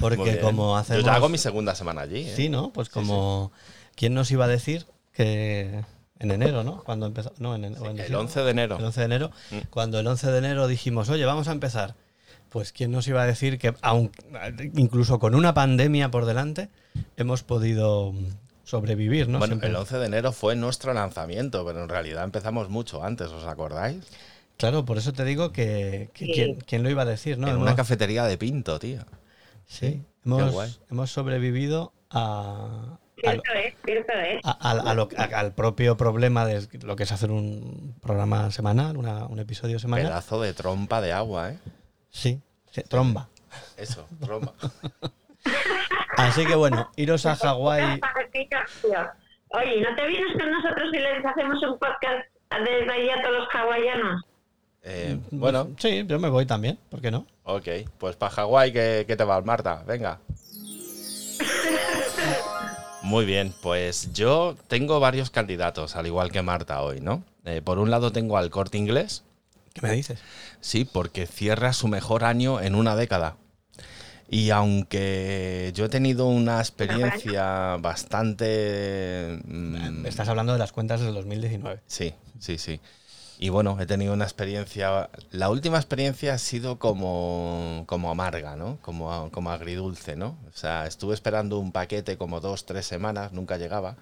Porque 0.00 0.40
como 0.40 0.76
hacemos... 0.76 1.04
Yo 1.04 1.06
ya 1.10 1.14
hago 1.14 1.28
mi 1.28 1.38
segunda 1.38 1.74
semana 1.74 2.00
allí. 2.00 2.20
¿eh? 2.20 2.32
Sí, 2.34 2.48
¿no? 2.48 2.72
Pues 2.72 2.88
como... 2.88 3.52
¿Quién 3.94 4.14
nos 4.14 4.30
iba 4.30 4.46
a 4.46 4.48
decir 4.48 4.86
que 5.12 5.84
en 6.22 6.30
enero, 6.30 6.62
¿no? 6.64 6.82
Cuando 6.84 7.06
empezó... 7.06 7.32
No, 7.38 7.54
en, 7.54 7.64
en- 7.64 7.74
o 7.74 7.84
en 7.84 7.90
El 7.90 7.96
diciembre. 7.96 8.16
11 8.16 8.40
de 8.42 8.50
enero. 8.50 8.78
El 8.78 8.84
11 8.84 9.00
de 9.00 9.06
enero. 9.06 9.30
Mm. 9.50 9.56
Cuando 9.70 9.98
el 10.00 10.06
11 10.06 10.30
de 10.30 10.38
enero 10.38 10.66
dijimos, 10.68 11.08
oye, 11.08 11.24
vamos 11.24 11.48
a 11.48 11.52
empezar. 11.52 11.94
Pues 12.48 12.72
quién 12.72 12.90
nos 12.90 13.06
iba 13.08 13.22
a 13.22 13.26
decir 13.26 13.58
que 13.58 13.74
aun, 13.80 14.10
incluso 14.74 15.18
con 15.18 15.34
una 15.34 15.54
pandemia 15.54 16.10
por 16.10 16.26
delante 16.26 16.68
hemos 17.16 17.42
podido 17.42 18.12
mm, 18.12 18.26
sobrevivir, 18.64 19.28
¿no? 19.28 19.38
Bueno, 19.38 19.52
Siempre- 19.54 19.70
el 19.70 19.76
11 19.76 19.96
de 19.98 20.06
enero 20.06 20.32
fue 20.32 20.54
nuestro 20.54 20.92
lanzamiento, 20.92 21.64
pero 21.64 21.82
en 21.82 21.88
realidad 21.88 22.24
empezamos 22.24 22.68
mucho 22.68 23.02
antes, 23.02 23.28
¿os 23.28 23.44
acordáis? 23.46 24.04
Claro, 24.58 24.84
por 24.84 24.98
eso 24.98 25.12
te 25.14 25.24
digo 25.24 25.50
que, 25.50 26.10
que 26.12 26.26
Sí. 26.26 26.32
¿quién, 26.34 26.54
quién 26.66 26.82
lo 26.82 26.90
iba 26.90 27.02
a 27.02 27.06
decir, 27.06 27.38
¿no? 27.38 27.46
en 27.48 27.54
Hemos- 27.54 27.62
una 27.62 27.74
cafetería 27.74 28.24
de 28.24 28.36
Pinto, 28.36 28.78
tío. 28.78 29.00
sí, 29.66 30.02
Qué 30.22 30.30
guay. 30.30 30.42
hemos, 30.50 30.80
hemos 30.90 31.10
sobrevivido 31.10 31.92
a, 32.10 32.98
a- 34.44 34.60
a- 34.90 34.94
lo- 34.94 35.08
a- 35.16 35.38
al 35.38 35.52
propio 35.54 35.96
problema 35.96 36.44
de 36.46 36.66
lo 36.82 36.96
que 36.96 37.02
es 37.04 37.12
hacer 37.12 37.30
un 37.30 37.94
programa 38.02 38.50
semanal, 38.50 38.96
una- 38.96 39.26
un 39.26 39.38
episodio 39.38 39.78
semanal. 39.78 40.06
Pedazo 40.06 40.40
de 40.40 40.52
trompa 40.54 41.00
de 41.00 41.12
agua, 41.12 41.50
¿eh? 41.52 41.58
Sí, 42.10 42.40
sí, 42.70 42.82
tromba. 42.82 43.28
Eso, 43.76 44.06
trompa. 44.20 44.52
Así 46.16 46.46
que 46.46 46.54
bueno, 46.54 46.90
iros 46.96 47.26
a 47.26 47.34
Hawái. 47.36 48.00
Oye, 49.54 49.80
¿no 49.82 49.94
te 49.96 50.06
vienes 50.06 50.32
con 50.38 50.50
nosotros 50.50 50.88
y 50.92 50.98
les 50.98 51.24
hacemos 51.24 51.62
un 51.62 51.78
podcast 51.78 52.26
desde 52.50 52.90
allí 52.92 53.10
a 53.10 53.22
todos 53.22 53.38
los 53.40 53.48
hawaianos? 53.54 54.22
Eh, 54.84 55.18
bueno, 55.30 55.68
Sí, 55.78 56.04
yo 56.06 56.18
me 56.18 56.28
voy 56.28 56.44
también, 56.46 56.78
¿por 56.90 57.00
qué 57.00 57.10
no? 57.10 57.26
ok. 57.44 57.68
Pues 57.98 58.16
para 58.16 58.32
Hawái, 58.32 58.72
¿qué, 58.72 59.04
qué 59.06 59.14
te 59.16 59.24
vas, 59.24 59.44
Marta? 59.44 59.82
Venga. 59.86 60.20
Muy 63.02 63.24
bien, 63.24 63.52
pues 63.62 64.12
yo 64.12 64.56
tengo 64.68 65.00
varios 65.00 65.30
candidatos, 65.30 65.96
al 65.96 66.06
igual 66.06 66.30
que 66.30 66.42
Marta 66.42 66.82
hoy, 66.82 67.00
¿no? 67.00 67.24
Eh, 67.44 67.60
por 67.62 67.78
un 67.78 67.90
lado 67.90 68.12
tengo 68.12 68.36
al 68.38 68.50
corte 68.50 68.78
inglés, 68.78 69.24
¿Qué 69.74 69.80
me 69.82 69.92
dices? 69.92 70.20
Sí, 70.60 70.84
porque 70.84 71.26
cierra 71.26 71.72
su 71.72 71.88
mejor 71.88 72.24
año 72.24 72.60
en 72.60 72.74
una 72.74 72.94
década. 72.94 73.36
Y 74.28 74.50
aunque 74.50 75.72
yo 75.74 75.86
he 75.86 75.88
tenido 75.88 76.26
una 76.26 76.58
experiencia 76.58 77.76
bastante... 77.80 79.40
mm, 79.44 80.06
Estás 80.06 80.28
hablando 80.28 80.52
de 80.52 80.58
las 80.58 80.72
cuentas 80.72 81.00
del 81.00 81.14
2019. 81.14 81.80
Sí, 81.86 82.14
sí, 82.38 82.58
sí. 82.58 82.80
Y 83.42 83.48
bueno, 83.48 83.76
he 83.80 83.86
tenido 83.86 84.12
una 84.12 84.22
experiencia... 84.24 85.10
La 85.32 85.50
última 85.50 85.76
experiencia 85.76 86.34
ha 86.34 86.38
sido 86.38 86.78
como, 86.78 87.82
como 87.88 88.08
amarga, 88.12 88.54
¿no? 88.54 88.78
Como, 88.82 89.30
como 89.32 89.50
agridulce, 89.50 90.14
¿no? 90.14 90.38
O 90.48 90.56
sea, 90.56 90.86
estuve 90.86 91.14
esperando 91.14 91.58
un 91.58 91.72
paquete 91.72 92.16
como 92.16 92.38
dos, 92.40 92.66
tres 92.66 92.86
semanas, 92.86 93.32
nunca 93.32 93.56
llegaba. 93.56 93.96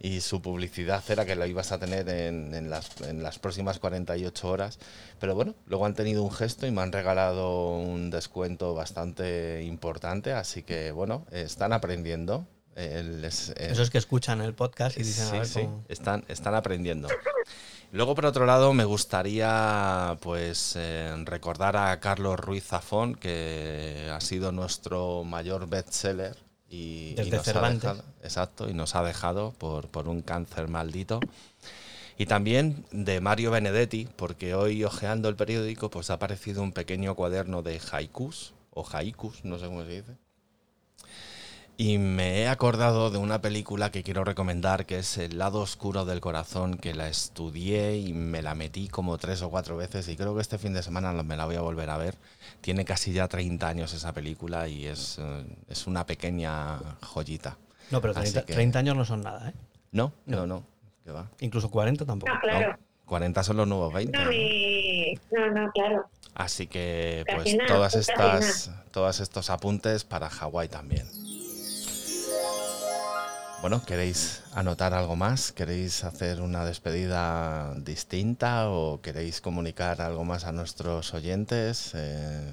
Y 0.00 0.20
su 0.20 0.42
publicidad 0.42 1.00
era 1.08 1.24
que 1.24 1.36
lo 1.36 1.46
ibas 1.46 1.70
a 1.70 1.78
tener 1.78 2.08
en, 2.08 2.54
en 2.54 2.70
las, 2.70 3.00
en 3.02 3.22
las 3.22 3.38
próximas 3.38 3.78
48 3.78 4.48
horas. 4.48 4.80
Pero 5.20 5.36
bueno, 5.36 5.54
luego 5.66 5.86
han 5.86 5.94
tenido 5.94 6.24
un 6.24 6.32
gesto 6.32 6.66
y 6.66 6.72
me 6.72 6.80
han 6.82 6.90
regalado 6.90 7.76
un 7.76 8.10
descuento 8.10 8.74
bastante 8.74 9.62
importante. 9.62 10.32
Así 10.32 10.64
que 10.64 10.90
bueno, 10.90 11.24
están 11.30 11.72
aprendiendo. 11.72 12.48
El- 12.74 13.24
es- 13.24 13.50
es- 13.50 13.72
Eso 13.72 13.82
es 13.82 13.90
que 13.90 13.98
escuchan 13.98 14.40
el 14.40 14.54
podcast 14.54 14.96
y 14.98 15.04
dicen, 15.04 15.26
a 15.26 15.30
Sí, 15.30 15.36
ver 15.36 15.46
sí, 15.46 15.60
cómo- 15.60 15.84
Están, 15.88 16.24
están 16.26 16.56
aprendiendo. 16.56 17.06
Luego, 17.92 18.14
por 18.14 18.24
otro 18.26 18.46
lado, 18.46 18.72
me 18.72 18.84
gustaría 18.86 20.16
pues 20.22 20.74
eh, 20.76 21.14
recordar 21.24 21.76
a 21.76 22.00
Carlos 22.00 22.40
Ruiz 22.40 22.64
Zafón, 22.64 23.14
que 23.14 24.08
ha 24.10 24.20
sido 24.20 24.50
nuestro 24.50 25.24
mayor 25.24 25.68
bestseller 25.68 26.36
y, 26.70 27.20
y 27.22 27.30
Desde 27.30 27.36
nos 27.36 27.52
ha 27.52 27.52
Cervantes. 27.52 27.82
dejado, 27.82 28.04
exacto, 28.22 28.68
y 28.70 28.74
nos 28.74 28.94
ha 28.96 29.02
dejado 29.04 29.52
por, 29.58 29.88
por 29.88 30.08
un 30.08 30.22
cáncer 30.22 30.68
maldito. 30.68 31.20
Y 32.16 32.26
también 32.26 32.86
de 32.92 33.20
Mario 33.20 33.50
Benedetti, 33.50 34.08
porque 34.16 34.54
hoy 34.54 34.84
hojeando 34.84 35.28
el 35.28 35.36
periódico, 35.36 35.90
pues 35.90 36.10
ha 36.10 36.14
aparecido 36.14 36.62
un 36.62 36.72
pequeño 36.72 37.14
cuaderno 37.14 37.62
de 37.62 37.80
haikus, 37.92 38.54
o 38.70 38.86
haikus, 38.90 39.44
no 39.44 39.58
sé 39.58 39.66
cómo 39.66 39.82
se 39.84 39.88
dice. 40.02 40.16
Y 41.82 41.98
me 41.98 42.42
he 42.42 42.48
acordado 42.48 43.10
de 43.10 43.18
una 43.18 43.40
película 43.40 43.90
que 43.90 44.04
quiero 44.04 44.22
recomendar, 44.22 44.86
que 44.86 45.00
es 45.00 45.18
El 45.18 45.36
lado 45.36 45.58
oscuro 45.58 46.04
del 46.04 46.20
corazón, 46.20 46.76
que 46.76 46.94
la 46.94 47.08
estudié 47.08 47.96
y 47.96 48.12
me 48.12 48.40
la 48.40 48.54
metí 48.54 48.86
como 48.86 49.18
tres 49.18 49.42
o 49.42 49.50
cuatro 49.50 49.76
veces 49.76 50.06
y 50.08 50.16
creo 50.16 50.32
que 50.36 50.42
este 50.42 50.58
fin 50.58 50.74
de 50.74 50.84
semana 50.84 51.12
me 51.24 51.36
la 51.36 51.44
voy 51.44 51.56
a 51.56 51.60
volver 51.60 51.90
a 51.90 51.96
ver. 51.96 52.14
Tiene 52.60 52.84
casi 52.84 53.12
ya 53.12 53.26
30 53.26 53.66
años 53.66 53.92
esa 53.94 54.12
película 54.12 54.68
y 54.68 54.86
es, 54.86 55.18
eh, 55.20 55.44
es 55.68 55.88
una 55.88 56.06
pequeña 56.06 56.78
joyita. 57.02 57.58
No, 57.90 58.00
pero 58.00 58.12
Así 58.12 58.30
30, 58.30 58.46
que- 58.46 58.52
30 58.52 58.78
años 58.78 58.96
no 58.96 59.04
son 59.04 59.22
nada, 59.24 59.48
¿eh? 59.48 59.54
No, 59.90 60.12
no, 60.26 60.46
no. 60.46 60.64
¿Qué 61.04 61.10
va? 61.10 61.28
Incluso 61.40 61.68
40 61.68 62.06
tampoco. 62.06 62.32
No, 62.32 62.38
claro. 62.38 62.70
No, 62.74 62.78
40 63.06 63.42
son 63.42 63.56
los 63.56 63.66
nuevos 63.66 63.92
20. 63.92 64.16
No, 64.16 64.24
¿no? 64.26 64.30
no, 65.50 65.62
no, 65.62 65.72
claro. 65.72 66.06
Así 66.34 66.68
que 66.68 67.24
Casi 67.26 67.38
pues 67.42 67.56
nada, 67.56 67.66
todas 67.74 67.92
casi 67.94 68.10
estas, 68.12 68.70
todos 68.92 69.18
estos 69.18 69.50
apuntes 69.50 70.04
para 70.04 70.30
Hawái 70.30 70.68
también. 70.68 71.08
Bueno, 73.62 73.80
¿queréis 73.86 74.42
anotar 74.54 74.92
algo 74.92 75.14
más? 75.16 75.52
¿Queréis 75.52 76.02
hacer 76.04 76.40
una 76.40 76.64
despedida 76.64 77.72
distinta 77.76 78.68
o 78.68 79.00
queréis 79.00 79.40
comunicar 79.40 80.02
algo 80.02 80.24
más 80.24 80.44
a 80.44 80.52
nuestros 80.52 81.14
oyentes? 81.14 81.92
eh, 81.94 82.52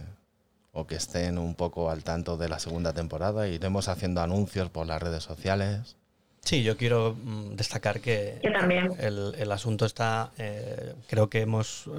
o 0.72 0.86
que 0.86 0.96
estén 0.96 1.40
un 1.40 1.56
poco 1.56 1.90
al 1.90 2.04
tanto 2.04 2.38
de 2.38 2.48
la 2.48 2.60
segunda 2.60 2.94
temporada. 2.94 3.48
Iremos 3.48 3.88
haciendo 3.88 4.22
anuncios 4.22 4.70
por 4.70 4.86
las 4.86 5.02
redes 5.02 5.24
sociales. 5.24 5.96
Sí, 6.42 6.62
yo 6.62 6.78
quiero 6.78 7.18
mm, 7.22 7.56
destacar 7.56 8.00
que 8.02 8.40
Yo 8.44 8.52
también. 8.54 8.94
el, 9.00 9.34
el 9.38 9.52
asunto 9.52 9.86
está, 9.86 10.30
eh, 10.38 10.94
creo 11.10 11.28
que 11.28 11.42
hemos 11.42 11.88
eh, 11.88 11.90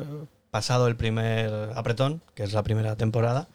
pasado 0.52 0.86
el 0.86 0.94
primer 0.94 1.72
apretón, 1.74 2.22
que 2.34 2.44
es 2.44 2.52
la 2.52 2.62
primera 2.62 2.94
temporada, 2.94 3.48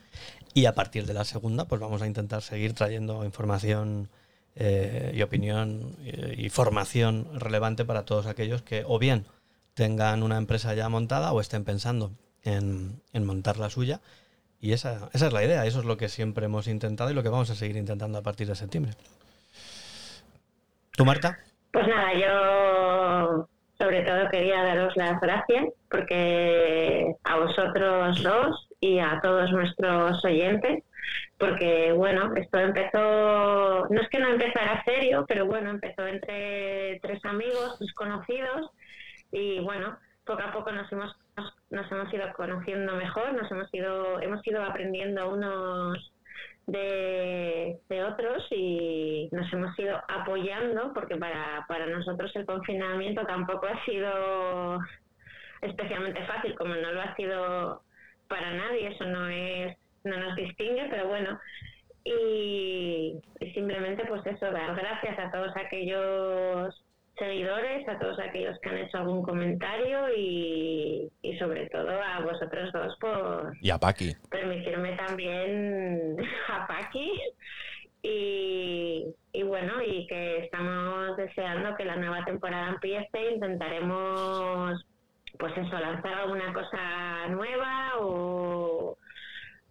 y 0.54 0.66
a 0.66 0.76
partir 0.76 1.06
de 1.06 1.14
la 1.14 1.24
segunda, 1.24 1.64
pues 1.66 1.80
vamos 1.80 2.02
a 2.02 2.08
intentar 2.08 2.42
seguir 2.42 2.74
trayendo 2.74 3.24
información 3.24 4.10
eh, 4.56 5.12
y 5.14 5.22
opinión 5.22 5.96
eh, 6.06 6.36
y 6.38 6.50
formación 6.50 7.28
relevante 7.40 7.86
para 7.86 8.06
todos 8.06 8.26
aquellos 8.26 8.62
que 8.62 8.84
o 8.88 9.00
bien 9.00 9.26
tengan 9.74 10.24
una 10.24 10.38
empresa 10.38 10.74
ya 10.74 10.88
montada 10.90 11.34
o 11.34 11.42
estén 11.42 11.66
pensando 11.66 12.12
en, 12.44 13.02
en 13.14 13.26
montar 13.26 13.58
la 13.58 13.70
suya. 13.70 14.00
Y 14.62 14.72
esa, 14.72 15.10
esa 15.14 15.28
es 15.28 15.34
la 15.34 15.44
idea, 15.44 15.66
eso 15.66 15.80
es 15.80 15.86
lo 15.86 15.98
que 15.98 16.10
siempre 16.10 16.46
hemos 16.46 16.68
intentado 16.68 17.12
y 17.12 17.14
lo 17.14 17.22
que 17.22 17.30
vamos 17.30 17.50
a 17.50 17.56
seguir 17.56 17.76
intentando 17.76 18.18
a 18.18 18.24
partir 18.24 18.48
de 18.48 18.56
septiembre. 18.56 18.94
¿Tú, 20.92 21.06
Marta? 21.06 21.38
Pues 21.72 21.86
nada, 21.88 22.14
yo 22.14 23.50
sobre 23.78 24.04
todo 24.04 24.30
quería 24.30 24.64
daros 24.64 24.96
las 24.96 25.20
gracias 25.20 25.66
porque 25.92 27.14
a 27.24 27.38
vosotros 27.38 28.24
dos 28.24 28.70
y 28.80 29.00
a 29.00 29.20
todos 29.22 29.52
nuestros 29.52 30.24
oyentes, 30.24 30.84
porque 31.38 31.92
bueno, 31.94 32.34
esto 32.36 32.60
empezó, 32.60 33.88
no 33.90 34.02
es 34.02 34.10
que 34.10 34.20
no 34.20 34.30
empezara 34.30 34.84
serio, 34.86 35.26
pero 35.28 35.46
bueno, 35.46 35.70
empezó 35.70 36.08
entre 36.08 37.00
tres 37.02 37.24
amigos, 37.26 37.78
desconocidos, 37.80 38.72
y 39.32 39.60
bueno, 39.60 39.98
poco 40.26 40.42
a 40.44 40.52
poco 40.52 40.72
nos 40.72 40.92
hemos 40.92 41.16
nos, 41.38 41.54
nos 41.70 41.92
hemos 41.92 42.14
ido 42.14 42.32
conociendo 42.34 42.96
mejor, 42.96 43.34
nos 43.34 43.52
hemos 43.52 43.74
ido, 43.74 44.22
hemos 44.22 44.46
ido 44.48 44.64
aprendiendo 44.64 45.30
unos 45.30 46.12
de, 46.68 47.80
de 47.90 48.04
otros 48.04 48.44
y 48.52 49.30
nos 49.32 49.52
hemos 49.54 49.78
ido 49.78 50.02
apoyando 50.08 50.94
porque 50.94 51.16
para, 51.18 51.66
para 51.68 51.86
nosotros 51.88 52.32
el 52.36 52.46
confinamiento 52.46 53.26
tampoco 53.26 53.68
ha 53.68 53.86
sido 53.86 54.80
especialmente 55.62 56.26
fácil 56.26 56.56
como 56.56 56.74
no 56.76 56.92
lo 56.92 57.02
ha 57.02 57.16
sido 57.16 57.84
para 58.28 58.52
nadie 58.54 58.88
eso 58.88 59.06
no 59.06 59.28
es 59.28 59.78
no 60.06 60.18
nos 60.18 60.36
distingue 60.36 60.88
pero 60.90 61.08
bueno. 61.08 61.40
Y, 62.04 63.20
y 63.40 63.52
simplemente 63.54 64.06
pues 64.06 64.26
eso 64.28 64.52
dar 64.52 64.76
gracias 64.76 65.18
a 65.18 65.32
todos 65.32 65.52
aquellos 65.58 66.84
seguidores, 67.18 67.88
a 67.88 67.98
todos 67.98 68.20
aquellos 68.20 68.60
que 68.60 68.70
han 68.70 68.78
hecho 68.78 68.98
algún 68.98 69.24
comentario 69.24 70.14
y, 70.16 71.10
y 71.22 71.38
sobre 71.40 71.68
todo 71.70 71.90
a 71.90 72.20
vosotros 72.20 72.72
dos 72.74 72.96
por, 73.00 73.54
Y 73.62 73.70
a 73.70 73.80
Paqui. 73.80 74.14
permitirme 74.30 74.96
también 74.98 76.16
a 76.50 76.68
Paqui. 76.68 77.12
Y, 78.04 79.06
y 79.34 79.44
bueno, 79.44 79.82
y 79.84 80.06
que 80.06 80.44
estamos 80.46 81.18
deseando 81.18 81.76
que 81.76 81.86
la 81.86 81.96
nueva 81.96 82.24
temporada 82.24 82.70
empiece, 82.70 83.32
intentaremos 83.34 84.86
pues 85.40 85.58
eso, 85.58 85.80
lanzar 85.80 86.14
alguna 86.14 86.54
cosa 86.54 87.28
nueva 87.30 87.94
o 88.00 88.98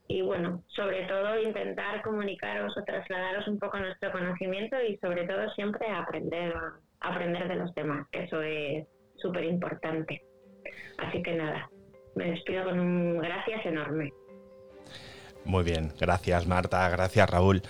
y 0.06 0.22
bueno, 0.22 0.62
sobre 0.68 1.04
todo 1.06 1.40
intentar 1.40 2.02
comunicaros 2.02 2.76
o 2.76 2.84
trasladaros 2.84 3.48
un 3.48 3.58
poco 3.58 3.78
nuestro 3.78 4.12
conocimiento 4.12 4.76
y 4.82 4.96
sobre 4.98 5.26
todo 5.26 5.48
siempre 5.54 5.88
aprender, 5.88 6.54
aprender 7.00 7.48
de 7.48 7.56
los 7.56 7.74
demás, 7.74 8.06
que 8.12 8.24
eso 8.24 8.42
es 8.42 8.86
súper 9.16 9.44
importante. 9.44 10.22
Así 10.98 11.22
que 11.22 11.34
nada, 11.34 11.70
me 12.14 12.30
despido 12.30 12.64
con 12.64 12.78
un 12.78 13.18
gracias 13.18 13.64
enorme. 13.64 14.12
Muy 15.44 15.64
bien, 15.64 15.92
gracias 15.98 16.46
Marta, 16.46 16.88
gracias 16.90 17.28
Raúl. 17.28 17.62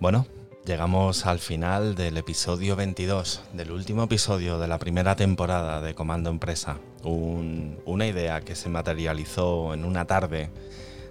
Bueno, 0.00 0.26
llegamos 0.64 1.26
al 1.26 1.38
final 1.40 1.94
del 1.94 2.16
episodio 2.16 2.74
22, 2.76 3.50
del 3.52 3.70
último 3.70 4.04
episodio 4.04 4.58
de 4.58 4.68
la 4.68 4.78
primera 4.78 5.14
temporada 5.14 5.82
de 5.82 5.94
Comando 5.94 6.30
Empresa. 6.30 6.78
una 7.04 8.06
idea 8.06 8.40
que 8.40 8.54
se 8.54 8.70
materializó 8.70 9.74
en 9.74 9.84
una 9.84 10.06
tarde 10.06 10.50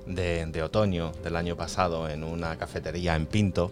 de, 0.06 0.46
de 0.46 0.64
otoño 0.64 1.12
del 1.24 1.36
año 1.36 1.56
pasado 1.56 2.10
en 2.10 2.24
una 2.24 2.58
cafetería 2.58 3.16
en 3.16 3.26
Pinto, 3.26 3.72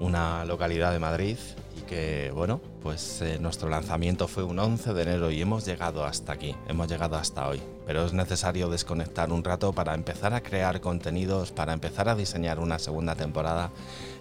una 0.00 0.44
localidad 0.44 0.92
de 0.92 0.98
Madrid, 0.98 1.36
y 1.76 1.82
que, 1.82 2.30
bueno, 2.34 2.60
pues 2.82 3.22
eh, 3.22 3.38
nuestro 3.40 3.68
lanzamiento 3.68 4.28
fue 4.28 4.42
un 4.42 4.58
11 4.58 4.92
de 4.92 5.02
enero 5.02 5.30
y 5.30 5.40
hemos 5.40 5.64
llegado 5.64 6.04
hasta 6.04 6.32
aquí, 6.32 6.54
hemos 6.68 6.88
llegado 6.88 7.16
hasta 7.16 7.48
hoy. 7.48 7.62
Pero 7.86 8.04
es 8.04 8.12
necesario 8.12 8.68
desconectar 8.68 9.32
un 9.32 9.44
rato 9.44 9.72
para 9.72 9.94
empezar 9.94 10.34
a 10.34 10.42
crear 10.42 10.80
contenidos, 10.80 11.52
para 11.52 11.72
empezar 11.72 12.08
a 12.08 12.14
diseñar 12.14 12.58
una 12.58 12.78
segunda 12.78 13.14
temporada 13.14 13.70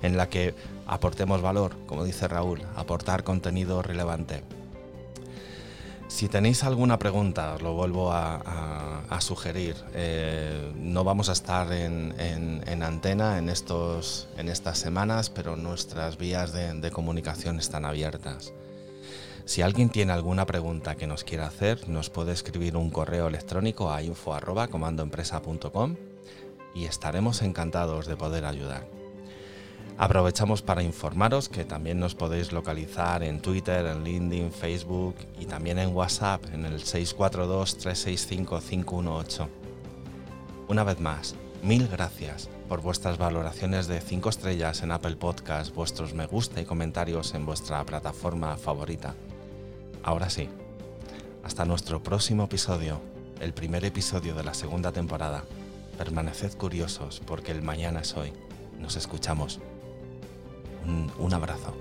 en 0.01 0.17
la 0.17 0.29
que 0.29 0.53
aportemos 0.87 1.41
valor, 1.41 1.75
como 1.87 2.03
dice 2.03 2.27
Raúl, 2.27 2.61
aportar 2.75 3.23
contenido 3.23 3.81
relevante. 3.81 4.43
Si 6.11 6.27
tenéis 6.27 6.63
alguna 6.65 6.99
pregunta, 6.99 7.55
os 7.55 7.61
lo 7.63 7.73
vuelvo 7.73 8.11
a, 8.11 9.17
sugerir. 9.21 9.75
Eh, 9.93 10.71
no 10.75 11.03
vamos 11.03 11.29
a 11.29 11.31
estar 11.31 11.71
en, 11.71 12.83
antena 12.83 13.37
en, 13.39 13.49
estos, 13.49 14.27
en 14.37 14.49
estas 14.49 14.77
semanas, 14.77 15.29
pero 15.29 15.55
nuestras 15.55 16.17
vías 16.17 16.51
de, 16.51 16.91
comunicación 16.91 17.59
están 17.59 17.85
abiertas. 17.85 18.51
Si 19.45 19.61
alguien 19.63 19.89
tiene 19.89 20.11
alguna 20.11 20.45
pregunta 20.45 20.95
que 20.95 21.07
nos 21.07 21.23
quiera 21.23 21.47
hacer, 21.47 21.87
nos 21.87 22.09
puede 22.09 22.33
escribir 22.33 22.75
un 22.75 22.91
correo 22.91 23.27
electrónico 23.27 23.89
a 23.91 24.03
info.comandoempresa.com 24.03 25.95
y 26.75 26.85
estaremos 26.85 27.41
encantados 27.41 28.05
de 28.05 28.17
poder 28.17 28.45
ayudar. 28.45 29.00
Aprovechamos 29.97 30.61
para 30.61 30.81
informaros 30.81 31.49
que 31.49 31.63
también 31.63 31.99
nos 31.99 32.15
podéis 32.15 32.51
localizar 32.51 33.23
en 33.23 33.39
Twitter, 33.39 33.85
en 33.85 34.03
LinkedIn, 34.03 34.51
Facebook 34.51 35.15
y 35.39 35.45
también 35.45 35.77
en 35.77 35.95
WhatsApp 35.95 36.43
en 36.53 36.65
el 36.65 36.81
642-365-518. 36.81 39.47
Una 40.67 40.83
vez 40.83 40.99
más, 40.99 41.35
mil 41.61 41.87
gracias 41.87 42.49
por 42.67 42.81
vuestras 42.81 43.17
valoraciones 43.17 43.87
de 43.87 44.01
5 44.01 44.29
estrellas 44.29 44.81
en 44.81 44.91
Apple 44.91 45.17
Podcast, 45.17 45.75
vuestros 45.75 46.13
me 46.13 46.25
gusta 46.25 46.61
y 46.61 46.65
comentarios 46.65 47.35
en 47.35 47.45
vuestra 47.45 47.85
plataforma 47.85 48.57
favorita. 48.57 49.13
Ahora 50.03 50.29
sí, 50.29 50.49
hasta 51.43 51.65
nuestro 51.65 52.01
próximo 52.01 52.45
episodio, 52.45 53.01
el 53.39 53.53
primer 53.53 53.85
episodio 53.85 54.33
de 54.33 54.43
la 54.43 54.53
segunda 54.53 54.91
temporada. 54.91 55.43
Permaneced 55.97 56.57
curiosos 56.57 57.21
porque 57.25 57.51
el 57.51 57.61
mañana 57.61 58.01
es 58.01 58.15
hoy. 58.15 58.33
Nos 58.79 58.95
escuchamos 58.95 59.59
un, 60.85 61.33
abrazo. 61.33 61.73